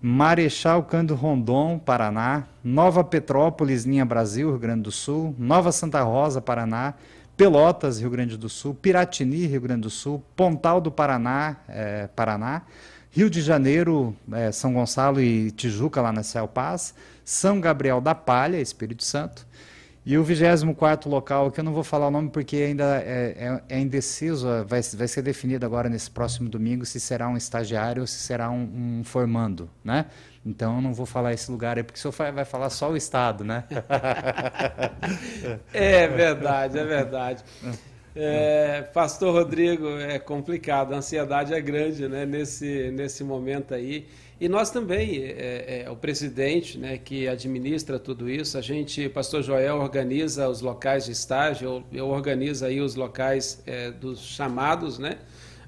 Marechal 0.03 0.83
Cândido 0.85 1.15
Rondon, 1.15 1.79
Paraná, 1.79 2.45
Nova 2.65 3.05
Petrópolis, 3.05 3.85
linha 3.85 4.05
Brasil, 4.05 4.49
Rio 4.49 4.59
Grande 4.59 4.83
do 4.83 4.91
Sul, 4.91 5.35
Nova 5.39 5.71
Santa 5.73 6.03
Rosa, 6.03 6.41
Paraná, 6.41 6.95
Pelotas, 7.37 8.01
Rio 8.01 8.09
Grande 8.09 8.39
do 8.39 8.49
Sul, 8.49 8.75
Piratini, 8.75 9.47
Rio 9.47 9.61
Grande 9.61 9.83
do 9.83 9.91
Sul, 9.91 10.23
Pontal 10.35 10.81
do 10.81 10.91
Paraná, 10.91 11.57
é, 11.69 12.07
Paraná, 12.17 12.63
Rio 13.11 13.29
de 13.29 13.43
Janeiro, 13.43 14.17
é, 14.33 14.51
São 14.51 14.73
Gonçalo 14.73 15.21
e 15.21 15.51
Tijuca, 15.51 16.01
lá 16.01 16.13
na 16.13 16.23
Céu 16.23 16.49
Paz, 16.49 16.95
São 17.23 17.61
Gabriel 17.61 18.01
da 18.01 18.15
Palha, 18.15 18.59
Espírito 18.59 19.05
Santo, 19.05 19.47
E 20.05 20.17
o 20.17 20.25
24 20.25 21.11
local, 21.11 21.51
que 21.51 21.61
eu 21.61 21.65
não 21.65 21.75
vou 21.75 21.85
falar 21.85 22.09
o 22.09 22.11
nome 22.11 22.31
porque 22.31 22.57
ainda 22.57 23.03
é, 23.03 23.61
é, 23.69 23.77
é 23.77 23.79
indeciso, 23.79 24.47
vai, 24.67 24.81
vai 24.81 25.07
ser 25.07 25.21
definido 25.21 25.67
agora 25.67 25.91
nesse 25.91 26.11
próximo 26.11 26.49
domingo 26.49 26.87
se 26.87 26.99
será 26.99 27.29
um 27.29 27.37
estagiário 27.37 28.01
ou 28.01 28.07
se 28.07 28.17
será 28.17 28.51
um, 28.51 29.01
um 29.01 29.05
formando, 29.05 29.69
né? 29.85 30.07
Então 30.45 30.77
eu 30.77 30.81
não 30.81 30.95
vou 30.95 31.05
falar 31.05 31.35
esse 31.35 31.51
lugar 31.51 31.77
aí, 31.77 31.83
porque 31.83 31.99
o 31.99 32.13
senhor 32.13 32.33
vai 32.33 32.47
falar 32.47 32.71
só 32.71 32.91
o 32.91 32.97
Estado, 32.97 33.45
né? 33.45 33.65
é 35.73 36.09
verdade, 36.09 36.79
é 36.79 36.85
verdade. 36.85 37.45
É, 38.17 38.83
Pastor 38.95 39.35
Rodrigo, 39.35 39.87
é 39.99 40.19
complicado, 40.19 40.95
a 40.95 40.97
ansiedade 40.97 41.53
é 41.53 41.61
grande 41.61 42.09
né, 42.09 42.25
nesse, 42.25 42.91
nesse 42.91 43.23
momento 43.23 43.75
aí. 43.75 44.09
E 44.41 44.49
nós 44.49 44.71
também, 44.71 45.23
é, 45.23 45.85
é, 45.85 45.91
o 45.91 45.97
presidente 45.97 46.79
né, 46.79 46.97
que 46.97 47.29
administra 47.29 47.99
tudo 47.99 48.31
isso, 48.31 48.57
a 48.57 48.63
gente, 48.63 49.07
Pastor 49.11 49.43
Joel, 49.43 49.77
organiza 49.77 50.49
os 50.49 50.63
locais 50.63 51.05
de 51.05 51.13
estágio, 51.13 51.85
eu, 51.93 51.99
eu 52.01 52.09
organizo 52.09 52.65
aí 52.65 52.81
os 52.81 52.95
locais 52.95 53.63
é, 53.67 53.91
dos 53.91 54.21
chamados, 54.21 54.99
né, 54.99 55.19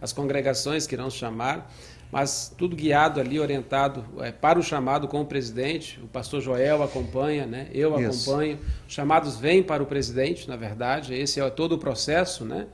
as 0.01 0.13
congregações 0.13 0.87
que 0.87 0.95
irão 0.95 1.11
chamar 1.11 1.71
mas 2.13 2.55
tudo 2.59 2.77
guiado 2.77 3.19
ali, 3.19 3.41
orientado 3.41 4.05
é, 4.21 4.31
para 4.31 4.59
o 4.59 4.63
chamado 4.63 5.09
com 5.09 5.23
o 5.23 5.25
presidente. 5.25 5.99
O 6.03 6.07
pastor 6.07 6.43
Joel 6.43 6.83
acompanha, 6.83 7.47
né? 7.47 7.69
eu 7.73 7.99
Isso. 7.99 8.31
acompanho. 8.31 8.59
Os 8.87 8.93
chamados 8.93 9.39
vêm 9.39 9.63
para 9.63 9.83
o 9.83 9.87
presidente, 9.87 10.47
na 10.47 10.55
verdade, 10.55 11.15
esse 11.15 11.41
é 11.41 11.49
todo 11.49 11.73
o 11.73 11.79
processo, 11.79 12.45
né? 12.45 12.67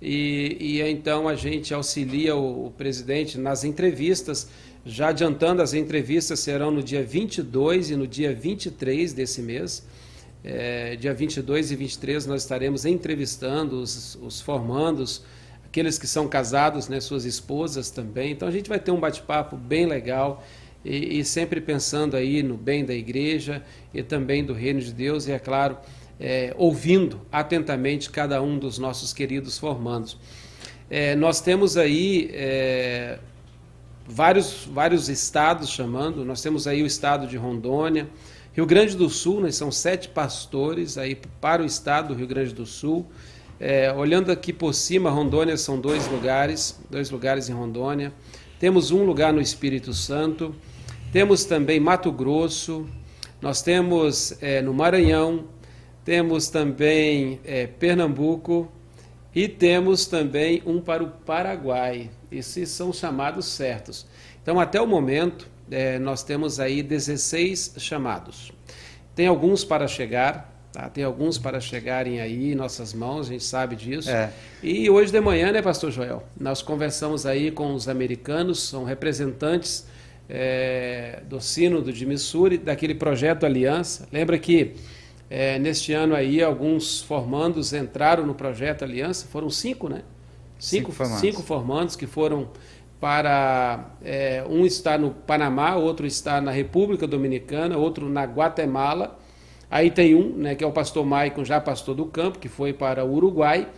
E, 0.00 0.56
e 0.60 0.82
então 0.82 1.26
a 1.26 1.34
gente 1.34 1.74
auxilia 1.74 2.36
o, 2.36 2.66
o 2.66 2.70
presidente 2.70 3.36
nas 3.36 3.64
entrevistas. 3.64 4.48
Já 4.88 5.08
adiantando, 5.08 5.62
as 5.62 5.74
entrevistas 5.74 6.38
serão 6.38 6.70
no 6.70 6.80
dia 6.80 7.02
22 7.02 7.90
e 7.90 7.96
no 7.96 8.06
dia 8.06 8.32
23 8.32 9.12
desse 9.12 9.42
mês. 9.42 9.84
É, 10.44 10.94
dia 10.94 11.12
22 11.12 11.72
e 11.72 11.76
23 11.76 12.24
nós 12.26 12.42
estaremos 12.42 12.86
entrevistando 12.86 13.80
os, 13.80 14.16
os 14.22 14.40
formandos 14.40 15.24
aqueles 15.64 15.98
que 15.98 16.06
são 16.06 16.28
casados, 16.28 16.88
né, 16.88 17.00
suas 17.00 17.24
esposas 17.24 17.90
também. 17.90 18.30
Então 18.30 18.46
a 18.46 18.50
gente 18.52 18.68
vai 18.68 18.78
ter 18.78 18.92
um 18.92 19.00
bate-papo 19.00 19.56
bem 19.56 19.86
legal 19.86 20.44
e, 20.84 21.18
e, 21.18 21.24
sempre 21.24 21.60
pensando 21.60 22.16
aí 22.16 22.40
no 22.40 22.56
bem 22.56 22.84
da 22.84 22.94
igreja 22.94 23.64
e 23.92 24.04
também 24.04 24.44
do 24.44 24.52
reino 24.52 24.80
de 24.80 24.92
Deus 24.92 25.26
e, 25.26 25.32
é 25.32 25.38
claro, 25.40 25.76
é, 26.20 26.54
ouvindo 26.56 27.20
atentamente 27.32 28.08
cada 28.08 28.40
um 28.40 28.56
dos 28.56 28.78
nossos 28.78 29.12
queridos 29.12 29.58
formandos. 29.58 30.16
É, 30.88 31.16
nós 31.16 31.40
temos 31.40 31.76
aí 31.76 32.30
é, 32.32 33.18
vários, 34.08 34.68
vários 34.70 35.08
estados 35.08 35.68
chamando, 35.68 36.24
nós 36.24 36.40
temos 36.40 36.66
aí 36.66 36.82
o 36.82 36.86
estado 36.86 37.26
de 37.26 37.36
Rondônia, 37.36 38.08
Rio 38.56 38.64
Grande 38.64 38.96
do 38.96 39.10
Sul, 39.10 39.40
nós 39.40 39.54
são 39.54 39.70
sete 39.70 40.08
pastores 40.08 40.96
aí 40.96 41.14
para 41.40 41.62
o 41.62 41.66
estado 41.66 42.08
do 42.08 42.14
Rio 42.14 42.26
Grande 42.26 42.54
do 42.54 42.64
Sul. 42.64 43.06
É, 43.60 43.92
olhando 43.92 44.32
aqui 44.32 44.50
por 44.50 44.72
cima, 44.72 45.10
Rondônia 45.10 45.58
são 45.58 45.78
dois 45.78 46.08
lugares, 46.08 46.78
dois 46.90 47.10
lugares 47.10 47.50
em 47.50 47.52
Rondônia. 47.52 48.14
Temos 48.58 48.90
um 48.90 49.04
lugar 49.04 49.32
no 49.32 49.42
Espírito 49.42 49.92
Santo. 49.92 50.54
Temos 51.12 51.44
também 51.44 51.78
Mato 51.78 52.10
Grosso. 52.10 52.86
Nós 53.42 53.60
temos 53.60 54.36
é, 54.42 54.62
no 54.62 54.72
Maranhão. 54.72 55.44
Temos 56.02 56.48
também 56.48 57.40
é, 57.44 57.66
Pernambuco. 57.66 58.72
E 59.34 59.48
temos 59.48 60.06
também 60.06 60.62
um 60.64 60.80
para 60.80 61.02
o 61.04 61.08
Paraguai. 61.08 62.10
Esses 62.30 62.68
são 62.70 62.92
chamados 62.92 63.46
certos. 63.46 64.06
Então, 64.42 64.60
até 64.60 64.80
o 64.80 64.86
momento, 64.86 65.48
é, 65.70 65.98
nós 65.98 66.22
temos 66.22 66.60
aí 66.60 66.82
16 66.82 67.74
chamados. 67.78 68.52
Tem 69.14 69.26
alguns 69.26 69.64
para 69.64 69.88
chegar, 69.88 70.56
Tá? 70.76 70.90
Tem 70.90 71.04
alguns 71.04 71.38
para 71.38 71.58
chegarem 71.58 72.20
aí 72.20 72.52
em 72.52 72.54
nossas 72.54 72.92
mãos, 72.92 73.28
a 73.28 73.32
gente 73.32 73.44
sabe 73.44 73.74
disso. 73.74 74.10
É. 74.10 74.30
E 74.62 74.90
hoje 74.90 75.10
de 75.10 75.18
manhã, 75.22 75.50
né, 75.50 75.62
Pastor 75.62 75.90
Joel? 75.90 76.22
Nós 76.38 76.60
conversamos 76.60 77.24
aí 77.24 77.50
com 77.50 77.72
os 77.72 77.88
americanos, 77.88 78.68
são 78.68 78.84
representantes 78.84 79.86
é, 80.28 81.22
do 81.26 81.40
Sínodo 81.40 81.90
de 81.90 82.04
Missouri, 82.04 82.58
daquele 82.58 82.94
projeto 82.94 83.46
Aliança. 83.46 84.06
Lembra 84.12 84.38
que 84.38 84.74
é, 85.30 85.58
neste 85.58 85.94
ano 85.94 86.14
aí 86.14 86.42
alguns 86.42 87.00
formandos 87.00 87.72
entraram 87.72 88.26
no 88.26 88.34
projeto 88.34 88.84
Aliança, 88.84 89.26
foram 89.26 89.48
cinco, 89.48 89.88
né? 89.88 90.02
Cinco, 90.58 90.86
cinco, 90.86 90.92
formandos. 90.92 91.20
cinco 91.20 91.42
formandos 91.42 91.96
que 91.96 92.06
foram 92.06 92.48
para. 93.00 93.90
É, 94.02 94.44
um 94.48 94.64
está 94.64 94.96
no 94.96 95.10
Panamá, 95.10 95.76
outro 95.76 96.06
está 96.06 96.40
na 96.40 96.50
República 96.50 97.06
Dominicana, 97.06 97.76
outro 97.76 98.08
na 98.08 98.24
Guatemala 98.24 99.18
Aí 99.70 99.90
tem 99.90 100.14
um, 100.14 100.36
né, 100.36 100.54
que 100.54 100.62
é 100.62 100.66
o 100.66 100.72
pastor 100.72 101.04
Maicon, 101.04 101.44
já 101.44 101.60
pastor 101.60 101.94
do 101.94 102.06
campo, 102.06 102.38
que 102.38 102.48
foi 102.48 102.72
para 102.72 103.04
o 103.04 103.12
Uruguai, 103.12 103.68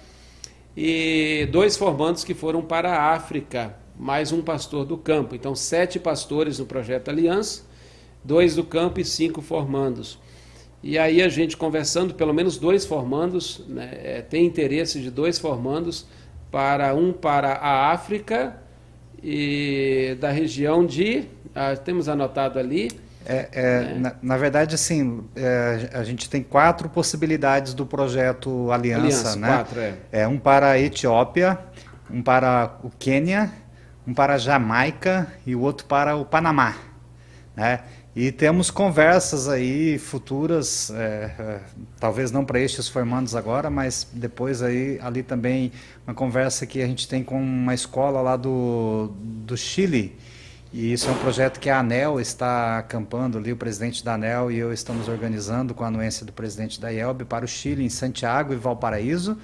e 0.77 1.49
dois 1.51 1.77
formandos 1.77 2.25
que 2.25 2.35
foram 2.35 2.63
para 2.63 2.93
a 2.93 3.13
África, 3.13 3.75
mais 3.99 4.31
um 4.31 4.43
pastor 4.43 4.85
do 4.85 4.99
campo. 4.99 5.35
Então, 5.35 5.55
sete 5.55 5.99
pastores 5.99 6.59
no 6.59 6.67
projeto 6.67 7.09
Aliança, 7.09 7.63
dois 8.23 8.55
do 8.55 8.65
campo 8.65 9.01
e 9.01 9.05
cinco 9.05 9.41
formandos. 9.41 10.19
E 10.83 10.99
aí 10.99 11.23
a 11.23 11.29
gente 11.29 11.57
conversando, 11.57 12.15
pelo 12.15 12.35
menos 12.35 12.59
dois 12.59 12.85
formandos, 12.85 13.65
né, 13.67 13.91
é, 13.95 14.23
tem 14.23 14.45
interesse 14.45 15.01
de 15.01 15.11
dois 15.11 15.39
formandos 15.39 16.07
para 16.51 16.95
um 16.95 17.13
para 17.13 17.53
a 17.53 17.93
África 17.93 18.57
e 19.23 20.17
da 20.21 20.31
região 20.31 20.85
de, 20.85 21.25
ah, 21.55 21.77
temos 21.77 22.09
anotado 22.09 22.59
ali, 22.59 22.89
é, 23.27 23.37
é, 23.37 23.49
é, 23.53 23.95
na, 23.99 24.15
na, 24.23 24.37
verdade, 24.39 24.75
assim, 24.75 25.23
é, 25.37 25.91
a 25.93 26.03
gente 26.03 26.31
tem 26.31 26.43
quatro 26.43 26.89
possibilidades 26.89 27.75
do 27.75 27.85
projeto 27.85 28.73
Aliança, 28.73 29.03
Aliança 29.03 29.37
né? 29.37 29.49
Quatro, 29.49 29.81
é. 29.81 29.95
é. 30.11 30.27
Um 30.27 30.39
para 30.39 30.71
a 30.71 30.81
Etiópia, 30.81 31.59
um 32.11 32.23
para 32.23 32.79
o 32.83 32.91
Quênia, 32.99 33.53
um 34.07 34.15
para 34.15 34.35
a 34.35 34.39
Jamaica 34.39 35.27
e 35.45 35.55
o 35.55 35.61
outro 35.61 35.85
para 35.85 36.17
o 36.17 36.25
Panamá, 36.25 36.75
né? 37.55 37.81
E 38.21 38.33
temos 38.33 38.69
conversas 38.69 39.49
aí 39.49 39.97
futuras, 39.97 40.91
é, 40.91 41.31
é, 41.39 41.61
talvez 42.01 42.33
não 42.33 42.45
para 42.45 42.59
estes 42.59 42.89
formandos 42.89 43.37
agora, 43.37 43.71
mas 43.71 44.09
depois 44.13 44.61
aí 44.61 44.99
ali 45.01 45.23
também 45.23 45.71
uma 46.05 46.13
conversa 46.13 46.67
que 46.67 46.83
a 46.83 46.87
gente 46.89 47.07
tem 47.07 47.23
com 47.23 47.41
uma 47.41 47.73
escola 47.73 48.21
lá 48.21 48.37
do, 48.37 49.13
do 49.23 49.57
Chile, 49.57 50.19
e 50.73 50.93
isso 50.93 51.09
é 51.09 51.13
um 51.13 51.19
projeto 51.19 51.61
que 51.61 51.71
a 51.71 51.79
ANEL 51.79 52.21
está 52.21 52.79
acampando 52.79 53.39
ali, 53.39 53.53
o 53.53 53.57
presidente 53.57 54.05
da 54.05 54.15
ANEL 54.15 54.51
e 54.51 54.59
eu 54.59 54.73
estamos 54.73 55.07
organizando 55.07 55.73
com 55.73 55.85
a 55.85 55.87
anuência 55.87 56.27
do 56.27 56.33
presidente 56.33 56.81
da 56.81 56.93
IELB 56.93 57.25
para 57.25 57.45
o 57.45 57.49
Chile, 57.49 57.85
em 57.85 57.89
Santiago 57.89 58.53
e 58.53 58.57
Valparaíso. 58.57 59.39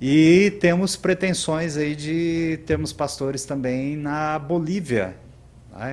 E 0.00 0.52
temos 0.60 0.94
pretensões 0.94 1.76
aí 1.76 1.96
de 1.96 2.60
termos 2.64 2.92
pastores 2.92 3.44
também 3.44 3.96
na 3.96 4.38
Bolívia, 4.38 5.16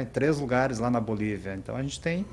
em 0.01 0.05
três 0.05 0.39
lugares 0.39 0.79
lá 0.79 0.89
na 0.89 0.99
Bolívia. 0.99 1.55
Então 1.55 1.75
a 1.75 1.81
gente 1.81 1.99
tem 1.99 2.25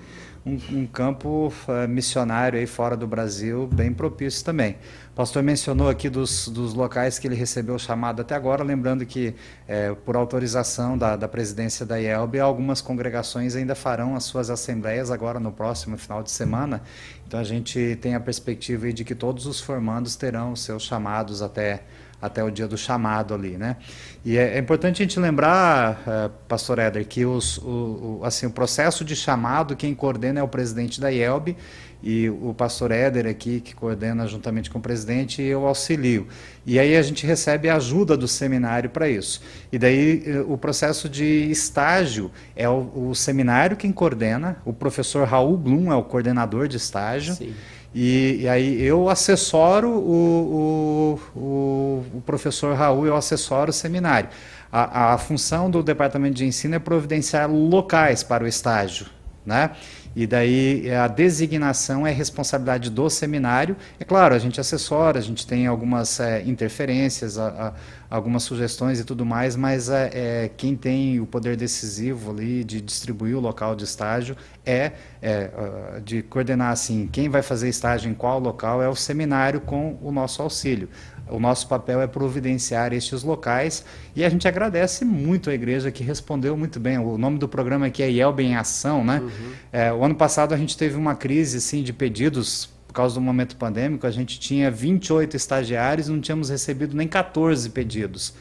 um, 0.45 0.81
um 0.81 0.87
campo 0.87 1.53
uh, 1.69 1.89
missionário 1.89 2.59
aí 2.59 2.67
fora 2.67 2.97
do 2.97 3.07
Brasil 3.07 3.67
bem 3.67 3.93
propício 3.93 4.45
também. 4.45 4.77
O 5.13 5.17
pastor 5.17 5.43
mencionou 5.43 5.89
aqui 5.89 6.09
dos, 6.09 6.49
dos 6.49 6.75
locais 6.75 7.19
que 7.19 7.27
ele 7.27 7.35
recebeu 7.35 7.75
o 7.75 7.79
chamado 7.79 8.23
até 8.23 8.35
agora, 8.35 8.63
lembrando 8.63 9.05
que, 9.05 9.35
é, 9.67 9.93
por 9.93 10.17
autorização 10.17 10.97
da, 10.97 11.17
da 11.17 11.27
presidência 11.27 11.85
da 11.85 11.97
IELB, 12.01 12.39
algumas 12.39 12.81
congregações 12.81 13.57
ainda 13.57 13.75
farão 13.75 14.15
as 14.15 14.25
suas 14.25 14.49
assembleias 14.49 15.11
agora 15.11 15.41
no 15.41 15.51
próximo 15.51 15.99
final 15.99 16.23
de 16.23 16.31
semana. 16.31 16.83
Então 17.27 17.41
a 17.41 17.45
gente 17.45 17.99
tem 18.01 18.15
a 18.15 18.21
perspectiva 18.21 18.93
de 18.93 19.05
que 19.05 19.15
todos 19.15 19.47
os 19.47 19.61
formandos 19.61 20.15
terão 20.15 20.55
seus 20.55 20.85
chamados 20.85 21.43
até 21.43 21.83
até 22.21 22.43
o 22.43 22.51
dia 22.51 22.67
do 22.67 22.77
chamado 22.77 23.33
ali, 23.33 23.57
né? 23.57 23.77
E 24.25 24.37
é, 24.37 24.57
é 24.57 24.59
importante 24.59 25.03
a 25.03 25.05
gente 25.05 25.19
lembrar, 25.21 26.03
uh, 26.07 26.31
Pastor 26.49 26.79
Éder, 26.79 27.07
que 27.07 27.25
os, 27.25 27.59
o, 27.59 28.21
o, 28.21 28.21
assim, 28.25 28.47
o 28.47 28.51
processo 28.51 29.05
de 29.05 29.15
chamado, 29.15 29.77
quem 29.77 29.95
coordena 29.95 30.41
é 30.41 30.43
o 30.43 30.49
presidente 30.49 31.01
da 31.01 31.11
IELB 31.11 31.57
e 32.03 32.31
o 32.31 32.55
pastor 32.55 32.93
Éder 32.93 33.27
aqui, 33.27 33.61
que 33.61 33.75
coordena 33.75 34.27
juntamente 34.27 34.71
com 34.71 34.79
o 34.79 34.83
presidente, 34.83 35.43
eu 35.43 35.67
auxilio. 35.67 36.29
E 36.65 36.79
aí 36.79 36.97
a 36.97 37.03
gente 37.03 37.27
recebe 37.27 37.69
a 37.69 37.77
ajuda 37.77 38.17
do 38.17 38.29
seminário 38.29 38.89
para 38.91 39.09
isso. 39.09 39.43
E 39.73 39.79
daí 39.79 40.23
eh, 40.25 40.41
o 40.47 40.57
processo 40.57 41.09
de 41.09 41.51
estágio 41.51 42.31
é 42.55 42.69
o, 42.69 43.09
o, 43.11 43.15
seminário 43.15 43.77
quem 43.77 43.91
coordena, 43.91 44.59
o 44.65 44.73
professor 44.73 45.27
Raul 45.27 45.57
Blum 45.57 45.91
é 45.91 45.97
o 45.97 46.05
coordenador 46.05 46.69
de 46.69 46.77
estágio. 46.77 47.35
Sim. 47.35 47.53
E, 47.95 48.43
e, 48.43 48.49
aí 48.49 48.83
eu 48.83 49.09
assessoro 49.09 49.89
o, 49.89 51.19
o, 51.35 51.39
o, 51.39 52.05
o, 52.19 52.21
professor 52.21 52.77
Raul, 52.77 53.07
eu 53.07 53.17
assessoro 53.17 53.71
o 53.71 53.73
seminário. 53.73 54.29
A, 54.71 55.15
a 55.15 55.19
função 55.19 55.71
do 55.71 55.83
departamento 55.83 56.35
de 56.35 56.45
ensino 56.45 56.75
é 56.75 56.79
providenciar 56.79 57.51
locais 57.51 58.23
para 58.23 58.45
o 58.45 58.47
estágio, 58.47 59.07
né? 59.45 59.71
E 60.19 60.27
daí 60.27 60.91
a 60.93 61.07
designação 61.07 62.05
é 62.05 62.11
responsabilidade 62.11 62.91
do 62.91 63.09
seminário. 63.09 63.77
É 64.01 64.05
claro, 64.05 64.35
a 64.35 64.39
gente 64.41 64.61
assessora, 64.61 65.17
a 65.17 65.23
gente 65.23 65.47
tem 65.47 65.69
algumas 65.69 66.19
é, 66.19 66.43
interferências, 66.43 67.39
a, 67.39 67.47
a, 67.47 68.17
algumas 68.17 68.43
sugestões 68.43 68.99
e 68.99 69.05
tudo 69.05 69.25
mais, 69.25 69.55
mas 69.55 69.89
é, 69.89 70.11
é, 70.13 70.51
quem 70.57 70.75
tem 70.75 71.21
o 71.21 71.27
poder 71.27 71.57
decisivo 71.57 72.33
ali 72.33 72.65
de 72.65 72.81
distribuir 72.81 73.37
o 73.37 73.41
local 73.41 73.77
de 73.77 73.85
estágio 73.85 74.37
é, 74.67 74.91
é 75.23 76.01
de 76.05 76.21
coordenar 76.23 76.73
assim 76.73 77.09
quem 77.13 77.29
vai 77.29 77.41
fazer 77.41 77.69
estágio 77.69 78.11
em 78.11 78.15
qual 78.15 78.41
local 78.41 78.83
é 78.83 78.89
o 78.89 78.97
seminário 78.97 79.61
com 79.61 79.97
o 80.03 80.11
nosso 80.11 80.43
auxílio. 80.43 80.89
O 81.31 81.39
nosso 81.39 81.69
papel 81.69 82.01
é 82.01 82.07
providenciar 82.07 82.93
estes 82.93 83.23
locais 83.23 83.85
e 84.15 84.25
a 84.25 84.29
gente 84.29 84.47
agradece 84.47 85.05
muito 85.05 85.51
a 85.51 85.55
igreja 85.55 85.91
que 85.91 86.03
respondeu 86.03 86.57
muito 86.57 86.81
bem. 86.81 86.99
O 86.99 87.19
nome 87.19 87.39
do 87.39 87.49
programa 87.49 87.87
aqui 87.87 88.03
é 88.03 88.11
Yelbe 88.11 88.45
em 88.45 88.57
Ação, 88.57 89.05
né? 89.05 89.21
Uhum. 89.21 89.53
É, 89.73 89.93
o 89.93 90.05
ano 90.05 90.15
passado 90.15 90.55
a 90.55 90.57
gente 90.57 90.77
teve 90.77 90.97
uma 90.97 91.15
crise 91.15 91.59
assim, 91.59 91.83
de 91.83 91.93
pedidos 91.93 92.69
por 92.87 92.95
causa 92.95 93.15
do 93.15 93.21
momento 93.21 93.57
pandêmico. 93.57 94.07
A 94.07 94.11
gente 94.11 94.41
tinha 94.41 94.71
28 94.71 95.37
estagiários 95.37 96.09
e 96.09 96.11
não 96.11 96.21
tínhamos 96.21 96.49
recebido 96.49 96.97
nem 96.97 97.07
14 97.07 97.71
pedidos. 97.71 98.35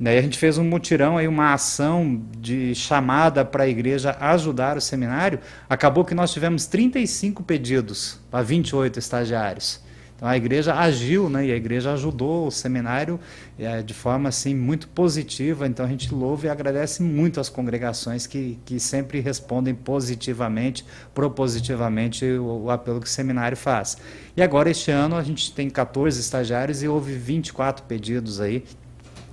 Daí 0.00 0.16
a 0.16 0.22
gente 0.22 0.38
fez 0.38 0.56
um 0.58 0.64
mutirão, 0.64 1.18
aí, 1.18 1.26
uma 1.26 1.52
ação 1.52 2.22
de 2.38 2.72
chamada 2.72 3.44
para 3.44 3.64
a 3.64 3.68
igreja 3.68 4.16
ajudar 4.20 4.76
o 4.76 4.80
seminário. 4.80 5.40
Acabou 5.68 6.04
que 6.04 6.14
nós 6.14 6.32
tivemos 6.32 6.66
35 6.66 7.42
pedidos 7.42 8.20
para 8.30 8.42
28 8.42 8.98
estagiários. 8.98 9.80
Então 10.18 10.26
a 10.26 10.36
igreja 10.36 10.74
agiu, 10.74 11.30
né, 11.30 11.46
e 11.46 11.52
a 11.52 11.54
igreja 11.54 11.92
ajudou 11.92 12.48
o 12.48 12.50
seminário 12.50 13.20
é, 13.56 13.80
de 13.82 13.94
forma 13.94 14.28
assim 14.28 14.52
muito 14.52 14.88
positiva. 14.88 15.64
Então 15.64 15.86
a 15.86 15.88
gente 15.88 16.12
louva 16.12 16.46
e 16.46 16.50
agradece 16.50 17.04
muito 17.04 17.38
as 17.38 17.48
congregações 17.48 18.26
que, 18.26 18.58
que 18.64 18.80
sempre 18.80 19.20
respondem 19.20 19.76
positivamente, 19.76 20.84
propositivamente 21.14 22.24
o, 22.24 22.64
o 22.64 22.70
apelo 22.70 23.00
que 23.00 23.06
o 23.06 23.08
seminário 23.08 23.56
faz. 23.56 23.96
E 24.36 24.42
agora 24.42 24.68
este 24.68 24.90
ano 24.90 25.14
a 25.14 25.22
gente 25.22 25.52
tem 25.52 25.70
14 25.70 26.20
estagiários 26.20 26.82
e 26.82 26.88
houve 26.88 27.12
24 27.12 27.84
pedidos 27.84 28.40
aí. 28.40 28.64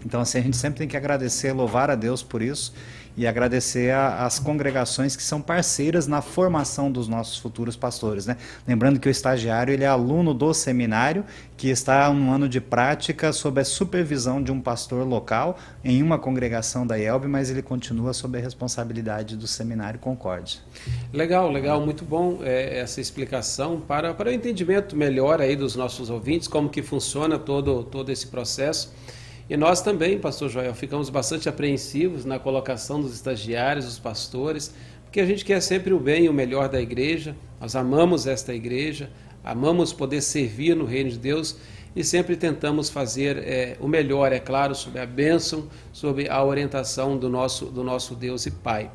Então 0.05 0.21
assim 0.21 0.37
a 0.37 0.41
gente 0.41 0.55
sempre 0.55 0.77
tem 0.77 0.87
que 0.87 0.95
agradecer, 0.95 1.51
louvar 1.51 1.89
a 1.89 1.95
Deus 1.95 2.21
por 2.21 2.43
isso 2.43 2.71
e 3.17 3.25
agradecer 3.25 3.93
às 3.93 4.39
congregações 4.39 5.15
que 5.15 5.23
são 5.23 5.41
parceiras 5.41 6.07
na 6.07 6.21
formação 6.21 6.91
dos 6.91 7.07
nossos 7.07 7.37
futuros 7.37 7.75
pastores. 7.75 8.25
Né? 8.25 8.37
Lembrando 8.67 8.99
que 8.99 9.07
o 9.07 9.11
estagiário 9.11 9.73
ele 9.73 9.83
é 9.83 9.87
aluno 9.87 10.33
do 10.33 10.53
seminário, 10.53 11.23
que 11.55 11.69
está 11.69 12.09
um 12.09 12.31
ano 12.31 12.49
de 12.49 12.59
prática 12.59 13.31
sob 13.31 13.61
a 13.61 13.65
supervisão 13.65 14.43
de 14.43 14.51
um 14.51 14.59
pastor 14.59 15.07
local 15.07 15.57
em 15.83 16.03
uma 16.03 16.19
congregação 16.19 16.85
da 16.85 16.97
IELB, 16.97 17.27
mas 17.27 17.49
ele 17.49 17.61
continua 17.61 18.13
sob 18.13 18.37
a 18.37 18.41
responsabilidade 18.41 19.37
do 19.37 19.47
seminário 19.47 19.99
Concórdia. 19.99 20.59
Legal, 21.13 21.49
legal, 21.49 21.79
muito 21.79 22.03
bom 22.03 22.39
é, 22.43 22.79
essa 22.79 22.99
explicação 22.99 23.79
para, 23.79 24.13
para 24.13 24.29
o 24.29 24.33
entendimento 24.33 24.95
melhor 24.95 25.39
aí 25.39 25.55
dos 25.55 25.75
nossos 25.75 26.09
ouvintes, 26.09 26.47
como 26.47 26.69
que 26.69 26.81
funciona 26.81 27.39
todo, 27.39 27.83
todo 27.83 28.11
esse 28.11 28.27
processo. 28.27 28.93
E 29.47 29.55
nós 29.55 29.81
também, 29.81 30.17
pastor 30.17 30.49
Joel, 30.49 30.73
ficamos 30.73 31.09
bastante 31.09 31.47
apreensivos 31.47 32.25
na 32.25 32.39
colocação 32.39 32.99
dos 32.99 33.13
estagiários, 33.13 33.85
dos 33.85 33.99
pastores, 33.99 34.73
porque 35.03 35.19
a 35.19 35.25
gente 35.25 35.45
quer 35.45 35.61
sempre 35.61 35.93
o 35.93 35.99
bem 35.99 36.25
e 36.25 36.29
o 36.29 36.33
melhor 36.33 36.67
da 36.67 36.81
igreja, 36.81 37.35
nós 37.61 37.75
amamos 37.75 38.25
esta 38.25 38.53
igreja, 38.55 39.09
amamos 39.43 39.93
poder 39.93 40.21
servir 40.21 40.75
no 40.75 40.83
reino 40.83 41.11
de 41.11 41.19
Deus 41.19 41.57
e 41.95 42.03
sempre 42.03 42.35
tentamos 42.35 42.89
fazer 42.89 43.37
é, 43.37 43.77
o 43.79 43.87
melhor, 43.87 44.33
é 44.33 44.39
claro, 44.39 44.73
sob 44.73 44.99
a 44.99 45.05
bênção, 45.05 45.69
sob 45.93 46.27
a 46.27 46.43
orientação 46.43 47.15
do 47.15 47.29
nosso, 47.29 47.67
do 47.67 47.83
nosso 47.83 48.15
Deus 48.15 48.47
e 48.47 48.51
Pai. 48.51 48.91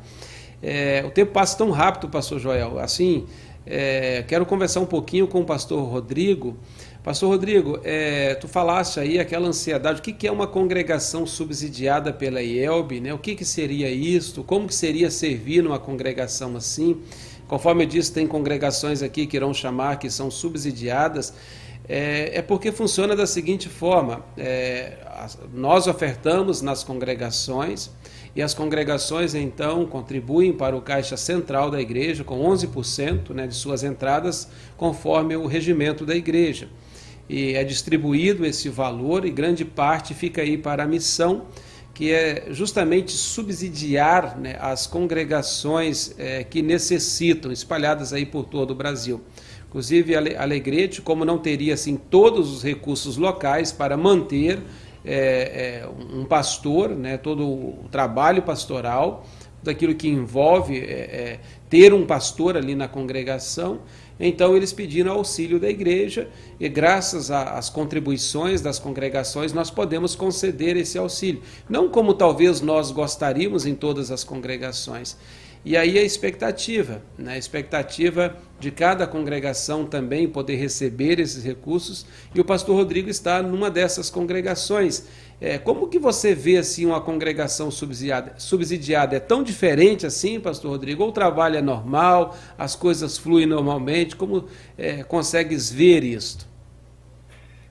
É, 0.61 1.03
o 1.07 1.09
tempo 1.09 1.31
passa 1.31 1.57
tão 1.57 1.71
rápido, 1.71 2.09
pastor 2.09 2.39
Joel, 2.39 2.77
assim, 2.77 3.25
é, 3.65 4.23
quero 4.27 4.45
conversar 4.45 4.79
um 4.79 4.85
pouquinho 4.85 5.27
com 5.27 5.41
o 5.41 5.45
pastor 5.45 5.83
Rodrigo, 5.83 6.57
Pastor 7.03 7.29
Rodrigo, 7.29 7.79
é, 7.83 8.35
tu 8.35 8.47
falaste 8.47 8.99
aí 8.99 9.17
aquela 9.17 9.47
ansiedade, 9.47 10.01
o 10.01 10.03
que, 10.03 10.13
que 10.13 10.27
é 10.27 10.31
uma 10.31 10.45
congregação 10.45 11.25
subsidiada 11.25 12.13
pela 12.13 12.43
IELB, 12.43 12.99
né? 12.99 13.11
o 13.11 13.17
que, 13.17 13.33
que 13.33 13.43
seria 13.43 13.89
isto, 13.89 14.43
como 14.43 14.67
que 14.67 14.75
seria 14.75 15.09
servir 15.09 15.63
numa 15.63 15.79
congregação 15.79 16.55
assim? 16.55 17.01
Conforme 17.47 17.85
eu 17.85 17.87
disse, 17.87 18.13
tem 18.13 18.27
congregações 18.27 19.01
aqui 19.01 19.25
que 19.25 19.35
irão 19.35 19.51
chamar 19.51 19.97
que 19.97 20.11
são 20.11 20.29
subsidiadas, 20.29 21.33
é, 21.89 22.37
é 22.37 22.41
porque 22.43 22.71
funciona 22.71 23.15
da 23.15 23.25
seguinte 23.25 23.67
forma, 23.67 24.23
é, 24.37 24.93
nós 25.51 25.87
ofertamos 25.87 26.61
nas 26.61 26.83
congregações, 26.83 27.89
e 28.35 28.41
as 28.41 28.53
congregações 28.53 29.35
então 29.35 29.85
contribuem 29.85 30.53
para 30.53 30.75
o 30.75 30.81
caixa 30.81 31.17
central 31.17 31.69
da 31.69 31.81
igreja 31.81 32.23
com 32.23 32.39
11% 32.41 33.31
né, 33.31 33.47
de 33.47 33.55
suas 33.55 33.83
entradas, 33.83 34.47
conforme 34.77 35.35
o 35.35 35.47
regimento 35.47 36.05
da 36.05 36.15
igreja 36.15 36.69
e 37.31 37.53
é 37.53 37.63
distribuído 37.63 38.45
esse 38.45 38.67
valor 38.67 39.23
e 39.23 39.31
grande 39.31 39.63
parte 39.63 40.13
fica 40.13 40.41
aí 40.41 40.57
para 40.57 40.83
a 40.83 40.85
missão, 40.85 41.45
que 41.93 42.11
é 42.11 42.47
justamente 42.49 43.13
subsidiar 43.13 44.37
né, 44.37 44.57
as 44.59 44.85
congregações 44.85 46.13
é, 46.17 46.43
que 46.43 46.61
necessitam, 46.61 47.49
espalhadas 47.49 48.11
aí 48.11 48.25
por 48.25 48.43
todo 48.43 48.71
o 48.71 48.75
Brasil. 48.75 49.21
Inclusive, 49.69 50.13
Alegrete, 50.35 51.01
como 51.01 51.23
não 51.23 51.37
teria 51.37 51.73
assim 51.73 51.95
todos 51.95 52.51
os 52.51 52.61
recursos 52.61 53.15
locais 53.15 53.71
para 53.71 53.95
manter 53.95 54.59
é, 55.05 55.83
é, 55.83 55.89
um 56.13 56.25
pastor, 56.25 56.89
né, 56.89 57.17
todo 57.17 57.47
o 57.47 57.85
trabalho 57.91 58.41
pastoral, 58.41 59.25
daquilo 59.63 59.93
que 59.93 60.07
envolve 60.07 60.77
é, 60.77 60.81
é, 60.81 61.39
ter 61.69 61.93
um 61.93 62.05
pastor 62.05 62.57
ali 62.57 62.75
na 62.75 62.87
congregação, 62.87 63.81
então 64.19 64.55
eles 64.55 64.71
pediram 64.71 65.13
auxílio 65.13 65.59
da 65.59 65.69
igreja 65.69 66.29
e 66.59 66.69
graças 66.69 67.31
às 67.31 67.69
contribuições 67.69 68.61
das 68.61 68.77
congregações 68.77 69.51
nós 69.51 69.71
podemos 69.71 70.15
conceder 70.15 70.77
esse 70.77 70.97
auxílio. 70.97 71.41
Não 71.67 71.89
como 71.89 72.13
talvez 72.13 72.61
nós 72.61 72.91
gostaríamos 72.91 73.65
em 73.65 73.73
todas 73.73 74.11
as 74.11 74.23
congregações. 74.23 75.17
E 75.63 75.77
aí 75.77 75.99
a 75.99 76.01
expectativa, 76.01 77.03
né? 77.15 77.33
a 77.33 77.37
expectativa 77.37 78.35
de 78.59 78.71
cada 78.71 79.05
congregação 79.05 79.85
também 79.85 80.27
poder 80.27 80.55
receber 80.55 81.19
esses 81.19 81.43
recursos, 81.43 82.05
e 82.33 82.41
o 82.41 82.45
pastor 82.45 82.75
Rodrigo 82.75 83.09
está 83.09 83.43
numa 83.43 83.69
dessas 83.69 84.09
congregações. 84.09 85.07
É, 85.39 85.59
como 85.59 85.87
que 85.87 85.99
você 85.99 86.33
vê 86.33 86.57
assim 86.57 86.85
uma 86.85 86.99
congregação 87.01 87.69
subsidiada? 87.69 88.33
Subsidiada 88.37 89.15
é 89.15 89.19
tão 89.19 89.43
diferente 89.43 90.05
assim, 90.05 90.39
Pastor 90.39 90.69
Rodrigo? 90.71 91.01
Ou 91.03 91.09
o 91.09 91.11
trabalho 91.11 91.57
é 91.57 91.61
normal, 91.61 92.35
as 92.57 92.75
coisas 92.75 93.17
fluem 93.17 93.47
normalmente? 93.47 94.15
Como 94.15 94.45
é, 94.77 95.03
consegues 95.03 95.71
ver 95.71 96.03
isto? 96.03 96.47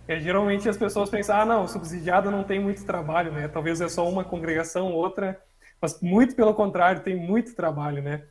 É, 0.09 0.19
geralmente 0.19 0.69
as 0.69 0.77
pessoas 0.77 1.09
pensam, 1.09 1.37
ah, 1.37 1.47
não, 1.47 1.69
subsidiada 1.69 2.31
não 2.33 2.43
tem 2.43 2.59
muito 2.59 2.85
trabalho, 2.85 3.31
né? 3.31 3.47
Talvez 3.47 3.81
é 3.81 3.89
só 3.89 4.09
uma 4.09 4.25
congregação, 4.25 4.93
outra, 4.93 5.41
mas 5.81 6.01
muito 6.01 6.35
pelo 6.35 6.55
contrário, 6.55 7.03
tem 7.03 7.17
muito 7.17 7.55
trabalho, 7.55 8.03
né? 8.03 8.25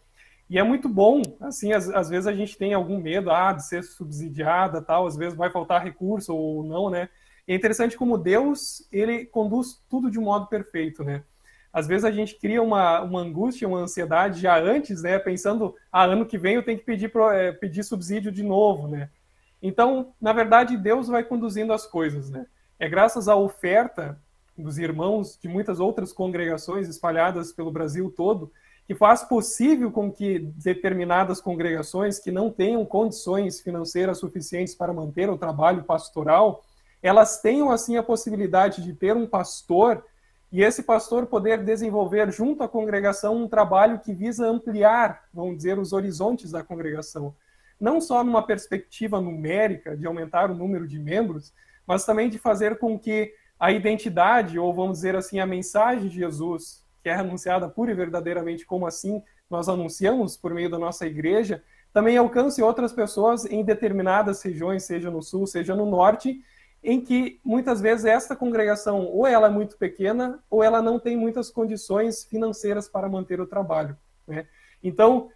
E 0.49 0.57
é 0.57 0.63
muito 0.63 0.89
bom, 0.89 1.21
assim, 1.41 1.73
às, 1.73 1.89
às 1.89 2.09
vezes 2.09 2.27
a 2.27 2.33
gente 2.33 2.57
tem 2.57 2.73
algum 2.73 2.99
medo, 2.99 3.29
ah, 3.31 3.53
de 3.53 3.65
ser 3.65 3.83
subsidiada, 3.83 4.81
tal, 4.81 5.05
às 5.05 5.15
vezes 5.15 5.37
vai 5.37 5.49
faltar 5.51 5.83
recurso 5.83 6.35
ou 6.35 6.63
não, 6.63 6.89
né? 6.89 7.09
é 7.53 7.55
interessante 7.55 7.97
como 7.97 8.17
Deus, 8.17 8.87
ele 8.91 9.25
conduz 9.25 9.81
tudo 9.89 10.11
de 10.11 10.19
modo 10.19 10.45
perfeito, 10.45 11.03
né? 11.03 11.23
Às 11.73 11.87
vezes 11.87 12.05
a 12.05 12.11
gente 12.11 12.35
cria 12.35 12.61
uma, 12.61 13.01
uma 13.01 13.21
angústia, 13.21 13.67
uma 13.67 13.79
ansiedade 13.79 14.41
já 14.41 14.59
antes, 14.59 15.01
né? 15.01 15.17
Pensando, 15.17 15.75
ah, 15.91 16.03
ano 16.03 16.25
que 16.25 16.37
vem 16.37 16.55
eu 16.55 16.63
tenho 16.63 16.77
que 16.77 16.85
pedir, 16.85 17.11
é, 17.33 17.51
pedir 17.51 17.83
subsídio 17.83 18.31
de 18.31 18.43
novo, 18.43 18.87
né? 18.87 19.09
Então, 19.61 20.13
na 20.21 20.31
verdade, 20.31 20.77
Deus 20.77 21.07
vai 21.07 21.23
conduzindo 21.23 21.73
as 21.73 21.87
coisas, 21.87 22.29
né? 22.29 22.45
É 22.77 22.87
graças 22.87 23.27
à 23.27 23.35
oferta 23.35 24.19
dos 24.61 24.77
irmãos 24.77 25.37
de 25.41 25.47
muitas 25.47 25.79
outras 25.79 26.11
congregações 26.11 26.87
espalhadas 26.87 27.51
pelo 27.51 27.71
Brasil 27.71 28.13
todo 28.15 28.51
que 28.87 28.95
faz 28.95 29.23
possível 29.23 29.91
com 29.91 30.11
que 30.11 30.39
determinadas 30.39 31.39
congregações 31.39 32.17
que 32.17 32.31
não 32.31 32.49
tenham 32.49 32.83
condições 32.83 33.61
financeiras 33.61 34.17
suficientes 34.17 34.73
para 34.73 34.93
manter 34.93 35.29
o 35.29 35.37
trabalho 35.37 35.83
pastoral 35.83 36.63
elas 37.01 37.41
tenham 37.41 37.71
assim 37.71 37.97
a 37.97 38.03
possibilidade 38.03 38.83
de 38.83 38.93
ter 38.93 39.15
um 39.15 39.27
pastor 39.27 40.03
e 40.51 40.63
esse 40.63 40.81
pastor 40.81 41.27
poder 41.27 41.63
desenvolver 41.63 42.31
junto 42.31 42.63
à 42.63 42.67
congregação 42.67 43.35
um 43.35 43.47
trabalho 43.47 43.99
que 43.99 44.13
visa 44.13 44.47
ampliar, 44.47 45.23
vamos 45.33 45.57
dizer, 45.57 45.77
os 45.77 45.93
horizontes 45.93 46.51
da 46.51 46.63
congregação. 46.63 47.35
Não 47.79 48.01
só 48.01 48.23
numa 48.23 48.45
perspectiva 48.45 49.21
numérica 49.21 49.95
de 49.95 50.07
aumentar 50.07 50.49
o 50.49 50.55
número 50.55 50.87
de 50.87 50.97
membros, 50.97 51.53
mas 51.85 52.03
também 52.03 52.29
de 52.29 52.39
fazer 52.39 52.79
com 52.79 52.97
que 52.97 53.33
a 53.59 53.71
identidade, 53.71 54.57
ou 54.57 54.73
vamos 54.73 54.99
dizer 54.99 55.15
assim, 55.15 55.39
a 55.39 55.45
mensagem 55.45 56.07
de 56.07 56.15
Jesus, 56.15 56.83
que 57.03 57.09
é 57.09 57.15
anunciada 57.15 57.67
pura 57.67 57.91
e 57.91 57.95
verdadeiramente 57.95 58.65
como 58.65 58.87
assim 58.87 59.21
nós 59.49 59.67
anunciamos 59.67 60.37
por 60.37 60.53
meio 60.53 60.69
da 60.69 60.79
nossa 60.79 61.05
igreja, 61.05 61.63
também 61.91 62.15
alcance 62.17 62.61
outras 62.61 62.93
pessoas 62.93 63.45
em 63.45 63.63
determinadas 63.63 64.41
regiões, 64.43 64.83
seja 64.83 65.09
no 65.09 65.21
sul, 65.21 65.47
seja 65.47 65.75
no 65.75 65.85
norte, 65.85 66.41
em 66.83 67.01
que 67.01 67.39
muitas 67.43 67.81
vezes 67.81 68.05
esta 68.05 68.35
congregação 68.35 69.05
ou 69.05 69.27
ela 69.27 69.47
é 69.47 69.49
muito 69.49 69.75
pequena 69.77 70.39
ou 70.49 70.63
ela 70.63 70.81
não 70.81 70.99
tem 70.99 71.17
muitas 71.17 71.49
condições 71.49 72.23
financeiras 72.23 72.87
para 72.87 73.09
manter 73.09 73.41
o 73.41 73.47
trabalho. 73.47 73.97
Né? 74.27 74.45
Então, 74.83 75.29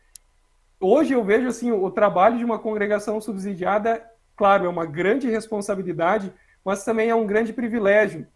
hoje 0.80 1.14
eu 1.14 1.24
vejo 1.24 1.48
assim 1.48 1.72
o 1.72 1.90
trabalho 1.92 2.38
de 2.38 2.46
uma 2.46 2.60
congregação 2.60 3.20
subsidiada, 3.20 4.02
claro, 4.38 4.66
é 4.66 4.70
uma 4.70 4.86
grande 4.86 5.30
responsabilidade, 5.30 6.32
mas 6.64 6.84
também 6.84 7.10
é 7.10 7.16
um 7.16 7.28
grande 7.28 7.54
privilégio, 7.54 8.28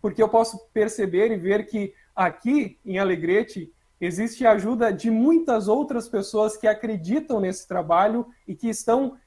porque 0.00 0.22
eu 0.22 0.28
posso 0.28 0.58
perceber 0.72 1.30
e 1.30 1.36
ver 1.36 1.66
que 1.66 1.92
aqui 2.14 2.78
em 2.84 2.98
Alegrete 2.98 3.72
existe 4.00 4.46
a 4.46 4.52
ajuda 4.52 4.92
de 4.92 5.10
muitas 5.10 5.68
outras 5.68 6.08
pessoas 6.08 6.56
que 6.56 6.66
acreditam 6.66 7.40
nesse 7.40 7.68
trabalho 7.68 8.26
e 8.48 8.54
que 8.54 8.68
estão 8.68 9.18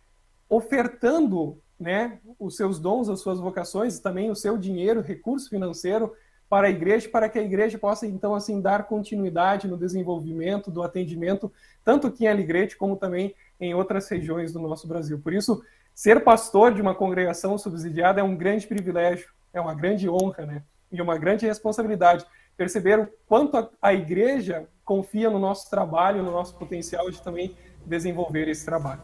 ofertando 0.50 1.62
né, 1.80 2.20
os 2.40 2.56
seus 2.56 2.80
dons, 2.80 3.10
as 3.10 3.20
suas 3.20 3.40
vocações, 3.40 4.00
também 4.00 4.32
o 4.32 4.36
seu 4.36 4.58
dinheiro, 4.58 5.02
recurso 5.02 5.50
financeiro 5.50 6.14
para 6.50 6.68
a 6.68 6.70
igreja, 6.70 7.10
para 7.10 7.28
que 7.28 7.40
a 7.40 7.44
igreja 7.44 7.78
possa 7.80 8.06
então 8.06 8.36
assim 8.36 8.62
dar 8.62 8.84
continuidade 8.84 9.68
no 9.68 9.78
desenvolvimento 9.78 10.70
do 10.70 10.84
atendimento, 10.84 11.52
tanto 11.84 12.08
aqui 12.08 12.26
em 12.26 12.28
Alegrete 12.28 12.78
como 12.78 12.96
também 12.96 13.36
em 13.60 13.74
outras 13.74 14.08
regiões 14.08 14.54
do 14.54 14.60
nosso 14.60 14.88
Brasil. 14.88 15.20
Por 15.20 15.34
isso, 15.34 15.64
ser 15.94 16.24
pastor 16.24 16.74
de 16.74 16.82
uma 16.82 16.96
congregação 16.96 17.58
subsidiada 17.58 18.22
é 18.22 18.24
um 18.24 18.36
grande 18.36 18.66
privilégio, 18.66 19.28
é 19.54 19.62
uma 19.62 19.74
grande 19.74 20.10
honra, 20.10 20.46
né? 20.46 20.64
E 20.91 21.02
uma 21.02 21.18
grande 21.18 21.46
responsabilidade. 21.46 22.26
Perceber 22.56 23.00
o 23.00 23.10
quanto 23.28 23.58
a, 23.58 23.70
a 23.82 23.94
igreja 23.94 24.68
confia 24.84 25.30
no 25.30 25.39
nosso 25.39 25.70
trabalho, 25.70 26.24
no 26.24 26.32
nosso 26.32 26.56
potencial 26.56 27.10
de 27.10 27.22
também 27.22 27.56
desenvolver 27.86 28.48
esse 28.48 28.66
trabalho. 28.66 29.02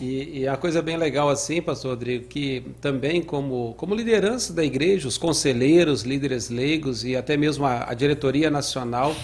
E, 0.00 0.40
e, 0.40 0.48
a 0.48 0.56
coisa 0.56 0.80
bem 0.80 0.96
legal 0.96 1.28
assim, 1.28 1.60
pastor 1.60 1.90
Rodrigo, 1.90 2.26
que 2.26 2.64
também 2.80 3.22
como, 3.22 3.74
como 3.74 3.94
liderança 3.94 4.52
da 4.52 4.64
igreja, 4.64 5.06
os 5.06 5.18
conselheiros, 5.18 6.02
líderes 6.02 6.48
leigos 6.48 7.04
e 7.04 7.16
até 7.16 7.36
mesmo 7.36 7.66
a, 7.66 7.90
a 7.90 7.92
diretoria 7.92 8.48
nacional, 8.50 9.14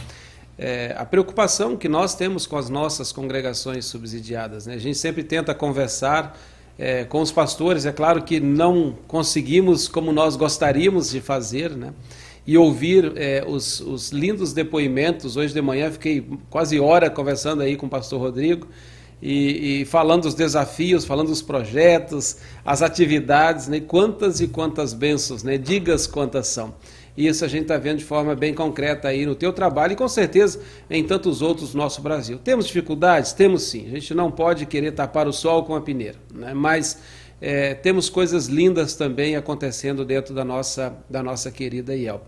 é, 0.58 0.94
a 0.98 1.04
preocupação 1.04 1.76
que 1.76 1.88
nós 1.88 2.14
temos 2.14 2.46
com 2.46 2.56
as 2.56 2.68
nossas 2.68 3.12
congregações 3.12 3.86
subsidiadas. 3.86 4.66
Né? 4.66 4.74
A 4.74 4.78
gente 4.78 4.98
sempre 4.98 5.22
tenta 5.22 5.54
conversar 5.54 6.38
é, 6.78 7.04
com 7.04 7.20
os 7.20 7.32
pastores, 7.32 7.86
é 7.86 7.92
claro 7.92 8.22
que 8.22 8.38
não 8.38 8.94
conseguimos 9.06 9.88
como 9.88 10.12
nós 10.12 10.36
gostaríamos 10.36 11.10
de 11.10 11.20
fazer, 11.20 11.70
né? 11.70 11.92
e 12.46 12.56
ouvir 12.56 13.12
é, 13.16 13.44
os, 13.46 13.80
os 13.80 14.12
lindos 14.12 14.52
depoimentos. 14.52 15.36
Hoje 15.36 15.52
de 15.52 15.60
manhã 15.60 15.90
fiquei 15.90 16.24
quase 16.48 16.78
hora 16.78 17.10
conversando 17.10 17.62
aí 17.62 17.76
com 17.76 17.86
o 17.86 17.88
pastor 17.88 18.20
Rodrigo, 18.20 18.68
e, 19.20 19.80
e, 19.80 19.84
falando 19.86 20.24
dos 20.24 20.34
desafios, 20.34 21.04
falando 21.04 21.28
dos 21.28 21.40
projetos, 21.40 22.36
as 22.64 22.82
atividades, 22.82 23.66
né? 23.66 23.80
quantas 23.80 24.40
e 24.40 24.46
quantas 24.46 24.92
bênçãos, 24.92 25.42
né? 25.42 25.56
digas 25.56 26.06
quantas 26.06 26.46
são. 26.48 26.74
E 27.16 27.26
isso 27.26 27.44
a 27.44 27.48
gente 27.48 27.62
está 27.62 27.78
vendo 27.78 27.98
de 27.98 28.04
forma 28.04 28.34
bem 28.34 28.52
concreta 28.52 29.08
aí 29.08 29.24
no 29.24 29.34
teu 29.34 29.52
trabalho 29.52 29.94
e 29.94 29.96
com 29.96 30.06
certeza 30.06 30.60
em 30.90 31.02
tantos 31.02 31.40
outros 31.40 31.72
do 31.72 31.78
nosso 31.78 32.02
Brasil. 32.02 32.38
Temos 32.38 32.66
dificuldades? 32.66 33.32
Temos 33.32 33.62
sim. 33.62 33.86
A 33.86 33.90
gente 33.90 34.12
não 34.12 34.30
pode 34.30 34.66
querer 34.66 34.92
tapar 34.92 35.26
o 35.26 35.32
sol 35.32 35.64
com 35.64 35.74
a 35.74 35.80
peneira, 35.80 36.16
né? 36.34 36.52
mas 36.52 36.98
é, 37.40 37.74
temos 37.74 38.10
coisas 38.10 38.46
lindas 38.46 38.94
também 38.94 39.36
acontecendo 39.36 40.04
dentro 40.04 40.34
da 40.34 40.44
nossa, 40.44 40.94
da 41.08 41.22
nossa 41.22 41.50
querida 41.50 41.94
IELP. 41.94 42.22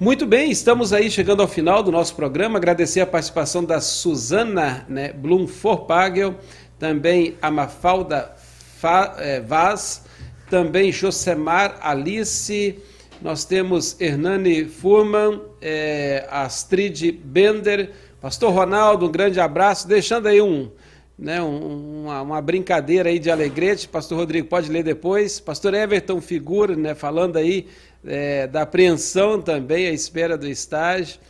Muito 0.00 0.26
bem, 0.26 0.50
estamos 0.50 0.92
aí 0.92 1.10
chegando 1.10 1.42
ao 1.42 1.48
final 1.48 1.82
do 1.82 1.92
nosso 1.92 2.16
programa. 2.16 2.58
Agradecer 2.58 3.00
a 3.00 3.06
participação 3.06 3.62
da 3.62 3.80
Suzana 3.80 4.84
né, 4.88 5.12
Blum 5.12 5.46
Forpagel, 5.46 6.34
também 6.78 7.36
a 7.40 7.50
Mafalda 7.50 8.32
Fa, 8.78 9.14
eh, 9.18 9.40
Vaz, 9.40 10.04
também 10.50 10.90
Josemar 10.90 11.78
Alice, 11.80 12.78
nós 13.22 13.44
temos 13.44 13.98
Hernani 14.00 14.64
Furman, 14.64 15.40
eh, 15.60 16.26
Astrid 16.28 17.12
Bender, 17.12 17.92
Pastor 18.20 18.52
Ronaldo, 18.52 19.06
um 19.06 19.12
grande 19.12 19.38
abraço, 19.38 19.86
deixando 19.86 20.26
aí 20.26 20.42
um, 20.42 20.68
né, 21.16 21.40
um, 21.40 22.02
uma, 22.02 22.22
uma, 22.22 22.42
brincadeira 22.42 23.10
aí 23.10 23.20
de 23.20 23.30
alegrete, 23.30 23.86
Pastor 23.86 24.18
Rodrigo 24.18 24.48
pode 24.48 24.68
ler 24.68 24.82
depois, 24.82 25.38
Pastor 25.38 25.72
Everton 25.72 26.20
Figura, 26.20 26.74
né, 26.74 26.96
falando 26.96 27.36
aí 27.36 27.68
é, 28.04 28.48
da 28.48 28.62
apreensão 28.62 29.40
também, 29.40 29.86
à 29.86 29.92
espera 29.92 30.36
do 30.36 30.48
estágio, 30.48 31.20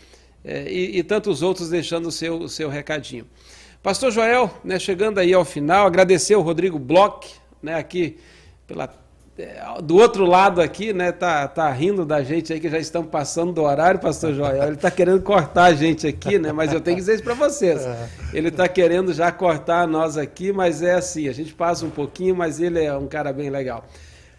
é, 0.43 0.64
e, 0.72 0.99
e, 0.99 1.03
tantos 1.03 1.43
outros 1.43 1.68
deixando 1.68 2.07
o 2.07 2.12
seu, 2.12 2.36
o 2.40 2.49
seu 2.49 2.70
recadinho. 2.70 3.26
Pastor 3.82 4.11
Joel, 4.11 4.51
né, 4.64 4.78
chegando 4.78 5.18
aí 5.18 5.34
ao 5.34 5.45
final, 5.45 5.86
agradecer 5.86 6.36
o 6.36 6.40
Rodrigo 6.40 6.78
Bloch, 6.78 7.34
né, 7.62 7.74
aqui 7.74 8.16
pela 8.66 8.86
é, 8.86 9.02
do 9.82 9.97
outro 9.97 10.24
lado 10.24 10.61
aqui, 10.61 10.93
né, 10.93 11.12
tá, 11.12 11.49
tá 11.49 11.70
rindo 11.70 12.05
da 12.05 12.22
gente 12.22 12.53
aí 12.53 12.61
que 12.61 12.68
já 12.68 12.78
estamos 12.78 13.09
passando 13.09 13.53
do 13.53 13.62
horário, 13.62 13.99
pastor 14.01 14.34
Joel. 14.34 14.64
Ele 14.64 14.74
está 14.74 14.90
querendo 14.90 15.22
cortar 15.22 15.64
a 15.64 15.74
gente 15.74 16.07
aqui, 16.07 16.38
né? 16.38 16.53
Mas 16.53 16.72
eu 16.72 16.80
tenho 16.80 16.97
que 16.97 17.01
dizer 17.01 17.14
isso 17.14 17.24
para 17.24 17.34
vocês. 17.34 17.80
Ele 18.32 18.49
está 18.49 18.68
querendo 18.68 19.12
já 19.12 19.30
cortar 19.30 19.86
nós 19.86 20.16
aqui, 20.16 20.53
mas 20.53 20.82
é 20.82 20.95
assim, 20.95 21.28
a 21.28 21.32
gente 21.32 21.53
passa 21.53 21.84
um 21.84 21.90
pouquinho, 21.90 22.34
mas 22.34 22.61
ele 22.61 22.82
é 22.82 22.97
um 22.97 23.07
cara 23.07 23.32
bem 23.32 23.51
legal. 23.51 23.84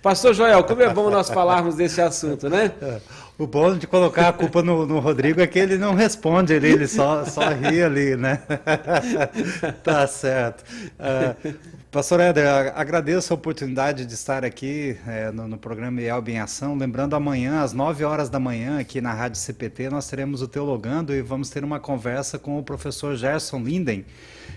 Pastor 0.01 0.33
Joel, 0.33 0.63
como 0.63 0.81
é 0.81 0.93
bom 0.93 1.09
nós 1.09 1.29
falarmos 1.29 1.75
desse 1.75 2.01
assunto, 2.01 2.49
né? 2.49 2.71
É. 2.81 2.99
O 3.37 3.47
bom 3.47 3.77
de 3.77 3.87
colocar 3.87 4.29
a 4.29 4.33
culpa 4.33 4.61
no, 4.61 4.85
no 4.85 4.99
Rodrigo 4.99 5.39
é 5.41 5.47
que 5.47 5.57
ele 5.57 5.77
não 5.77 5.95
responde 5.95 6.53
ali, 6.53 6.71
ele 6.71 6.87
só, 6.87 7.23
só 7.23 7.49
ri 7.49 7.81
ali, 7.81 8.15
né? 8.15 8.41
tá 9.81 10.05
certo. 10.05 10.63
Uh, 10.99 11.53
Pastor 11.93 12.21
Éder, 12.21 12.73
agradeço 12.75 13.31
a 13.31 13.35
oportunidade 13.35 14.03
de 14.03 14.15
estar 14.15 14.43
aqui 14.43 14.97
é, 15.05 15.31
no, 15.31 15.47
no, 15.47 15.59
programa 15.59 16.01
Elb 16.01 16.27
em 16.27 16.39
Ação. 16.39 16.75
Lembrando, 16.75 17.15
amanhã, 17.15 17.61
às 17.61 17.71
9 17.71 18.03
horas 18.03 18.31
da 18.31 18.39
manhã, 18.39 18.79
aqui 18.79 18.99
na 18.99 19.13
Rádio 19.13 19.39
CPT, 19.39 19.91
nós 19.91 20.09
teremos 20.09 20.41
o 20.41 20.47
Teologando 20.47 21.13
e 21.13 21.21
vamos 21.21 21.51
ter 21.51 21.63
uma 21.63 21.79
conversa 21.79 22.39
com 22.39 22.57
o 22.57 22.63
professor 22.63 23.15
Gerson 23.15 23.59
Linden, 23.59 24.03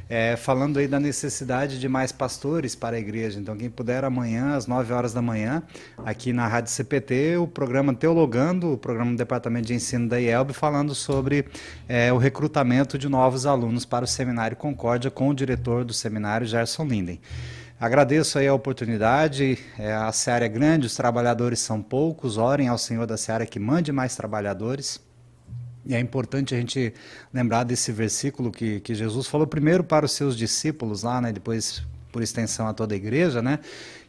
é, 0.08 0.34
falando 0.34 0.78
aí 0.78 0.88
da 0.88 0.98
necessidade 0.98 1.78
de 1.78 1.86
mais 1.90 2.10
pastores 2.10 2.74
para 2.74 2.96
a 2.96 2.98
igreja. 2.98 3.38
Então, 3.38 3.54
quem 3.54 3.68
puder 3.68 4.02
amanhã, 4.02 4.56
às 4.56 4.66
9 4.66 4.94
horas 4.94 5.12
da 5.12 5.20
manhã, 5.20 5.62
aqui 6.06 6.32
na 6.32 6.48
Rádio 6.48 6.72
CPT, 6.72 7.36
o 7.36 7.46
programa 7.46 7.92
Teologando, 7.92 8.72
o 8.72 8.78
programa 8.78 9.10
do 9.10 9.18
Departamento 9.18 9.66
de 9.66 9.74
Ensino 9.74 10.08
da 10.08 10.18
IELB, 10.18 10.54
falando 10.54 10.94
sobre 10.94 11.44
é, 11.86 12.10
o 12.10 12.16
recrutamento 12.16 12.96
de 12.96 13.10
novos 13.10 13.44
alunos 13.44 13.84
para 13.84 14.06
o 14.06 14.08
Seminário 14.08 14.56
Concórdia 14.56 15.10
com 15.10 15.28
o 15.28 15.34
diretor 15.34 15.84
do 15.84 15.92
seminário, 15.92 16.46
Gerson 16.46 16.86
Linden. 16.86 17.20
Agradeço 17.78 18.38
aí 18.38 18.48
a 18.48 18.54
oportunidade, 18.54 19.58
é, 19.78 19.92
a 19.92 20.10
seara 20.10 20.46
é 20.46 20.48
grande, 20.48 20.86
os 20.86 20.96
trabalhadores 20.96 21.58
são 21.58 21.82
poucos, 21.82 22.38
orem 22.38 22.68
ao 22.68 22.78
Senhor 22.78 23.06
da 23.06 23.18
seara 23.18 23.44
que 23.44 23.58
mande 23.60 23.92
mais 23.92 24.16
trabalhadores. 24.16 24.98
E 25.84 25.94
é 25.94 26.00
importante 26.00 26.54
a 26.54 26.58
gente 26.58 26.94
lembrar 27.32 27.64
desse 27.64 27.92
versículo 27.92 28.50
que, 28.50 28.80
que 28.80 28.94
Jesus 28.94 29.26
falou 29.26 29.46
primeiro 29.46 29.84
para 29.84 30.06
os 30.06 30.12
seus 30.12 30.36
discípulos 30.36 31.02
lá, 31.02 31.20
né, 31.20 31.32
depois 31.32 31.82
por 32.10 32.22
extensão 32.22 32.66
a 32.66 32.72
toda 32.72 32.94
a 32.94 32.96
igreja, 32.96 33.42
né? 33.42 33.58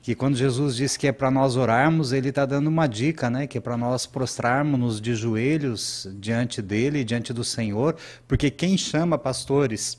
Que 0.01 0.15
quando 0.15 0.37
Jesus 0.37 0.77
disse 0.77 0.97
que 0.97 1.07
é 1.07 1.11
para 1.11 1.29
nós 1.29 1.57
orarmos, 1.57 2.13
ele 2.13 2.29
está 2.29 2.45
dando 2.45 2.67
uma 2.67 2.87
dica, 2.87 3.29
né? 3.29 3.45
Que 3.45 3.57
é 3.57 3.61
para 3.61 3.75
nós 3.75 4.05
prostrarmos 4.05 5.01
de 5.01 5.13
joelhos 5.13 6.07
diante 6.17 6.61
dele, 6.61 7.03
diante 7.03 7.33
do 7.33 7.43
Senhor, 7.43 7.97
porque 8.25 8.49
quem 8.49 8.77
chama 8.77 9.17
pastores 9.17 9.97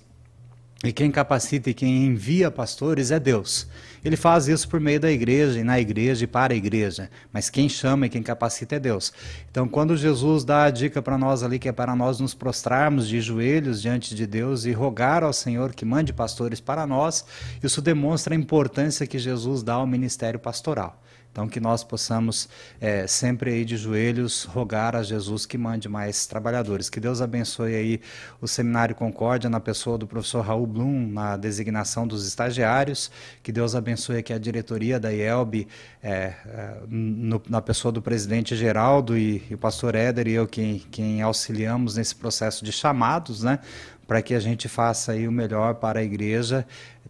e 0.85 0.93
quem 0.93 1.11
capacita 1.11 1.71
e 1.71 1.75
quem 1.75 2.07
envia 2.07 2.53
pastores 2.53 3.11
é 3.11 3.19
Deus. 3.19 3.67
Ele 4.05 4.17
faz 4.17 4.47
isso 4.47 4.69
por 4.69 4.79
meio 4.79 5.01
da 5.01 5.11
igreja, 5.11 5.59
e 5.59 5.65
na 5.65 5.81
igreja 5.81 6.23
e 6.23 6.27
para 6.27 6.55
a 6.55 6.57
igreja. 6.57 7.11
Mas 7.33 7.51
quem 7.51 7.69
chama 7.69 8.07
e 8.07 8.09
quem 8.09 8.23
capacita 8.23 8.77
é 8.77 8.79
Deus. 8.79 9.13
Então, 9.51 9.67
quando 9.67 9.97
Jesus 9.97 10.45
dá 10.45 10.65
a 10.65 10.71
dica 10.71 11.03
para 11.03 11.19
nós 11.19 11.43
ali, 11.43 11.59
que 11.59 11.69
é 11.69 11.73
para 11.73 11.97
nós 11.97 12.21
nos 12.21 12.33
prostrarmos 12.33 13.09
de 13.09 13.21
joelhos 13.21 13.83
diante 13.83 14.15
de 14.15 14.25
Deus 14.25 14.67
e 14.67 14.73
rogar 14.73 15.25
ao 15.25 15.33
Senhor 15.33 15.75
que 15.75 15.85
mande 15.85 16.13
pastores 16.13 16.61
para 16.61 16.87
nós, 16.87 17.25
isso 17.61 17.83
demonstra 17.83 18.33
a 18.33 18.39
importância 18.39 19.05
que 19.05 19.19
Jesus 19.19 19.65
dá 19.65 19.75
ao 19.75 19.87
ministério 19.87 20.39
pastoral. 20.39 21.03
Então, 21.31 21.49
que 21.49 21.61
nós 21.61 21.85
possamos 21.85 22.49
é, 22.81 23.07
sempre 23.07 23.53
aí 23.53 23.65
de 23.65 23.77
joelhos 23.77 24.45
rogar 24.45 24.97
a 24.97 25.03
Jesus 25.03 25.47
que 25.47 25.57
mande 25.57 25.89
mais 25.89 26.27
trabalhadores. 26.27 26.91
Que 26.91 26.99
Deus 26.99 27.21
abençoe 27.21 27.77
aí 27.77 28.01
o 28.41 28.49
Seminário 28.49 28.95
Concórdia 28.95 29.49
na 29.49 29.61
pessoa 29.61 29.97
do 29.97 30.07
professor 30.07 30.41
Raul 30.41 30.67
Blum, 30.67 31.09
na 31.13 31.37
designação 31.37 32.09
dos 32.09 32.27
estagiários. 32.27 33.11
Que 33.43 33.53
Deus 33.53 33.77
abençoe 33.77 34.19
aqui 34.19 34.33
a 34.33 34.39
diretoria 34.39 34.99
da 34.99 35.13
IELB, 35.13 35.69
é, 36.03 36.11
é, 36.11 36.77
no, 36.89 37.41
na 37.49 37.63
pessoa 37.63 37.93
do 37.93 38.03
presidente 38.03 38.57
Geraldo 38.57 39.17
e, 39.17 39.45
e 39.49 39.55
o 39.55 39.59
pastor 39.59 39.95
Éder 39.95 40.27
e 40.27 40.33
eu, 40.33 40.49
quem, 40.49 40.81
quem 40.91 41.23
auxiliamos 41.23 41.97
nesse 41.97 42.17
processo 42.17 42.65
de 42.65 42.73
chamados, 42.73 43.43
né? 43.45 43.61
Para 44.09 44.23
que 44.23 44.35
a 44.35 44.41
gente 44.41 44.69
faça 44.69 45.13
aí 45.13 45.29
o 45.29 45.33
melhor 45.33 45.75
para 45.75 46.01
a 46.01 46.03
igreja 46.03 46.67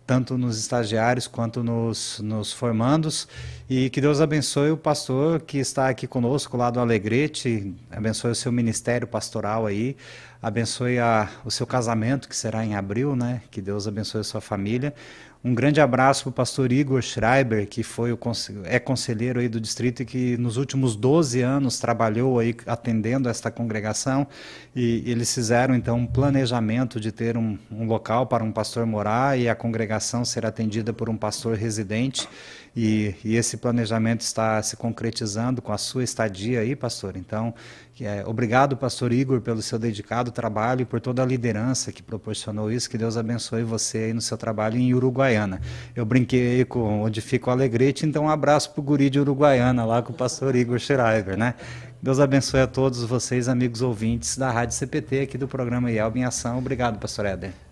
tanto 0.09 0.39
nos 0.39 0.59
estagiários 0.59 1.27
quanto 1.27 1.63
nos, 1.63 2.19
nos 2.21 2.51
formandos. 2.51 3.29
E 3.69 3.91
que 3.91 4.01
Deus 4.01 4.23
abençoe 4.23 4.71
o 4.71 4.77
pastor 4.77 5.43
que 5.43 5.59
está 5.59 5.91
aqui 5.91 6.07
conosco 6.07 6.57
lá 6.57 6.71
do 6.71 6.81
Alegrete, 6.81 7.75
abençoe 7.91 8.31
o 8.31 8.35
seu 8.35 8.51
ministério 8.51 9.07
pastoral 9.07 9.67
aí, 9.67 9.95
abençoe 10.43 10.99
a, 10.99 11.29
o 11.45 11.51
seu 11.51 11.67
casamento, 11.67 12.27
que 12.27 12.35
será 12.35 12.65
em 12.65 12.75
abril, 12.75 13.15
né? 13.15 13.43
Que 13.51 13.61
Deus 13.61 13.87
abençoe 13.87 14.23
a 14.23 14.25
sua 14.25 14.41
família. 14.41 14.95
Um 15.43 15.55
grande 15.55 15.81
abraço 15.81 16.25
para 16.25 16.31
o 16.31 16.33
pastor 16.33 16.73
Igor 16.73 17.01
Schreiber, 17.01 17.69
que 17.69 17.85
foi 17.85 18.13
o, 18.13 18.19
é 18.65 18.81
conselheiro 18.81 19.39
aí 19.39 19.49
do 19.49 19.61
distrito 19.61 20.03
e 20.03 20.05
que 20.05 20.37
nos 20.37 20.57
últimos 20.57 20.97
12 20.97 21.41
anos 21.43 21.79
trabalhou 21.79 22.41
aí 22.41 22.57
atendendo 22.67 23.29
esta 23.29 23.49
congregação. 23.49 24.27
E 24.75 25.05
eles 25.07 25.33
fizeram 25.33 25.77
então 25.77 25.99
um 25.99 26.07
planejamento 26.07 26.99
de 26.99 27.13
ter 27.13 27.37
um, 27.37 27.57
um 27.71 27.87
local 27.87 28.27
para 28.27 28.43
um 28.43 28.51
pastor 28.51 28.85
morar 28.85 29.39
e 29.39 29.49
a 29.49 29.55
congregação 29.55 30.25
ser 30.25 30.45
atendida 30.45 30.93
por 30.93 31.09
um 31.09 31.17
pastor 31.17 31.57
residente. 31.57 32.29
E, 32.77 33.15
e, 33.25 33.37
esse 33.37 33.57
planejamento 33.57 34.21
está 34.21 34.63
se 34.63 34.77
concretizando 34.77 35.61
com 35.61 35.73
a 35.73 35.79
sua 35.79 36.05
estadia 36.05 36.61
aí, 36.61 36.77
pastor. 36.77 37.17
Então, 37.17 37.55
é, 38.01 38.23
obrigado, 38.27 38.77
pastor 38.77 39.13
Igor, 39.13 39.41
pelo 39.41 39.61
seu 39.61 39.79
dedicado 39.79 40.31
trabalho 40.31 40.83
e 40.83 40.85
por 40.85 41.01
toda 41.01 41.23
a 41.23 41.27
liderança 41.27 41.91
que 41.91 42.03
proporcionou 42.03 42.71
isso. 42.71 42.89
Que 42.89 42.97
Deus 42.97 43.17
abençoe 43.17 43.65
você 43.65 43.99
aí 43.99 44.13
no 44.13 44.21
seu 44.21 44.37
trabalho 44.37 44.79
em 44.79 44.95
Uruguaiana. 44.95 45.61
Eu 45.97 46.05
brinquei 46.05 46.65
com 46.65 47.03
onde 47.03 47.21
fica 47.21 47.51
o 47.51 47.53
Alegrete, 47.53 48.07
então 48.07 48.25
um 48.25 48.31
abraço 48.31 48.71
para 48.73 48.81
o 48.81 48.85
guri 48.85 49.11
de 49.11 49.19
Uruguaiana, 49.19 49.85
lá 49.85 50.01
com 50.01 50.13
o 50.13 50.17
pastor 50.17 50.55
Igor 50.55 50.79
Schreiber, 50.79 51.37
né? 51.37 51.55
Deus 52.01 52.21
abençoe 52.21 52.61
a 52.61 52.67
todos 52.67 53.03
vocês, 53.03 53.49
amigos 53.49 53.83
ouvintes 53.83 54.37
da 54.37 54.53
Rádio 54.53 54.77
CPT, 54.77 55.21
aqui 55.23 55.37
do 55.37 55.49
programa 55.49 55.91
IELB 55.91 56.21
em 56.21 56.25
Ação. 56.25 56.59
Obrigado, 56.59 56.99
pastor 56.99 57.27
Éder. 57.27 57.68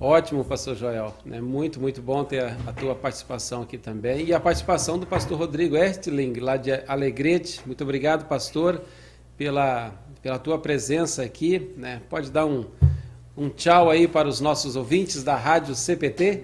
Ótimo, 0.00 0.44
pastor 0.44 0.74
Joel. 0.74 1.14
É 1.30 1.40
muito, 1.40 1.80
muito 1.80 2.02
bom 2.02 2.24
ter 2.24 2.42
a, 2.42 2.56
a, 2.66 2.72
tua 2.72 2.96
participação 2.96 3.62
aqui 3.62 3.78
também. 3.78 4.26
E 4.26 4.34
a 4.34 4.40
participação 4.40 4.98
do 4.98 5.06
pastor 5.06 5.38
Rodrigo 5.38 5.76
Ertling, 5.76 6.32
lá 6.40 6.56
de 6.56 6.72
Alegrete. 6.88 7.60
Muito 7.64 7.84
obrigado, 7.84 8.26
pastor, 8.26 8.82
pela, 9.36 9.92
pela 10.20 10.36
tua 10.38 10.58
presença 10.58 11.22
aqui. 11.22 11.72
Né? 11.76 12.02
Pode 12.10 12.32
dar 12.32 12.44
um, 12.44 12.66
um 13.36 13.48
tchau 13.48 13.88
aí 13.88 14.08
para 14.08 14.26
os 14.26 14.40
nossos 14.40 14.74
ouvintes 14.74 15.22
da 15.22 15.36
Rádio 15.36 15.76
CPT? 15.76 16.42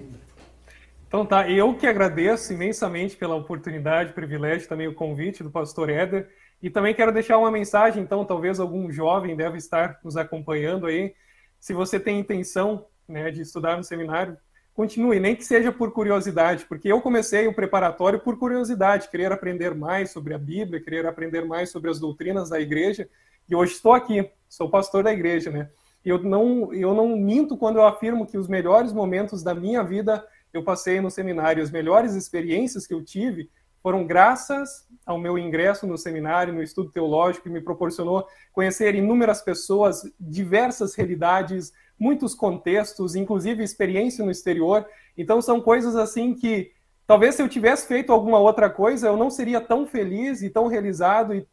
Então 1.08 1.26
tá, 1.26 1.50
eu 1.50 1.74
que 1.74 1.88
agradeço 1.88 2.52
imensamente 2.52 3.16
pela 3.16 3.34
oportunidade, 3.34 4.12
privilégio, 4.12 4.68
também 4.68 4.86
o 4.86 4.94
convite 4.94 5.42
do 5.42 5.50
pastor 5.50 5.90
Éder. 5.90 6.28
E 6.62 6.70
também 6.70 6.94
quero 6.94 7.10
deixar 7.10 7.36
uma 7.36 7.50
mensagem, 7.50 8.00
então, 8.00 8.24
talvez 8.24 8.60
algum 8.60 8.92
jovem 8.92 9.34
deve 9.34 9.58
estar 9.58 9.98
nos 10.04 10.16
acompanhando 10.16 10.86
aí. 10.86 11.14
Se 11.58 11.74
você 11.74 11.98
tem 11.98 12.20
intenção 12.20 12.86
né, 13.10 13.30
de 13.30 13.42
estudar 13.42 13.76
no 13.76 13.84
seminário, 13.84 14.36
continue, 14.72 15.20
nem 15.20 15.36
que 15.36 15.44
seja 15.44 15.70
por 15.70 15.92
curiosidade, 15.92 16.64
porque 16.64 16.90
eu 16.90 17.00
comecei 17.00 17.46
o 17.46 17.54
preparatório 17.54 18.20
por 18.20 18.38
curiosidade, 18.38 19.08
querer 19.10 19.32
aprender 19.32 19.74
mais 19.74 20.10
sobre 20.10 20.32
a 20.32 20.38
Bíblia, 20.38 20.80
querer 20.80 21.06
aprender 21.06 21.44
mais 21.44 21.70
sobre 21.70 21.90
as 21.90 21.98
doutrinas 21.98 22.48
da 22.48 22.60
igreja, 22.60 23.08
e 23.48 23.54
hoje 23.54 23.72
estou 23.72 23.92
aqui, 23.92 24.30
sou 24.48 24.70
pastor 24.70 25.02
da 25.02 25.12
igreja, 25.12 25.50
né? 25.50 25.68
Eu 26.04 26.22
não, 26.22 26.72
eu 26.72 26.94
não 26.94 27.08
minto 27.16 27.58
quando 27.58 27.76
eu 27.76 27.84
afirmo 27.84 28.26
que 28.26 28.38
os 28.38 28.48
melhores 28.48 28.92
momentos 28.92 29.42
da 29.42 29.54
minha 29.54 29.82
vida 29.82 30.24
eu 30.52 30.62
passei 30.62 31.00
no 31.00 31.10
seminário, 31.10 31.62
as 31.62 31.70
melhores 31.70 32.14
experiências 32.14 32.86
que 32.86 32.94
eu 32.94 33.04
tive 33.04 33.50
foram 33.82 34.06
graças 34.06 34.86
ao 35.06 35.18
meu 35.18 35.38
ingresso 35.38 35.86
no 35.86 35.96
seminário, 35.96 36.52
no 36.52 36.62
estudo 36.62 36.90
teológico, 36.90 37.44
que 37.44 37.50
me 37.50 37.60
proporcionou 37.60 38.26
conhecer 38.52 38.94
inúmeras 38.94 39.42
pessoas, 39.42 40.02
diversas 40.18 40.94
realidades, 40.94 41.72
muitos 42.00 42.34
contextos, 42.34 43.14
inclusive 43.14 43.62
experiência 43.62 44.24
no 44.24 44.30
exterior. 44.30 44.86
Então 45.16 45.42
são 45.42 45.60
coisas 45.60 45.94
assim 45.94 46.34
que 46.34 46.72
talvez 47.06 47.34
se 47.34 47.42
eu 47.42 47.48
tivesse 47.48 47.86
feito 47.86 48.10
alguma 48.10 48.38
outra 48.38 48.70
coisa, 48.70 49.08
eu 49.08 49.16
não 49.18 49.28
seria 49.28 49.60
tão 49.60 49.86
feliz 49.86 50.40
e 50.40 50.48
tão 50.48 50.66
realizado 50.66 51.34
e 51.34 51.46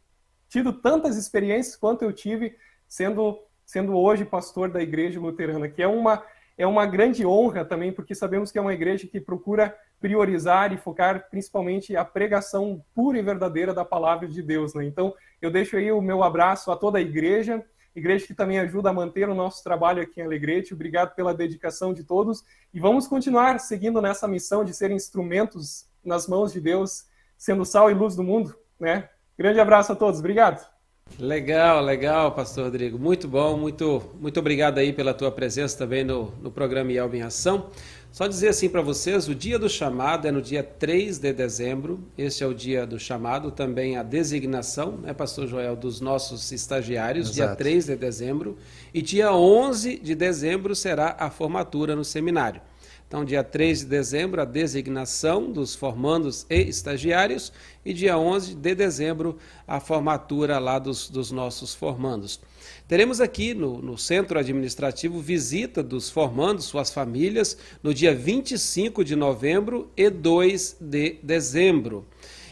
tido 0.47 0.71
tantas 0.71 1.17
experiências 1.17 1.75
quanto 1.75 2.03
eu 2.03 2.13
tive 2.13 2.55
sendo 2.87 3.37
sendo 3.65 3.97
hoje 3.97 4.23
pastor 4.23 4.71
da 4.71 4.81
igreja 4.81 5.19
luterana, 5.19 5.67
que 5.67 5.83
é 5.83 5.87
uma 5.87 6.23
é 6.57 6.65
uma 6.65 6.87
grande 6.87 7.23
honra 7.23 7.63
também, 7.63 7.91
porque 7.91 8.15
sabemos 8.15 8.51
que 8.51 8.57
é 8.57 8.61
uma 8.61 8.73
igreja 8.73 9.05
que 9.05 9.19
procura 9.19 9.75
priorizar 9.99 10.73
e 10.73 10.77
focar 10.77 11.29
principalmente 11.29 11.95
a 11.95 12.03
pregação 12.03 12.83
pura 12.95 13.19
e 13.19 13.21
verdadeira 13.21 13.73
da 13.73 13.85
palavra 13.85 14.27
de 14.27 14.41
Deus, 14.41 14.73
né? 14.73 14.83
Então, 14.85 15.13
eu 15.39 15.51
deixo 15.51 15.77
aí 15.77 15.91
o 15.91 16.01
meu 16.01 16.23
abraço 16.23 16.71
a 16.71 16.75
toda 16.75 16.97
a 16.97 17.01
igreja 17.01 17.63
igreja 17.97 18.27
que 18.27 18.33
também 18.33 18.59
ajuda 18.59 18.89
a 18.89 18.93
manter 18.93 19.27
o 19.27 19.35
nosso 19.35 19.63
trabalho 19.63 20.01
aqui 20.01 20.19
em 20.19 20.23
Alegrete. 20.23 20.73
Obrigado 20.73 21.15
pela 21.15 21.33
dedicação 21.33 21.93
de 21.93 22.03
todos 22.03 22.43
e 22.73 22.79
vamos 22.79 23.07
continuar 23.07 23.59
seguindo 23.59 24.01
nessa 24.01 24.27
missão 24.27 24.63
de 24.63 24.73
ser 24.73 24.91
instrumentos 24.91 25.89
nas 26.03 26.27
mãos 26.27 26.53
de 26.53 26.61
Deus, 26.61 27.05
sendo 27.37 27.65
sal 27.65 27.89
e 27.89 27.93
luz 27.93 28.15
do 28.15 28.23
mundo, 28.23 28.55
né? 28.79 29.09
Grande 29.37 29.59
abraço 29.59 29.91
a 29.91 29.95
todos, 29.95 30.19
obrigado. 30.19 30.76
Legal, 31.19 31.83
legal, 31.83 32.31
Pastor 32.31 32.65
Rodrigo. 32.65 32.99
Muito 32.99 33.27
bom, 33.27 33.57
muito, 33.57 34.03
muito 34.19 34.39
obrigado 34.39 34.77
aí 34.77 34.93
pela 34.93 35.13
tua 35.13 35.31
presença 35.31 35.77
também 35.77 36.03
no, 36.03 36.31
no 36.41 36.51
programa 36.51 36.91
Yelb 36.91 37.15
em 37.15 37.21
Ação. 37.23 37.69
Só 38.11 38.25
dizer 38.27 38.47
assim 38.47 38.67
para 38.67 38.81
vocês, 38.81 39.27
o 39.27 39.35
dia 39.35 39.59
do 39.59 39.69
chamado 39.69 40.27
é 40.27 40.31
no 40.31 40.41
dia 40.41 40.63
3 40.63 41.19
de 41.19 41.33
dezembro, 41.33 41.99
este 42.17 42.43
é 42.43 42.47
o 42.47 42.53
dia 42.53 42.85
do 42.85 42.99
chamado, 42.99 43.51
também 43.51 43.95
a 43.95 44.01
designação, 44.01 44.97
né, 44.97 45.13
pastor 45.13 45.47
Joel, 45.47 45.75
dos 45.75 46.01
nossos 46.01 46.51
estagiários, 46.51 47.29
Exato. 47.29 47.49
dia 47.49 47.55
3 47.55 47.85
de 47.85 47.95
dezembro, 47.95 48.57
e 48.93 49.01
dia 49.01 49.31
11 49.31 49.99
de 49.99 50.15
dezembro 50.15 50.75
será 50.75 51.15
a 51.19 51.29
formatura 51.29 51.95
no 51.95 52.03
seminário. 52.03 52.61
Então, 53.07 53.23
dia 53.23 53.41
3 53.41 53.79
de 53.79 53.85
dezembro, 53.85 54.41
a 54.41 54.45
designação 54.45 55.49
dos 55.49 55.73
formandos 55.73 56.45
e 56.49 56.59
estagiários, 56.63 57.53
e 57.85 57.93
dia 57.93 58.17
11 58.17 58.55
de 58.55 58.75
dezembro, 58.75 59.37
a 59.65 59.79
formatura 59.79 60.59
lá 60.59 60.77
dos, 60.77 61.09
dos 61.09 61.31
nossos 61.31 61.73
formandos. 61.73 62.37
Teremos 62.85 63.21
aqui 63.21 63.53
no, 63.53 63.81
no, 63.81 63.97
centro 63.97 64.37
administrativo 64.37 65.21
visita 65.21 65.81
dos 65.81 66.09
formandos, 66.09 66.65
suas 66.65 66.91
famílias, 66.91 67.57
no 67.81 67.93
dia 67.93 68.13
25 68.13 69.05
de 69.05 69.15
novembro 69.15 69.89
e 69.95 70.09
2 70.09 70.75
de 70.81 71.17
dezembro. 71.23 72.05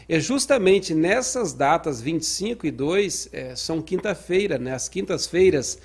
E 0.08 0.18
justamente 0.20 0.94
nessas 0.94 1.52
datas, 1.52 2.00
25 2.00 2.66
e 2.66 2.70
2, 2.70 3.28
é, 3.30 3.56
são 3.56 3.82
quinta-feira, 3.82 4.56
né, 4.56 4.72
as 4.72 4.88
quintas-feiras. 4.88 5.78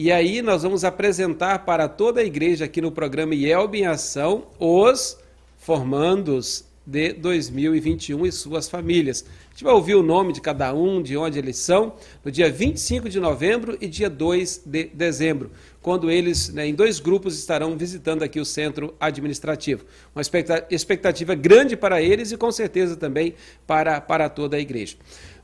E 0.00 0.12
aí 0.12 0.42
nós 0.42 0.62
vamos 0.62 0.84
apresentar 0.84 1.64
para 1.64 1.88
toda 1.88 2.20
a 2.20 2.24
igreja 2.24 2.66
aqui 2.66 2.80
no 2.80 2.92
programa 2.92 3.34
IELB 3.34 3.78
em 3.78 3.86
Ação 3.86 4.44
os 4.56 5.18
formandos 5.56 6.64
de 6.86 7.14
2021 7.14 8.24
e 8.24 8.30
suas 8.30 8.68
famílias 8.68 9.24
gente 9.58 9.64
vai 9.64 9.74
ouvir 9.74 9.96
o 9.96 10.04
nome 10.04 10.32
de 10.32 10.40
cada 10.40 10.72
um, 10.72 11.02
de 11.02 11.16
onde 11.16 11.36
eles 11.36 11.56
são, 11.56 11.96
no 12.24 12.30
dia 12.30 12.48
25 12.48 13.08
de 13.08 13.18
novembro 13.18 13.76
e 13.80 13.88
dia 13.88 14.08
2 14.08 14.62
de 14.64 14.84
dezembro, 14.94 15.50
quando 15.82 16.08
eles, 16.08 16.48
né, 16.50 16.68
em 16.68 16.72
dois 16.72 17.00
grupos, 17.00 17.36
estarão 17.36 17.76
visitando 17.76 18.22
aqui 18.22 18.38
o 18.38 18.44
centro 18.44 18.94
administrativo. 19.00 19.84
Uma 20.14 20.22
expectativa 20.70 21.34
grande 21.34 21.76
para 21.76 22.00
eles 22.00 22.30
e 22.30 22.36
com 22.36 22.52
certeza 22.52 22.94
também 22.94 23.34
para, 23.66 24.00
para 24.00 24.28
toda 24.28 24.56
a 24.56 24.60
igreja. 24.60 24.96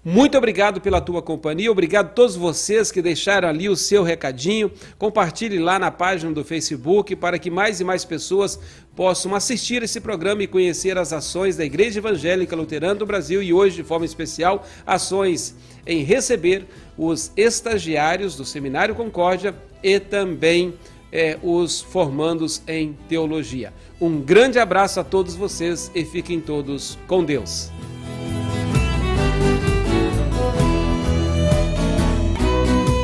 Muito 0.04 0.36
obrigado 0.36 0.82
pela 0.82 1.00
tua 1.00 1.22
companhia, 1.22 1.72
obrigado 1.72 2.06
a 2.06 2.10
todos 2.10 2.36
vocês 2.36 2.92
que 2.92 3.00
deixaram 3.00 3.48
ali 3.48 3.70
o 3.70 3.76
seu 3.76 4.02
recadinho. 4.02 4.70
Compartilhe 4.98 5.58
lá 5.58 5.78
na 5.78 5.90
página 5.90 6.30
do 6.30 6.44
Facebook 6.44 7.16
para 7.16 7.38
que 7.38 7.50
mais 7.50 7.80
e 7.80 7.84
mais 7.84 8.04
pessoas 8.04 8.60
possam 8.94 9.34
assistir 9.34 9.82
esse 9.82 10.02
programa 10.02 10.42
e 10.42 10.46
conhecer 10.46 10.98
as 10.98 11.10
ações 11.10 11.56
da 11.56 11.64
Igreja 11.64 12.00
Evangélica 12.00 12.54
Luterana 12.54 12.96
do 12.96 13.06
Brasil 13.06 13.42
e 13.42 13.54
hoje, 13.54 13.76
de 13.76 13.82
forma 13.82 14.04
especial, 14.04 14.66
ações 14.86 15.54
em 15.86 16.02
receber 16.04 16.66
os 16.98 17.32
estagiários 17.34 18.36
do 18.36 18.44
Seminário 18.44 18.94
Concórdia 18.94 19.54
e 19.82 19.98
também 19.98 20.74
eh, 21.10 21.38
os 21.42 21.80
formandos 21.80 22.62
em 22.68 22.92
teologia. 23.08 23.72
Um 23.98 24.20
grande 24.20 24.58
abraço 24.58 25.00
a 25.00 25.04
todos 25.04 25.34
vocês 25.34 25.90
e 25.94 26.04
fiquem 26.04 26.42
todos 26.42 26.98
com 27.08 27.24
Deus. 27.24 27.70